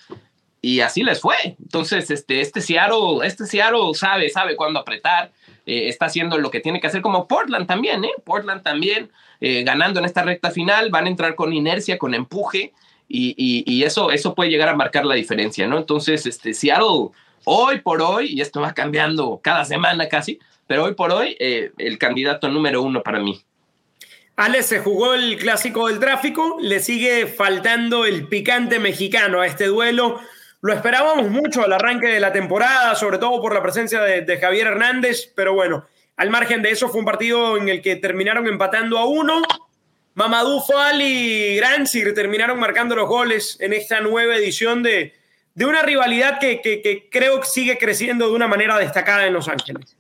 Y 0.69 0.81
así 0.81 1.05
les 1.05 1.21
fue. 1.21 1.37
Entonces, 1.63 2.11
este, 2.11 2.41
este 2.41 2.61
Seattle, 2.61 3.25
este 3.25 3.47
Seattle 3.47 3.95
sabe, 3.95 4.29
sabe 4.31 4.57
cuándo 4.57 4.81
apretar. 4.81 5.31
eh, 5.69 5.89
está 5.89 6.07
haciendo 6.07 6.39
lo 6.39 6.51
que 6.51 6.61
tiene 6.61 6.81
que 6.81 6.87
hacer, 6.89 7.03
como 7.03 7.27
Portland 7.27 7.67
también, 7.67 8.05
¿eh? 8.05 8.11
Portland 8.25 8.63
también, 8.63 9.11
eh, 9.41 9.63
ganando 9.65 9.99
en 10.01 10.07
esta 10.07 10.23
recta 10.23 10.51
final, 10.51 10.91
van 10.91 11.07
a 11.07 11.09
entrar 11.09 11.35
con 11.35 11.53
inercia, 11.53 11.99
con 11.99 12.15
empuje, 12.15 12.73
y, 13.09 13.35
y- 13.37 13.83
eso, 13.85 14.11
eso 14.11 14.35
puede 14.35 14.51
llegar 14.51 14.69
a 14.69 14.75
marcar 14.77 15.05
la 15.05 15.15
diferencia, 15.17 15.67
¿no? 15.69 15.77
Entonces, 15.79 16.25
este, 16.27 16.53
Seattle, 16.55 17.11
hoy 17.45 17.81
por 17.81 18.01
hoy, 18.03 18.33
y 18.33 18.41
esto 18.41 18.61
va 18.61 18.75
cambiando 18.75 19.41
cada 19.43 19.65
semana 19.65 20.09
casi, 20.09 20.39
pero 20.69 20.85
hoy 20.85 20.95
por 20.95 21.11
hoy, 21.13 21.37
eh, 21.41 21.71
el 21.79 21.97
candidato 21.99 22.49
número 22.49 22.83
uno 22.83 23.03
para 23.03 23.19
mí. 23.21 23.41
Alex 24.37 24.67
se 24.67 24.79
jugó 24.81 25.15
el 25.15 25.37
clásico 25.39 25.89
del 25.89 25.99
tráfico, 25.99 26.59
le 26.61 26.81
sigue 26.81 27.27
faltando 27.27 28.05
el 28.05 28.29
picante 28.29 28.79
mexicano 28.79 29.41
a 29.41 29.47
este 29.47 29.67
duelo. 29.67 30.21
Lo 30.63 30.73
esperábamos 30.73 31.29
mucho 31.31 31.63
al 31.63 31.73
arranque 31.73 32.07
de 32.09 32.21
la 32.21 32.33
temporada, 32.33 32.95
sobre 32.95 33.19
todo 33.19 33.41
por 33.41 33.55
la 33.55 33.63
presencia 33.63 34.01
de, 34.01 34.39
Javier 34.39 34.69
Hernández, 34.69 35.33
pero 35.37 35.55
bueno, 35.55 35.87
al 36.17 36.31
margen 36.31 36.63
de 36.63 36.71
eso 36.71 36.89
fue 36.89 37.01
un 37.01 37.05
partido 37.07 37.57
en 37.57 37.69
el 37.69 37.83
que 37.83 37.97
terminaron 37.97 38.47
empatando 38.47 38.99
a 38.99 39.07
uno. 39.07 39.43
Mamadou 40.15 40.63
Fall 40.63 41.03
y 41.03 41.57
Granzir 41.57 42.15
terminaron 42.15 42.59
marcando 42.59 42.97
los 42.97 43.07
goles 43.07 43.59
en 43.61 43.75
esta 43.75 44.01
nueva 44.01 44.35
edición 44.37 44.83
de, 44.83 45.13
de 45.55 45.65
una 45.67 45.83
rivalidad 45.83 46.39
que, 46.41 46.63
que- 46.63 46.81
que 46.81 47.09
creo 47.11 47.41
que 47.41 47.47
sigue 47.47 47.77
creciendo 47.77 48.27
de 48.29 48.35
una 48.35 48.49
manera 48.49 48.79
destacada 48.79 49.27
en 49.27 49.35
Los 49.35 49.49
Ángeles. 49.49 49.95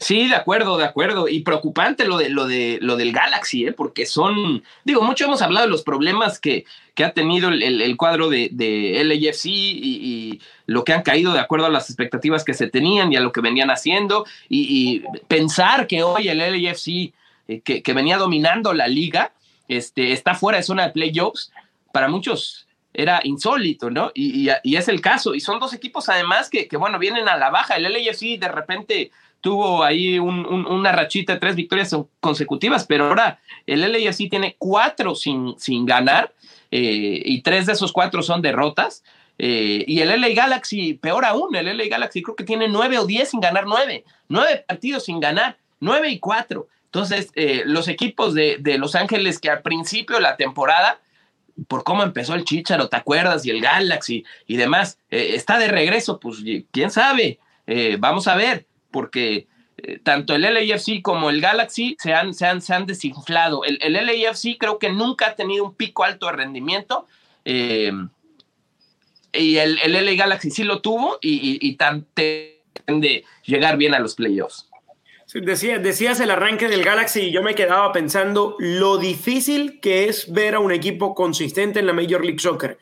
Sí, 0.00 0.28
de 0.28 0.36
acuerdo, 0.36 0.76
de 0.76 0.84
acuerdo. 0.84 1.26
Y 1.28 1.40
preocupante 1.40 2.04
lo 2.06 2.18
de 2.18 2.28
lo 2.28 2.46
de 2.46 2.78
lo 2.80 2.96
del 2.96 3.12
Galaxy, 3.12 3.66
¿eh? 3.66 3.72
porque 3.72 4.06
son, 4.06 4.62
digo, 4.84 5.02
mucho 5.02 5.24
hemos 5.24 5.42
hablado 5.42 5.66
de 5.66 5.70
los 5.72 5.82
problemas 5.82 6.38
que, 6.38 6.64
que 6.94 7.04
ha 7.04 7.12
tenido 7.12 7.48
el, 7.48 7.62
el- 7.82 7.96
cuadro 7.96 8.28
de, 8.28 8.48
de 8.52 9.02
LAFC 9.04 9.46
y, 9.46 9.80
y 9.82 10.40
lo 10.66 10.84
que 10.84 10.92
han 10.92 11.02
caído 11.02 11.32
de 11.32 11.40
acuerdo 11.40 11.66
a 11.66 11.70
las 11.70 11.90
expectativas 11.90 12.44
que 12.44 12.54
se 12.54 12.68
tenían 12.68 13.12
y 13.12 13.16
a 13.16 13.20
lo 13.20 13.32
que 13.32 13.40
venían 13.40 13.70
haciendo. 13.70 14.24
Y, 14.48 15.02
y 15.02 15.02
pensar 15.26 15.88
que 15.88 16.04
hoy 16.04 16.28
el 16.28 16.38
LAFC, 16.38 17.12
eh, 17.48 17.60
que, 17.64 17.82
que 17.82 17.92
venía 17.92 18.18
dominando 18.18 18.72
la 18.74 18.86
liga, 18.86 19.32
este, 19.66 20.12
está 20.12 20.34
fuera 20.36 20.58
de 20.58 20.64
zona 20.64 20.84
de 20.86 20.92
playoffs, 20.92 21.50
para 21.92 22.08
muchos 22.08 22.66
era 22.94 23.20
insólito, 23.22 23.90
¿no? 23.90 24.10
Y, 24.14 24.48
es 24.48 24.88
el 24.88 25.00
caso. 25.00 25.34
Y 25.34 25.40
son 25.40 25.60
dos 25.60 25.72
equipos 25.72 26.08
además 26.08 26.48
que, 26.50 26.68
bueno, 26.76 26.98
vienen 26.98 27.28
a 27.28 27.36
la 27.36 27.50
baja. 27.50 27.76
El 27.76 27.84
LAFC 27.84 28.38
de 28.40 28.48
repente 28.48 29.10
tuvo 29.40 29.84
ahí 29.84 30.18
una 30.18 30.92
rachita 30.92 31.34
de 31.34 31.40
tres 31.40 31.54
victorias 31.54 31.94
consecutivas, 32.20 32.86
pero 32.86 33.06
ahora 33.06 33.40
el 33.66 33.80
LAFC 33.80 34.28
tiene 34.28 34.56
cuatro 34.58 35.14
sin, 35.14 35.54
sin 35.58 35.86
ganar 35.86 36.32
eh, 36.70 37.22
y 37.24 37.42
tres 37.42 37.66
de 37.66 37.72
esos 37.72 37.92
cuatro 37.92 38.22
son 38.22 38.42
derrotas. 38.42 39.02
Eh, 39.40 39.84
y 39.86 40.00
el 40.00 40.20
LA 40.20 40.30
Galaxy, 40.30 40.94
peor 40.94 41.24
aún, 41.24 41.54
el 41.54 41.66
LA 41.76 41.84
Galaxy 41.88 42.22
creo 42.22 42.34
que 42.34 42.44
tiene 42.44 42.68
nueve 42.68 42.98
o 42.98 43.06
diez 43.06 43.30
sin 43.30 43.40
ganar 43.40 43.66
nueve, 43.66 44.04
nueve 44.28 44.64
partidos 44.66 45.04
sin 45.04 45.20
ganar, 45.20 45.58
nueve 45.80 46.10
y 46.10 46.18
cuatro. 46.18 46.66
Entonces, 46.86 47.30
eh, 47.34 47.62
los 47.64 47.86
equipos 47.86 48.34
de, 48.34 48.56
de 48.58 48.78
Los 48.78 48.94
Ángeles 48.94 49.38
que 49.38 49.50
al 49.50 49.62
principio 49.62 50.16
de 50.16 50.22
la 50.22 50.36
temporada 50.36 51.00
por 51.66 51.84
cómo 51.84 52.02
empezó 52.02 52.34
el 52.34 52.44
Chicharo, 52.44 52.88
¿te 52.88 52.96
acuerdas? 52.96 53.44
Y 53.44 53.50
el 53.50 53.60
Galaxy 53.60 54.24
y 54.46 54.56
demás. 54.56 54.98
Eh, 55.10 55.32
está 55.34 55.58
de 55.58 55.68
regreso, 55.68 56.18
pues 56.18 56.38
quién 56.70 56.90
sabe. 56.90 57.38
Vamos 57.98 58.28
a 58.28 58.34
ver, 58.34 58.64
porque 58.98 59.46
eh, 59.76 60.00
tanto 60.02 60.34
el 60.34 60.42
LAFC 60.42 61.02
como 61.02 61.30
el 61.30 61.40
Galaxy 61.40 61.96
se 62.00 62.12
han, 62.12 62.34
se 62.34 62.46
han, 62.46 62.60
se 62.60 62.74
han 62.74 62.84
desinflado. 62.84 63.62
El, 63.62 63.78
el, 63.80 63.92
LAFC 63.92 64.58
creo 64.58 64.80
que 64.80 64.90
nunca 64.90 65.28
ha 65.28 65.36
tenido 65.36 65.64
un 65.64 65.72
pico 65.72 66.02
alto 66.02 66.26
de 66.26 66.32
rendimiento. 66.32 67.06
y 67.44 67.86
el, 69.32 69.78
el, 69.84 69.92
LA 69.92 70.14
Galaxy 70.14 70.50
sí 70.50 70.64
lo 70.64 70.80
tuvo 70.80 71.18
y, 71.20 71.58
y, 71.64 71.76
tan 71.76 72.08
de 72.16 73.24
llegar 73.44 73.76
bien 73.76 73.94
a 73.94 74.00
los 74.00 74.16
playoffs. 74.16 74.68
Decía, 75.32 75.78
decías 75.78 76.18
el 76.18 76.32
arranque 76.32 76.66
del 76.66 76.82
Galaxy 76.82 77.20
y 77.20 77.30
yo 77.30 77.44
me 77.44 77.54
quedaba 77.54 77.92
pensando 77.92 78.56
lo 78.58 78.98
difícil 78.98 79.78
que 79.78 80.08
es 80.08 80.32
ver 80.32 80.56
a 80.56 80.58
un 80.58 80.72
equipo 80.72 81.14
consistente 81.14 81.78
en 81.78 81.86
la 81.86 81.92
Major 81.92 82.24
League 82.24 82.40
Soccer. 82.40 82.78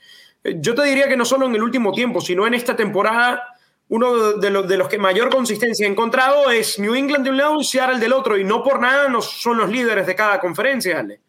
Eh, 0.46 0.56
yo 0.60 0.74
te 0.74 0.84
diría 0.84 1.08
que 1.08 1.16
no 1.18 1.26
solo 1.26 1.46
en 1.46 1.54
el 1.54 1.62
último 1.62 1.92
tiempo, 1.92 2.20
sino 2.20 2.46
en 2.46 2.54
esta 2.54 2.76
temporada, 2.76 3.42
uno 3.88 4.32
de 4.32 4.50
los, 4.50 4.66
de 4.66 4.76
los 4.76 4.88
que 4.88 4.98
mayor 4.98 5.30
consistencia 5.30 5.86
ha 5.86 5.90
encontrado 5.90 6.50
es 6.50 6.78
New 6.78 6.94
England 6.94 7.24
de 7.24 7.30
un 7.30 7.36
lado 7.36 7.60
y 7.60 7.64
Seattle 7.64 7.98
del 7.98 8.12
otro, 8.12 8.36
y 8.36 8.44
no 8.44 8.62
por 8.62 8.80
nada 8.80 9.08
no 9.08 9.22
son 9.22 9.58
los 9.58 9.70
líderes 9.70 10.06
de 10.06 10.14
cada 10.14 10.40
conferencia, 10.40 10.98
Ale. 10.98 11.20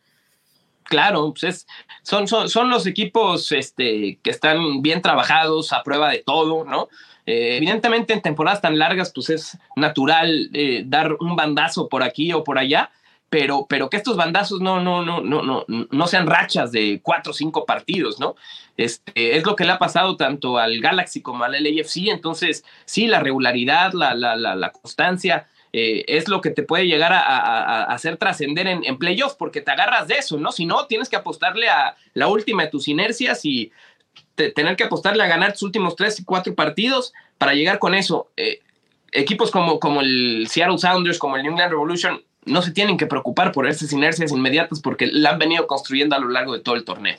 Claro, 0.83 1.33
pues 1.39 1.67
son, 2.01 2.27
son, 2.27 2.49
son, 2.49 2.69
los 2.69 2.87
equipos 2.87 3.51
este, 3.51 4.19
que 4.23 4.29
están 4.29 4.81
bien 4.81 5.01
trabajados, 5.01 5.73
a 5.73 5.83
prueba 5.83 6.09
de 6.09 6.19
todo, 6.19 6.63
¿no? 6.63 6.87
Eh, 7.25 7.57
evidentemente 7.57 8.13
en 8.13 8.21
temporadas 8.21 8.61
tan 8.61 8.79
largas 8.79 9.11
pues 9.13 9.29
es 9.29 9.57
natural 9.75 10.49
eh, 10.53 10.83
dar 10.85 11.17
un 11.19 11.35
bandazo 11.35 11.89
por 11.89 12.01
aquí 12.01 12.31
o 12.31 12.45
por 12.45 12.57
allá, 12.57 12.89
pero, 13.29 13.65
pero 13.67 13.89
que 13.89 13.97
estos 13.97 14.15
bandazos 14.15 14.61
no, 14.61 14.79
no, 14.79 15.03
no, 15.03 15.21
no, 15.21 15.41
no, 15.41 15.65
no 15.67 16.07
sean 16.07 16.27
rachas 16.27 16.71
de 16.71 17.01
cuatro 17.03 17.31
o 17.31 17.35
cinco 17.35 17.65
partidos, 17.65 18.19
¿no? 18.19 18.35
Este, 18.77 19.37
es 19.37 19.45
lo 19.45 19.55
que 19.55 19.65
le 19.65 19.71
ha 19.71 19.79
pasado 19.79 20.15
tanto 20.15 20.57
al 20.57 20.79
Galaxy 20.79 21.21
como 21.21 21.43
al 21.43 21.51
LAFC, 21.51 22.07
entonces 22.07 22.63
sí, 22.85 23.07
la 23.07 23.19
regularidad, 23.19 23.93
la, 23.93 24.13
la, 24.13 24.35
la, 24.35 24.71
constancia, 24.71 25.47
eh, 25.73 26.05
es 26.07 26.29
lo 26.29 26.41
que 26.41 26.51
te 26.51 26.63
puede 26.63 26.87
llegar 26.87 27.11
a, 27.11 27.83
hacer 27.83 28.17
trascender 28.17 28.67
en, 28.67 28.85
en 28.85 28.97
playoffs, 28.97 29.35
porque 29.35 29.61
te 29.61 29.71
agarras 29.71 30.07
de 30.07 30.15
eso, 30.15 30.37
¿no? 30.37 30.51
Si 30.51 30.65
no, 30.65 30.85
tienes 30.85 31.09
que 31.09 31.15
apostarle 31.17 31.67
a 31.69 31.97
la 32.13 32.27
última 32.27 32.63
de 32.63 32.69
tus 32.69 32.87
inercias 32.87 33.43
y 33.43 33.71
tener 34.35 34.75
que 34.75 34.83
apostarle 34.83 35.23
a 35.23 35.27
ganar 35.27 35.53
tus 35.53 35.63
últimos 35.63 35.95
tres 35.95 36.19
y 36.19 36.23
cuatro 36.23 36.55
partidos 36.55 37.13
para 37.37 37.53
llegar 37.53 37.79
con 37.79 37.93
eso. 37.93 38.29
Eh, 38.37 38.59
equipos 39.11 39.51
como, 39.51 39.79
como 39.79 40.01
el 40.01 40.47
Seattle 40.49 40.77
Sounders, 40.77 41.17
como 41.17 41.35
el 41.35 41.43
New 41.43 41.51
England 41.51 41.71
Revolution, 41.71 42.21
no 42.47 42.61
se 42.61 42.71
tienen 42.71 42.97
que 42.97 43.05
preocupar 43.05 43.51
por 43.51 43.67
esas 43.67 43.91
inercias 43.91 44.31
inmediatas 44.31 44.81
porque 44.81 45.07
la 45.07 45.31
han 45.31 45.39
venido 45.39 45.67
construyendo 45.67 46.15
a 46.15 46.19
lo 46.19 46.29
largo 46.29 46.53
de 46.53 46.59
todo 46.59 46.75
el 46.75 46.83
torneo. 46.83 47.17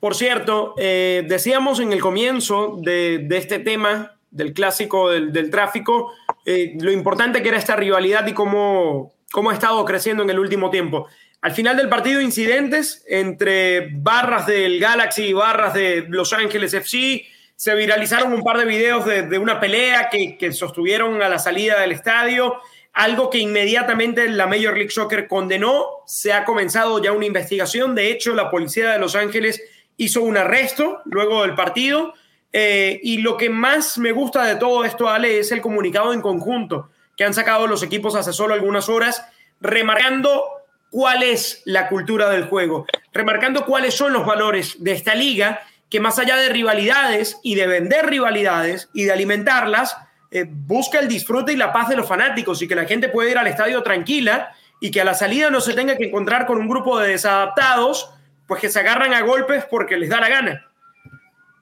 Por 0.00 0.14
cierto, 0.14 0.74
eh, 0.76 1.24
decíamos 1.26 1.80
en 1.80 1.92
el 1.92 2.00
comienzo 2.00 2.78
de, 2.82 3.26
este 3.30 3.58
tema 3.58 4.16
del 4.30 4.52
clásico 4.52 5.10
del, 5.10 5.50
tráfico, 5.50 6.12
eh, 6.44 6.74
lo 6.78 6.92
importante 6.92 7.42
que 7.42 7.48
era 7.48 7.56
esta 7.56 7.76
rivalidad 7.76 8.26
y 8.26 8.34
cómo, 8.34 9.14
cómo 9.32 9.50
ha 9.50 9.54
estado 9.54 9.82
creciendo 9.84 10.22
en 10.22 10.30
el 10.30 10.38
último 10.38 10.70
tiempo. 10.70 11.08
Al 11.40 11.52
final 11.52 11.76
del 11.76 11.88
partido, 11.88 12.20
incidentes 12.22 13.04
entre 13.06 13.88
barras 13.92 14.46
del 14.46 14.80
Galaxy 14.80 15.24
y 15.24 15.32
barras 15.34 15.74
de 15.74 16.06
Los 16.08 16.32
Ángeles 16.32 16.72
FC. 16.72 17.26
Se 17.54 17.74
viralizaron 17.74 18.32
un 18.32 18.42
par 18.42 18.58
de 18.58 18.64
videos 18.64 19.04
de, 19.04 19.38
una 19.38 19.60
pelea 19.60 20.08
que, 20.10 20.38
que, 20.38 20.52
sostuvieron 20.52 21.22
a 21.22 21.28
la 21.28 21.38
salida 21.38 21.80
del 21.80 21.92
estadio, 21.92 22.56
algo 22.94 23.28
que 23.28 23.38
inmediatamente 23.38 24.28
la 24.28 24.46
Major 24.46 24.74
League 24.74 24.90
Soccer 24.90 25.26
condenó. 25.28 25.86
Se 26.06 26.32
ha 26.32 26.44
comenzado 26.44 27.02
ya 27.02 27.12
una 27.12 27.26
investigación. 27.26 27.94
De 27.94 28.10
hecho, 28.10 28.34
la 28.34 28.50
policía 28.50 28.92
de 28.92 28.98
Los 28.98 29.16
Ángeles 29.16 29.62
hizo 29.96 30.22
un 30.22 30.36
arresto 30.36 31.02
luego 31.04 31.42
del 31.42 31.54
partido. 31.54 32.14
Eh, 32.52 33.00
y 33.02 33.18
lo 33.18 33.36
que 33.36 33.50
más 33.50 33.98
me 33.98 34.12
gusta 34.12 34.44
de 34.44 34.54
todo 34.54 34.84
esto, 34.84 35.08
Ale, 35.08 35.40
es 35.40 35.50
el 35.50 35.60
comunicado 35.60 36.12
en 36.12 36.20
conjunto 36.20 36.88
que 37.16 37.24
han 37.24 37.34
sacado 37.34 37.66
los 37.66 37.82
equipos 37.82 38.14
hace 38.14 38.32
solo 38.32 38.54
algunas 38.54 38.88
horas, 38.88 39.24
remarcando 39.60 40.44
cuál 40.90 41.22
es 41.22 41.62
la 41.64 41.88
cultura 41.88 42.30
del 42.30 42.44
juego, 42.44 42.86
remarcando 43.12 43.64
cuáles 43.64 43.94
son 43.94 44.12
los 44.12 44.26
valores 44.26 44.82
de 44.82 44.92
esta 44.92 45.14
liga, 45.14 45.62
que 45.90 46.00
más 46.00 46.18
allá 46.18 46.36
de 46.36 46.48
rivalidades 46.48 47.38
y 47.42 47.54
de 47.54 47.66
vender 47.66 48.06
rivalidades 48.06 48.88
y 48.94 49.04
de 49.04 49.12
alimentarlas, 49.12 49.96
eh, 50.34 50.46
busca 50.48 50.98
el 50.98 51.06
disfrute 51.06 51.52
y 51.52 51.56
la 51.56 51.72
paz 51.72 51.88
de 51.88 51.94
los 51.94 52.08
fanáticos 52.08 52.60
y 52.60 52.66
que 52.66 52.74
la 52.74 52.86
gente 52.86 53.08
pueda 53.08 53.30
ir 53.30 53.38
al 53.38 53.46
estadio 53.46 53.84
tranquila 53.84 54.52
y 54.80 54.90
que 54.90 55.00
a 55.00 55.04
la 55.04 55.14
salida 55.14 55.48
no 55.48 55.60
se 55.60 55.74
tenga 55.74 55.96
que 55.96 56.06
encontrar 56.06 56.44
con 56.44 56.58
un 56.58 56.68
grupo 56.68 56.98
de 56.98 57.10
desadaptados, 57.10 58.10
pues 58.48 58.60
que 58.60 58.68
se 58.68 58.80
agarran 58.80 59.14
a 59.14 59.20
golpes 59.20 59.64
porque 59.70 59.96
les 59.96 60.10
da 60.10 60.18
la 60.20 60.28
gana. 60.28 60.66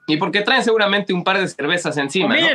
Y 0.07 0.17
porque 0.17 0.41
traen 0.41 0.65
seguramente 0.65 1.13
un 1.13 1.23
par 1.23 1.39
de 1.39 1.49
cervezas 1.49 1.99
encima. 1.99 2.35
¿no? 2.35 2.47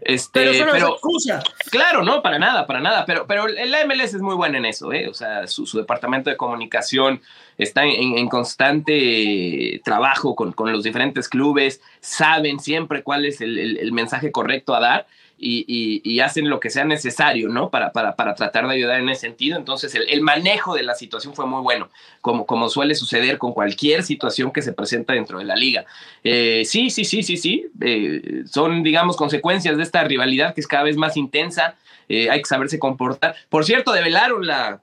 Este, 0.00 0.30
pero 0.32 0.50
eso 0.50 0.64
no 0.64 0.74
es 0.74 0.82
excusa. 0.82 1.42
Claro, 1.70 2.02
no, 2.02 2.22
para 2.22 2.38
nada, 2.38 2.66
para 2.66 2.80
nada. 2.80 3.04
Pero, 3.04 3.26
pero 3.26 3.46
el 3.46 3.74
MLS 3.86 4.14
es 4.14 4.22
muy 4.22 4.34
bueno 4.34 4.56
en 4.56 4.64
eso, 4.64 4.94
¿eh? 4.94 5.08
O 5.08 5.14
sea, 5.14 5.46
su, 5.46 5.66
departamento 5.76 6.30
de 6.30 6.38
comunicación 6.38 7.20
está 7.58 7.84
en, 7.84 8.28
constante 8.30 9.82
trabajo 9.84 10.34
con, 10.34 10.52
con, 10.52 10.72
los 10.72 10.82
diferentes 10.82 11.28
clubes, 11.28 11.82
saben 12.00 12.60
siempre 12.60 13.02
cuál 13.02 13.26
es 13.26 13.42
el 13.42 13.92
mensaje 13.92 14.32
correcto 14.32 14.74
a 14.74 14.80
dar 14.80 15.06
y, 15.38 16.20
hacen 16.20 16.48
lo 16.48 16.60
que 16.60 16.70
sea 16.70 16.84
necesario, 16.84 17.48
¿no? 17.48 17.70
Para, 17.70 17.92
para, 17.92 18.16
para 18.16 18.34
tratar 18.34 18.66
de 18.66 18.74
ayudar 18.74 19.00
en 19.00 19.08
ese 19.08 19.22
sentido. 19.22 19.58
Entonces, 19.58 19.94
el, 19.94 20.20
manejo 20.22 20.74
de 20.74 20.82
la 20.82 20.94
situación 20.94 21.34
fue 21.34 21.46
muy 21.46 21.60
bueno, 21.60 21.90
como, 22.20 22.46
como 22.46 22.68
suele 22.68 22.94
suceder 22.94 23.38
con 23.38 23.52
cualquier 23.52 24.02
situación 24.02 24.50
que 24.50 24.62
se 24.62 24.72
presenta 24.72 25.12
dentro 25.12 25.38
de 25.38 25.44
la 25.44 25.54
liga. 25.54 25.84
Eh, 26.24 26.62
sí, 26.64 26.90
sí, 26.90 27.04
sí, 27.04 27.22
sí, 27.22 27.36
sí. 27.36 27.66
Eh, 27.80 28.44
son, 28.46 28.82
digamos, 28.82 29.16
consecuencias 29.16 29.76
de 29.76 29.82
esta 29.82 30.04
rivalidad 30.04 30.54
que 30.54 30.60
es 30.60 30.66
cada 30.66 30.84
vez 30.84 30.96
más 30.96 31.16
intensa. 31.16 31.76
Eh, 32.08 32.30
hay 32.30 32.40
que 32.40 32.48
saberse 32.48 32.78
comportar. 32.78 33.36
Por 33.48 33.64
cierto, 33.64 33.92
develaron 33.92 34.46
la, 34.46 34.80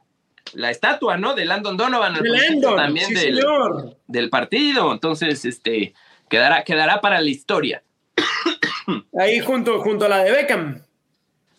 la 0.53 0.69
estatua, 0.69 1.17
¿no? 1.17 1.33
De 1.33 1.45
Landon 1.45 1.77
Donovan, 1.77 2.13
también 2.75 3.13
del, 3.13 3.41
del, 4.07 4.29
partido. 4.29 4.91
Entonces, 4.91 5.45
este, 5.45 5.93
quedará, 6.29 6.63
quedará 6.63 7.01
para 7.01 7.21
la 7.21 7.29
historia. 7.29 7.81
Ahí 9.17 9.39
junto, 9.39 9.79
junto 9.81 10.05
a 10.05 10.09
la 10.09 10.23
de 10.23 10.31
Beckham. 10.31 10.81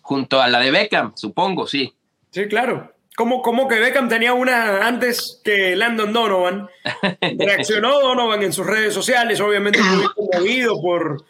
Junto 0.03 0.41
a 0.41 0.49
la 0.49 0.61
de 0.61 0.70
Beckham, 0.70 1.12
supongo, 1.16 1.66
sí. 1.66 1.95
Sí, 2.30 2.47
claro. 2.47 2.93
Como, 3.16 3.43
como 3.43 3.68
que 3.68 3.78
Beckham 3.78 4.09
tenía 4.09 4.32
una 4.35 4.87
antes 4.87 5.41
que 5.45 5.76
Landon 5.76 6.12
Donovan. 6.12 6.68
Reaccionó 7.39 8.01
Donovan 8.01 8.43
en 8.43 8.53
sus 8.53 8.66
redes 8.66 8.93
sociales, 8.93 9.41
obviamente 9.41 9.80
muy 9.80 10.07
conmovido 10.14 10.80
por, 10.82 11.24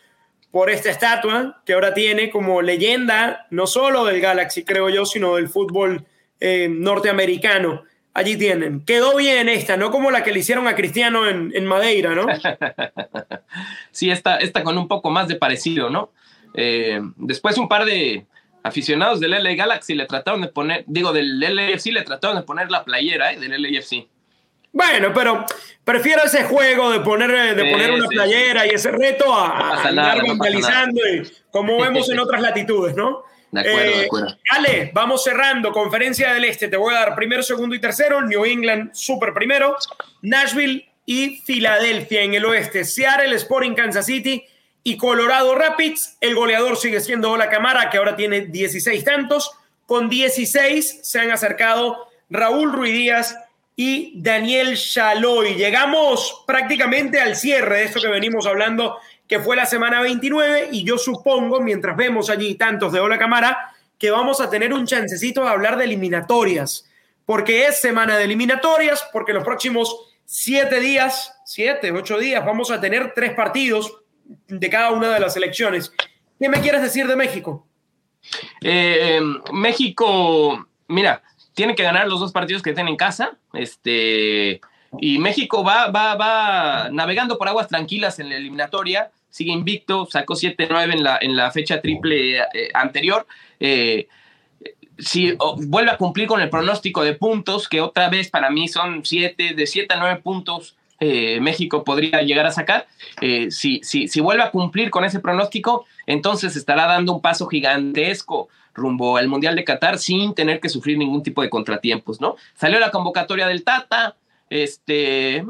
por 0.51 0.71
esta 0.71 0.91
estatua 0.91 1.63
que 1.67 1.75
ahora 1.75 1.93
tiene 1.93 2.31
como 2.31 2.63
leyenda, 2.63 3.47
no 3.51 3.67
solo 3.67 4.05
del 4.05 4.21
Galaxy, 4.21 4.65
creo 4.65 4.89
yo, 4.89 5.05
sino 5.05 5.37
del 5.37 5.49
fútbol 5.49 6.07
eh, 6.41 6.69
norteamericano. 6.71 7.85
Allí 8.15 8.37
tienen. 8.37 8.85
Quedó 8.85 9.17
bien 9.17 9.49
esta, 9.49 9.77
no 9.77 9.91
como 9.91 10.13
la 10.13 10.23
que 10.23 10.33
le 10.33 10.39
hicieron 10.39 10.69
a 10.69 10.77
Cristiano 10.77 11.29
en, 11.29 11.53
en 11.55 11.67
Madeira, 11.67 12.15
¿no? 12.15 12.27
sí, 13.91 14.09
esta, 14.11 14.37
esta 14.37 14.63
con 14.63 14.79
un 14.79 14.87
poco 14.87 15.11
más 15.11 15.27
de 15.27 15.35
parecido, 15.35 15.91
¿no? 15.91 16.13
Eh, 16.55 17.01
después 17.17 17.59
un 17.59 17.69
par 17.69 17.85
de 17.85 18.25
aficionados 18.63 19.19
del 19.19 19.33
LA 19.33 19.55
Galaxy 19.55 19.95
le 19.95 20.07
trataron 20.07 20.43
de 20.43 20.49
poner, 20.49 20.85
digo, 20.87 21.13
del 21.13 21.41
LAFC 21.41 21.87
le 21.87 22.03
trataron 22.03 22.37
de 22.37 22.45
poner 22.45 22.71
la 22.71 22.85
playera 22.85 23.33
¿eh? 23.33 23.39
del 23.39 23.61
LAFC. 23.61 24.07
Bueno, 24.73 25.13
pero 25.13 25.45
prefiero 25.85 26.23
ese 26.25 26.45
juego 26.45 26.91
de 26.91 27.01
poner, 27.01 27.55
de 27.55 27.71
poner 27.71 27.93
una 27.93 28.07
playera 28.07 28.67
y 28.67 28.71
ese 28.71 28.91
reto 28.91 29.33
a, 29.35 29.83
andar 29.83 30.27
vandalizando, 30.27 31.01
como 31.51 31.81
vemos 31.81 32.09
en 32.11 32.19
otras 32.21 32.41
latitudes, 32.41 32.95
¿no? 32.97 33.23
De 33.55 33.61
acuerdo, 33.61 33.91
de 33.91 34.03
eh, 34.03 34.07
acuerdo. 34.07 34.39
Ale, 34.51 34.91
vamos 34.93 35.23
cerrando. 35.23 35.73
Conferencia 35.73 36.35
del 36.35 36.45
Este. 36.45 36.69
Te 36.69 36.77
voy 36.77 36.95
a 36.95 36.99
dar 36.99 37.15
primero, 37.15 37.43
segundo 37.43 37.75
y 37.75 37.81
tercero. 37.81 38.21
New 38.23 38.45
England, 38.45 38.93
super 38.95 39.33
primero. 39.33 39.77
Nashville 40.23 40.89
y 41.07 41.37
Filadelfia 41.45 42.23
en 42.23 42.35
el 42.35 42.45
oeste. 42.45 42.85
Seattle, 42.85 43.35
Sporting 43.37 43.75
Kansas 43.75 44.07
City 44.07 44.45
y 44.83 44.97
Colorado 44.97 45.55
Rapids. 45.55 46.17
El 46.21 46.35
goleador 46.35 46.77
sigue 46.77 47.01
siendo 47.01 47.31
Ola 47.31 47.49
Camara, 47.49 47.91
que 47.91 47.99
ahora 47.99 48.17
tiene 48.17 48.43
16 48.43 49.05
tantos. 49.05 49.53
Con 49.87 50.09
16 50.09 51.01
se 51.03 51.21
han 51.21 51.31
acercado 51.31 52.09
Raúl 52.31 52.73
Ruiz 52.73 52.93
Díaz 52.93 53.37
y 53.77 54.21
Daniel 54.21 54.77
Chaloy. 54.77 55.55
Llegamos 55.55 56.45
prácticamente 56.47 57.21
al 57.21 57.37
cierre 57.37 57.79
de 57.79 57.85
esto 57.85 58.01
que 58.01 58.09
venimos 58.09 58.47
hablando, 58.47 58.99
que 59.29 59.41
fue 59.41 59.57
la 59.57 59.67
semana 59.67 60.01
29, 60.01 60.69
y 60.73 60.85
yo 60.85 60.99
supongo, 60.99 61.61
mientras 61.61 61.97
vemos 61.97 62.31
allí 62.31 62.55
tantos 62.55 62.93
de 62.93 63.01
Hola 63.01 63.19
Cámara, 63.19 63.75
que 63.99 64.11
vamos 64.11 64.41
a 64.41 64.51
tener 64.51 64.73
un 64.73 64.87
chancecito 64.87 65.43
de 65.43 65.49
hablar 65.49 65.79
de 65.79 65.85
eliminatorias, 65.85 66.89
porque 67.25 67.67
es 67.67 67.81
semana 67.81 68.17
de 68.17 68.25
eliminatorias, 68.25 69.09
porque 69.13 69.33
los 69.33 69.45
próximos 69.45 70.13
siete 70.25 70.81
días, 70.81 71.35
siete, 71.45 71.91
ocho 71.93 72.19
días, 72.19 72.45
vamos 72.45 72.71
a 72.71 72.81
tener 72.81 73.13
tres 73.15 73.35
partidos 73.35 74.01
de 74.49 74.71
cada 74.71 74.91
una 74.91 75.13
de 75.13 75.21
las 75.21 75.37
elecciones. 75.37 75.93
¿Qué 76.39 76.49
me 76.49 76.61
quieres 76.61 76.83
decir 76.83 77.07
de 77.07 77.17
México? 77.17 77.67
Eh, 78.61 79.21
México, 79.53 80.67
mira, 80.89 81.23
tiene 81.55 81.75
que 81.75 81.83
ganar 81.83 82.09
los 82.09 82.21
dos 82.21 82.33
partidos 82.33 82.63
que 82.63 82.73
tienen 82.73 82.93
en 82.93 82.97
casa. 82.97 83.39
Este, 83.53 84.61
y 85.01 85.19
México 85.19 85.65
va, 85.65 85.91
va, 85.91 86.15
va 86.15 86.89
navegando 86.91 87.39
por 87.39 87.49
aguas 87.49 87.69
tranquilas 87.69 88.19
en 88.19 88.29
la 88.29 88.37
eliminatoria. 88.37 89.11
Sigue 89.31 89.53
invicto, 89.53 90.07
sacó 90.07 90.35
7-9 90.35 90.93
en 90.93 91.03
la, 91.03 91.19
en 91.21 91.37
la 91.37 91.51
fecha 91.51 91.81
triple 91.81 92.39
eh, 92.39 92.71
anterior. 92.75 93.27
Eh, 93.61 94.09
si 94.99 95.37
vuelve 95.67 95.91
a 95.91 95.97
cumplir 95.97 96.29
con 96.29 96.41
el 96.41 96.51
pronóstico 96.51 97.03
de 97.03 97.15
puntos, 97.15 97.69
que 97.69 97.81
otra 97.81 98.09
vez 98.09 98.31
para 98.31 98.51
mí 98.51 98.69
son 98.69 99.05
7, 99.05 99.55
de 99.55 99.67
7 99.67 99.93
a 99.93 99.99
9 99.99 100.21
puntos, 100.23 100.77
eh, 101.01 101.41
México 101.41 101.83
podría 101.83 102.23
llegar 102.23 102.47
a 102.47 102.53
sacar. 102.53 102.87
si, 103.51 103.81
si, 103.83 104.07
si 104.07 104.21
vuelve 104.21 104.45
a 104.45 104.51
cumplir 104.51 104.91
con 104.91 105.05
ese 105.05 105.19
pronóstico, 105.19 105.85
entonces 106.07 106.55
estará 106.55 106.87
dando 106.87 107.13
un 107.13 107.21
paso 107.21 107.47
gigantesco 107.47 108.49
rumbo 108.75 109.17
al 109.17 109.29
Mundial 109.29 109.57
de 109.57 109.65
Qatar 109.65 109.99
sin 109.99 110.35
tener 110.35 110.61
que 110.61 110.69
sufrir 110.69 110.99
ningún 110.99 111.23
tipo 111.23 111.43
de 111.43 111.51
contratiempos, 111.51 112.21
¿no? 112.21 112.37
Salió 112.55 112.79
la 112.81 112.91
convocatoria 112.91 113.47
del 113.47 113.65
Tata, 113.65 114.17
este, 114.55 115.45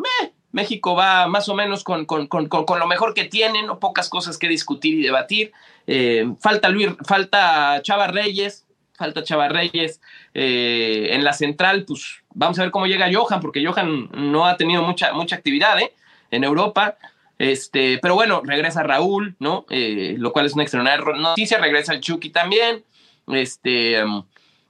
México 0.50 0.94
va 0.94 1.26
más 1.28 1.48
o 1.50 1.54
menos 1.54 1.84
con, 1.84 2.06
con, 2.06 2.26
con, 2.26 2.48
con, 2.48 2.78
lo 2.78 2.86
mejor 2.86 3.12
que 3.12 3.24
tienen, 3.24 3.66
¿no? 3.66 3.78
pocas 3.78 4.08
cosas 4.08 4.38
que 4.38 4.48
discutir 4.48 4.94
y 4.94 5.02
debatir. 5.02 5.52
Eh, 5.86 6.26
falta 6.40 6.70
Luis, 6.70 6.88
falta 7.04 7.82
Chava 7.82 8.06
Reyes, 8.06 8.64
falta 8.94 9.22
Chava 9.22 9.48
Reyes 9.48 10.00
eh, 10.32 11.08
en 11.10 11.22
la 11.22 11.34
central, 11.34 11.84
pues 11.84 12.22
vamos 12.32 12.58
a 12.58 12.62
ver 12.62 12.70
cómo 12.70 12.86
llega 12.86 13.10
Johan, 13.12 13.40
porque 13.40 13.64
Johan 13.64 14.08
no 14.14 14.46
ha 14.46 14.56
tenido 14.56 14.82
mucha, 14.82 15.12
mucha 15.12 15.36
actividad 15.36 15.78
¿eh? 15.80 15.92
en 16.30 16.42
Europa. 16.42 16.96
Este, 17.36 17.98
pero 17.98 18.14
bueno, 18.14 18.40
regresa 18.42 18.84
Raúl, 18.84 19.36
¿no? 19.38 19.66
lo 19.68 20.32
cual 20.32 20.46
es 20.46 20.54
una 20.54 20.62
extraordinaria 20.62 21.04
noticia. 21.14 21.58
Regresa 21.58 21.92
el 21.92 22.00
Chucky 22.00 22.30
también. 22.30 22.84
Este, 23.26 23.98
em, 23.98 24.22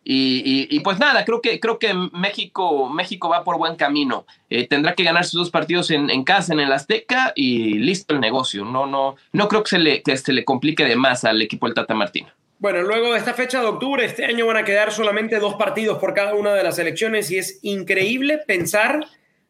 y, 0.06 0.80
pues 0.80 0.98
nada, 0.98 1.24
creo 1.24 1.40
que, 1.40 1.58
creo 1.58 1.78
que 1.78 1.94
México, 1.94 2.90
México 2.90 3.30
va 3.30 3.42
por 3.42 3.56
buen 3.56 3.76
camino. 3.76 4.26
Eh, 4.50 4.68
tendrá 4.68 4.94
que 4.94 5.02
ganar 5.02 5.24
sus 5.24 5.40
dos 5.40 5.50
partidos 5.50 5.90
en, 5.90 6.24
casa, 6.24 6.52
en 6.52 6.60
el 6.60 6.72
Azteca, 6.72 7.32
y 7.34 7.74
listo 7.78 8.14
el 8.14 8.20
negocio. 8.20 8.64
No, 8.64 8.86
no, 8.86 9.16
no 9.32 9.48
creo 9.48 9.62
que 9.62 9.70
se, 9.70 9.78
le, 9.78 10.02
que 10.02 10.16
se 10.16 10.32
le 10.32 10.44
complique 10.44 10.84
de 10.84 10.96
más 10.96 11.24
al 11.24 11.40
equipo 11.40 11.66
del 11.66 11.74
Tata 11.74 11.94
Martino. 11.94 12.28
Bueno, 12.58 12.82
luego 12.82 13.12
de 13.12 13.18
esta 13.18 13.34
fecha 13.34 13.60
de 13.60 13.66
octubre, 13.66 14.04
este 14.04 14.24
año 14.24 14.46
van 14.46 14.58
a 14.58 14.64
quedar 14.64 14.92
solamente 14.92 15.38
dos 15.38 15.54
partidos 15.54 15.98
por 15.98 16.14
cada 16.14 16.34
una 16.34 16.54
de 16.54 16.62
las 16.62 16.78
elecciones 16.78 17.30
y 17.30 17.38
es 17.38 17.58
increíble 17.62 18.38
pensar 18.46 19.06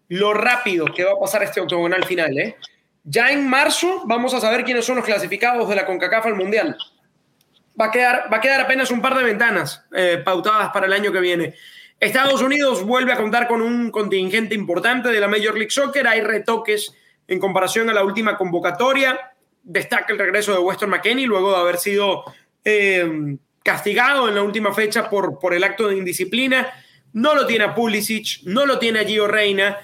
lo 0.08 0.34
rápido 0.34 0.86
que 0.86 1.04
va 1.04 1.12
a 1.12 1.20
pasar 1.20 1.42
este 1.42 1.60
octogonal 1.60 2.04
final. 2.04 2.36
¿eh? 2.38 2.56
Ya 3.04 3.30
en 3.30 3.48
marzo 3.48 4.02
vamos 4.06 4.34
a 4.34 4.40
saber 4.40 4.64
quiénes 4.64 4.84
son 4.84 4.96
los 4.96 5.04
clasificados 5.04 5.68
de 5.68 5.76
la 5.76 5.86
CONCACAF 5.86 6.26
al 6.26 6.34
Mundial 6.34 6.76
va 7.80 7.86
a 7.86 7.90
quedar, 7.90 8.28
va 8.32 8.38
a 8.38 8.40
quedar 8.40 8.60
apenas 8.60 8.90
un 8.90 9.00
par 9.00 9.16
de 9.16 9.24
ventanas 9.24 9.84
eh, 9.94 10.20
pautadas 10.24 10.70
para 10.72 10.86
el 10.86 10.92
año 10.92 11.12
que 11.12 11.20
viene. 11.20 11.54
Estados 12.00 12.42
Unidos 12.42 12.84
vuelve 12.84 13.12
a 13.12 13.16
contar 13.16 13.48
con 13.48 13.62
un 13.62 13.90
contingente 13.90 14.54
importante 14.54 15.08
de 15.10 15.20
la 15.20 15.28
Major 15.28 15.54
League 15.54 15.70
Soccer. 15.70 16.06
Hay 16.06 16.20
retoques 16.20 16.94
en 17.26 17.38
comparación 17.38 17.88
a 17.88 17.94
la 17.94 18.04
última 18.04 18.36
convocatoria. 18.36 19.32
Destaca 19.62 20.12
el 20.12 20.18
regreso 20.18 20.52
de 20.52 20.58
Weston 20.58 20.90
McKenney 20.90 21.24
luego 21.24 21.52
de 21.52 21.58
haber 21.58 21.78
sido 21.78 22.24
eh, 22.64 23.36
castigado 23.62 24.28
en 24.28 24.34
la 24.34 24.42
última 24.42 24.74
fecha 24.74 25.08
por, 25.08 25.38
por 25.38 25.54
el 25.54 25.64
acto 25.64 25.88
de 25.88 25.96
indisciplina. 25.96 26.68
No 27.12 27.34
lo 27.34 27.46
tiene 27.46 27.64
a 27.64 27.74
Pulisic, 27.74 28.42
no 28.44 28.66
lo 28.66 28.78
tiene 28.78 29.04
Gio 29.06 29.26
Reina. 29.26 29.78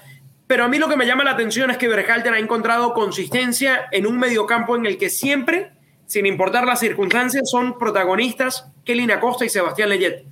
Pero 0.45 0.65
a 0.65 0.67
mí 0.67 0.77
lo 0.77 0.89
que 0.89 0.97
me 0.97 1.07
llama 1.07 1.23
la 1.23 1.31
atención 1.31 1.71
es 1.71 1.77
que 1.77 1.87
Berhalter 1.87 2.33
ha 2.33 2.39
encontrado 2.39 2.93
consistencia 2.93 3.87
en 3.91 4.05
un 4.05 4.19
mediocampo 4.19 4.75
en 4.75 4.85
el 4.85 4.97
que 4.97 5.09
siempre 5.09 5.71
sin 6.11 6.25
importar 6.25 6.65
las 6.65 6.81
circunstancias, 6.81 7.49
son 7.49 7.79
protagonistas 7.79 8.65
Kelly 8.83 9.09
Acosta 9.09 9.45
y 9.45 9.49
Sebastián 9.49 9.87
Leyet. 9.87 10.25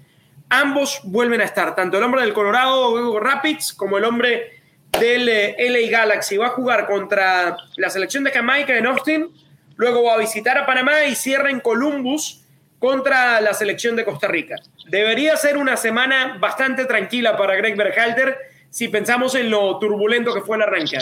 Ambos 0.49 0.99
vuelven 1.05 1.39
a 1.39 1.45
estar, 1.45 1.73
tanto 1.73 1.97
el 1.97 2.03
hombre 2.03 2.19
del 2.19 2.33
Colorado 2.33 3.17
Rapids 3.17 3.71
como 3.71 3.97
el 3.97 4.03
hombre 4.03 4.59
del 4.99 5.29
eh, 5.29 5.55
LA 5.57 5.89
Galaxy. 5.89 6.35
Va 6.35 6.47
a 6.47 6.49
jugar 6.49 6.85
contra 6.85 7.55
la 7.77 7.89
selección 7.89 8.25
de 8.25 8.31
Jamaica 8.31 8.77
en 8.77 8.87
Austin, 8.87 9.29
luego 9.77 10.03
va 10.03 10.15
a 10.15 10.17
visitar 10.17 10.57
a 10.57 10.65
Panamá 10.65 11.05
y 11.05 11.15
cierra 11.15 11.49
en 11.49 11.61
Columbus 11.61 12.43
contra 12.77 13.39
la 13.39 13.53
selección 13.53 13.95
de 13.95 14.03
Costa 14.03 14.27
Rica. 14.27 14.57
Debería 14.89 15.37
ser 15.37 15.55
una 15.55 15.77
semana 15.77 16.39
bastante 16.41 16.83
tranquila 16.87 17.37
para 17.37 17.55
Greg 17.55 17.77
Berhalter 17.77 18.37
si 18.69 18.89
pensamos 18.89 19.33
en 19.33 19.49
lo 19.49 19.79
turbulento 19.79 20.33
que 20.33 20.41
fue 20.41 20.57
el 20.57 20.63
arranque 20.63 20.97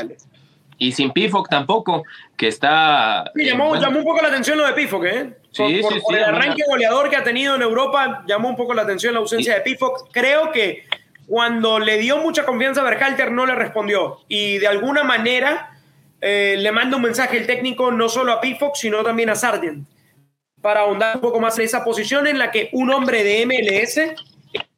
y 0.77 0.91
sin 0.91 1.11
Pifoc 1.11 1.49
tampoco, 1.49 2.03
que 2.35 2.47
está... 2.47 3.31
Sí, 3.35 3.45
llamó, 3.45 3.71
un 3.71 4.03
poco 4.03 4.21
la 4.21 4.27
atención 4.27 4.57
lo 4.57 4.65
de 4.65 4.73
Pifoc, 4.73 5.05
¿eh? 5.05 5.37
Sí, 5.51 5.79
por, 5.81 5.93
sí, 5.93 6.01
el 6.09 6.23
arranque 6.23 6.63
goleador 6.67 7.09
que 7.09 7.15
ha 7.15 7.23
tenido 7.23 7.55
en 7.55 7.61
Europa, 7.61 8.23
llamó 8.27 8.49
un 8.49 8.55
poco 8.55 8.73
la 8.73 8.83
atención 8.83 9.13
la 9.13 9.19
ausencia 9.19 9.55
de 9.55 9.61
Pifoc. 9.61 10.09
Creo 10.11 10.51
que 10.51 10.83
cuando 11.27 11.79
le 11.79 11.97
dio 11.97 12.17
mucha 12.17 12.45
confianza 12.45 12.81
a 12.81 12.83
Berhalter 12.83 13.31
no 13.31 13.45
le 13.45 13.55
respondió 13.55 14.19
y 14.27 14.59
de 14.59 14.67
alguna 14.67 15.03
manera 15.03 15.77
eh, 16.21 16.55
le 16.57 16.71
manda 16.71 16.95
un 16.95 17.03
mensaje 17.03 17.37
el 17.37 17.47
técnico 17.47 17.91
no 17.91 18.07
solo 18.07 18.31
a 18.31 18.41
Pifoc, 18.41 18.75
sino 18.75 19.03
también 19.03 19.29
a 19.29 19.35
Sargent 19.35 19.87
para 20.61 20.81
ahondar 20.81 21.15
un 21.15 21.21
poco 21.21 21.39
más 21.39 21.57
en 21.59 21.65
esa 21.65 21.83
posición 21.83 22.27
en 22.27 22.39
la 22.39 22.51
que 22.51 22.69
un 22.73 22.91
hombre 22.91 23.23
de 23.23 23.45
MLS 23.45 23.99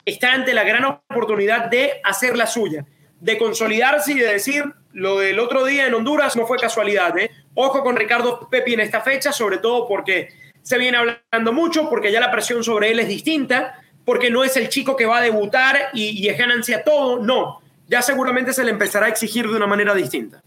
está 0.05 0.33
ante 0.33 0.53
la 0.53 0.63
gran 0.63 0.85
oportunidad 0.85 1.65
de 1.65 2.01
hacer 2.03 2.37
la 2.37 2.47
suya, 2.47 2.85
de 3.19 3.37
consolidarse 3.37 4.13
y 4.13 4.19
de 4.19 4.33
decir 4.33 4.63
lo 4.93 5.19
del 5.19 5.39
otro 5.39 5.65
día 5.65 5.87
en 5.87 5.93
Honduras 5.93 6.35
no 6.35 6.45
fue 6.45 6.57
casualidad. 6.57 7.17
¿eh? 7.17 7.31
Ojo 7.53 7.83
con 7.83 7.95
Ricardo 7.95 8.47
Pepi 8.49 8.73
en 8.73 8.79
esta 8.79 9.01
fecha, 9.01 9.31
sobre 9.31 9.57
todo 9.57 9.87
porque 9.87 10.29
se 10.61 10.77
viene 10.77 10.97
hablando 10.97 11.53
mucho, 11.53 11.89
porque 11.89 12.11
ya 12.11 12.19
la 12.19 12.31
presión 12.31 12.63
sobre 12.63 12.91
él 12.91 12.99
es 12.99 13.07
distinta, 13.07 13.81
porque 14.05 14.29
no 14.29 14.43
es 14.43 14.57
el 14.57 14.69
chico 14.69 14.95
que 14.95 15.05
va 15.05 15.19
a 15.19 15.21
debutar 15.21 15.89
y, 15.93 16.09
y 16.09 16.29
es 16.29 16.37
ganancia 16.37 16.83
todo. 16.83 17.21
No, 17.21 17.61
ya 17.87 18.01
seguramente 18.01 18.53
se 18.53 18.63
le 18.63 18.71
empezará 18.71 19.07
a 19.07 19.09
exigir 19.09 19.47
de 19.47 19.55
una 19.55 19.67
manera 19.67 19.93
distinta. 19.93 20.41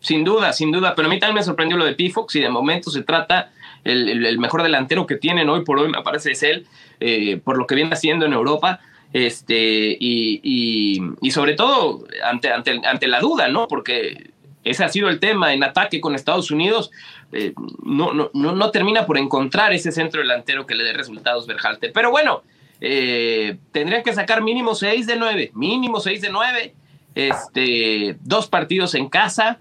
Sin 0.00 0.22
duda, 0.22 0.52
sin 0.52 0.70
duda, 0.70 0.94
pero 0.94 1.08
a 1.08 1.10
mí 1.10 1.18
también 1.18 1.36
me 1.36 1.42
sorprendió 1.42 1.76
lo 1.76 1.84
de 1.84 1.94
Pifox 1.94 2.36
y 2.36 2.40
de 2.40 2.48
momento 2.48 2.90
se 2.90 3.02
trata 3.02 3.50
el, 3.82 4.38
mejor 4.38 4.62
delantero 4.62 5.06
que 5.06 5.16
tienen 5.16 5.48
hoy 5.48 5.64
por 5.64 5.78
hoy, 5.78 5.88
me 5.88 6.02
parece 6.02 6.32
es 6.32 6.42
él, 6.42 6.66
eh, 7.00 7.40
por 7.42 7.58
lo 7.58 7.66
que 7.66 7.74
viene 7.74 7.92
haciendo 7.92 8.26
en 8.26 8.32
Europa 8.32 8.80
este, 9.12 9.96
y, 9.98 11.00
y, 11.20 11.30
sobre 11.30 11.54
todo 11.54 12.04
ante, 12.24 12.52
ante, 12.52 12.80
ante, 12.84 13.08
la 13.08 13.20
duda, 13.20 13.48
¿no? 13.48 13.66
Porque 13.66 14.32
ese 14.64 14.84
ha 14.84 14.88
sido 14.88 15.08
el 15.08 15.18
tema 15.18 15.54
en 15.54 15.64
ataque 15.64 16.00
con 16.00 16.14
Estados 16.14 16.50
Unidos. 16.50 16.90
Eh, 17.32 17.54
no, 17.82 18.12
no, 18.12 18.30
no, 18.32 18.70
termina 18.70 19.06
por 19.06 19.18
encontrar 19.18 19.72
ese 19.72 19.92
centro 19.92 20.20
delantero 20.20 20.66
que 20.66 20.74
le 20.74 20.84
dé 20.84 20.92
resultados 20.92 21.46
Berhalte. 21.46 21.88
Pero 21.88 22.10
bueno, 22.10 22.42
eh, 22.80 23.58
tendrían 23.72 24.02
que 24.02 24.12
sacar 24.12 24.42
mínimo 24.42 24.74
6 24.74 25.06
de 25.06 25.16
9, 25.16 25.52
mínimo 25.54 26.00
6 26.00 26.20
de 26.20 26.30
9, 26.30 26.74
este, 27.14 28.16
dos 28.20 28.48
partidos 28.48 28.94
en 28.94 29.08
casa. 29.08 29.58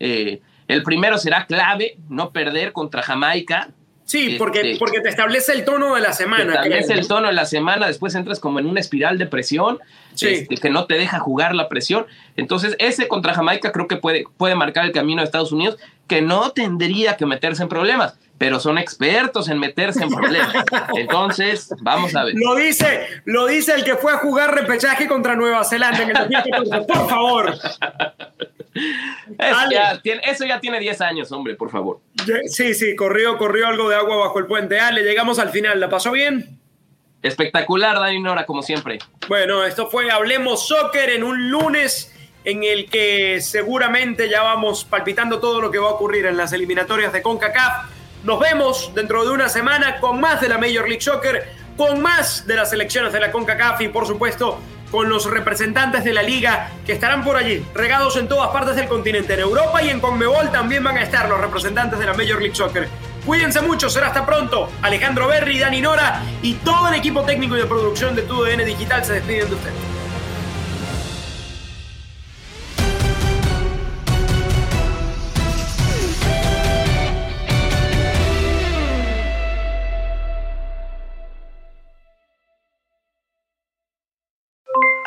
Eh, 0.00 0.40
el 0.68 0.82
primero 0.82 1.18
será 1.18 1.46
clave, 1.46 1.98
no 2.08 2.32
perder 2.32 2.72
contra 2.72 3.02
Jamaica. 3.02 3.70
Sí, 4.06 4.36
porque, 4.38 4.60
este, 4.60 4.78
porque 4.78 5.00
te 5.00 5.08
establece 5.08 5.52
el 5.52 5.64
tono 5.64 5.96
de 5.96 6.00
la 6.00 6.12
semana. 6.12 6.44
Te 6.44 6.52
establece 6.52 6.92
el 6.92 7.08
tono 7.08 7.26
de 7.26 7.34
la 7.34 7.44
semana, 7.44 7.88
después 7.88 8.14
entras 8.14 8.38
como 8.38 8.60
en 8.60 8.66
una 8.66 8.78
espiral 8.78 9.18
de 9.18 9.26
presión 9.26 9.80
este, 10.12 10.56
que 10.56 10.70
no 10.70 10.86
te 10.86 10.94
deja 10.94 11.18
jugar 11.18 11.56
la 11.56 11.68
presión. 11.68 12.06
Entonces, 12.36 12.76
ese 12.78 13.08
contra 13.08 13.34
Jamaica 13.34 13.72
creo 13.72 13.88
que 13.88 13.96
puede, 13.96 14.24
puede 14.36 14.54
marcar 14.54 14.84
el 14.84 14.92
camino 14.92 15.22
de 15.22 15.24
Estados 15.24 15.50
Unidos, 15.50 15.76
que 16.06 16.22
no 16.22 16.52
tendría 16.52 17.16
que 17.16 17.26
meterse 17.26 17.64
en 17.64 17.68
problemas, 17.68 18.16
pero 18.38 18.60
son 18.60 18.78
expertos 18.78 19.48
en 19.48 19.58
meterse 19.58 20.04
en 20.04 20.10
problemas. 20.10 20.54
Entonces, 20.94 21.74
vamos 21.80 22.14
a 22.14 22.22
ver. 22.22 22.34
Lo 22.36 22.54
dice, 22.54 23.08
lo 23.24 23.46
dice 23.46 23.74
el 23.74 23.82
que 23.82 23.96
fue 23.96 24.12
a 24.12 24.18
jugar 24.18 24.54
repechaje 24.54 25.08
contra 25.08 25.34
Nueva 25.34 25.64
Zelanda 25.64 26.02
en 26.04 26.10
el 26.10 26.86
Por 26.86 27.08
favor. 27.08 27.58
Eso 29.38 29.70
ya, 29.70 30.00
tiene, 30.00 30.22
eso 30.24 30.44
ya, 30.44 30.60
tiene, 30.60 30.78
10 30.78 31.00
años, 31.00 31.32
hombre, 31.32 31.54
por 31.54 31.70
favor. 31.70 32.00
Sí, 32.46 32.74
sí, 32.74 32.94
corrió, 32.96 33.38
corrió 33.38 33.66
algo 33.68 33.88
de 33.88 33.96
agua 33.96 34.16
bajo 34.16 34.38
el 34.38 34.46
puente. 34.46 34.80
Ale, 34.80 35.02
llegamos 35.02 35.38
al 35.38 35.50
final. 35.50 35.80
¿La 35.80 35.88
pasó 35.88 36.12
bien? 36.12 36.58
Espectacular, 37.22 37.98
Dani 37.98 38.20
Nora, 38.20 38.46
como 38.46 38.62
siempre. 38.62 38.98
Bueno, 39.28 39.64
esto 39.64 39.88
fue 39.88 40.10
Hablemos 40.10 40.68
Soccer 40.68 41.10
en 41.10 41.24
un 41.24 41.50
lunes 41.50 42.12
en 42.44 42.62
el 42.62 42.88
que 42.88 43.40
seguramente 43.40 44.28
ya 44.28 44.42
vamos 44.42 44.84
palpitando 44.84 45.40
todo 45.40 45.60
lo 45.60 45.70
que 45.70 45.78
va 45.78 45.88
a 45.88 45.92
ocurrir 45.92 46.26
en 46.26 46.36
las 46.36 46.52
eliminatorias 46.52 47.12
de 47.12 47.20
CONCACAF. 47.20 47.90
Nos 48.22 48.38
vemos 48.38 48.92
dentro 48.94 49.24
de 49.24 49.30
una 49.30 49.48
semana 49.48 49.98
con 49.98 50.20
más 50.20 50.40
de 50.40 50.48
la 50.48 50.56
Major 50.56 50.88
League 50.88 51.00
Soccer, 51.00 51.48
con 51.76 52.00
más 52.00 52.46
de 52.46 52.54
las 52.54 52.70
selecciones 52.70 53.12
de 53.12 53.20
la 53.20 53.32
CONCACAF 53.32 53.80
y 53.80 53.88
por 53.88 54.06
supuesto 54.06 54.60
con 54.90 55.08
los 55.08 55.30
representantes 55.30 56.04
de 56.04 56.12
la 56.12 56.22
liga 56.22 56.70
que 56.84 56.92
estarán 56.92 57.24
por 57.24 57.36
allí, 57.36 57.64
regados 57.74 58.16
en 58.16 58.28
todas 58.28 58.50
partes 58.50 58.76
del 58.76 58.88
continente. 58.88 59.34
En 59.34 59.40
Europa 59.40 59.82
y 59.82 59.90
en 59.90 60.00
Conmebol 60.00 60.50
también 60.50 60.84
van 60.84 60.96
a 60.96 61.02
estar 61.02 61.28
los 61.28 61.40
representantes 61.40 61.98
de 61.98 62.06
la 62.06 62.14
Major 62.14 62.40
League 62.40 62.54
Soccer. 62.54 62.88
Cuídense 63.24 63.60
mucho, 63.60 63.90
será 63.90 64.08
hasta 64.08 64.24
pronto. 64.24 64.70
Alejandro 64.82 65.26
Berry, 65.26 65.58
Dani 65.58 65.80
Nora 65.80 66.22
y 66.42 66.54
todo 66.54 66.88
el 66.88 66.94
equipo 66.94 67.22
técnico 67.22 67.56
y 67.56 67.60
de 67.60 67.66
producción 67.66 68.14
de 68.14 68.22
TUDN 68.22 68.64
Digital 68.64 69.04
se 69.04 69.14
despiden 69.14 69.48
de 69.48 69.54
ustedes. 69.54 69.95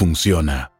funciona. 0.00 0.79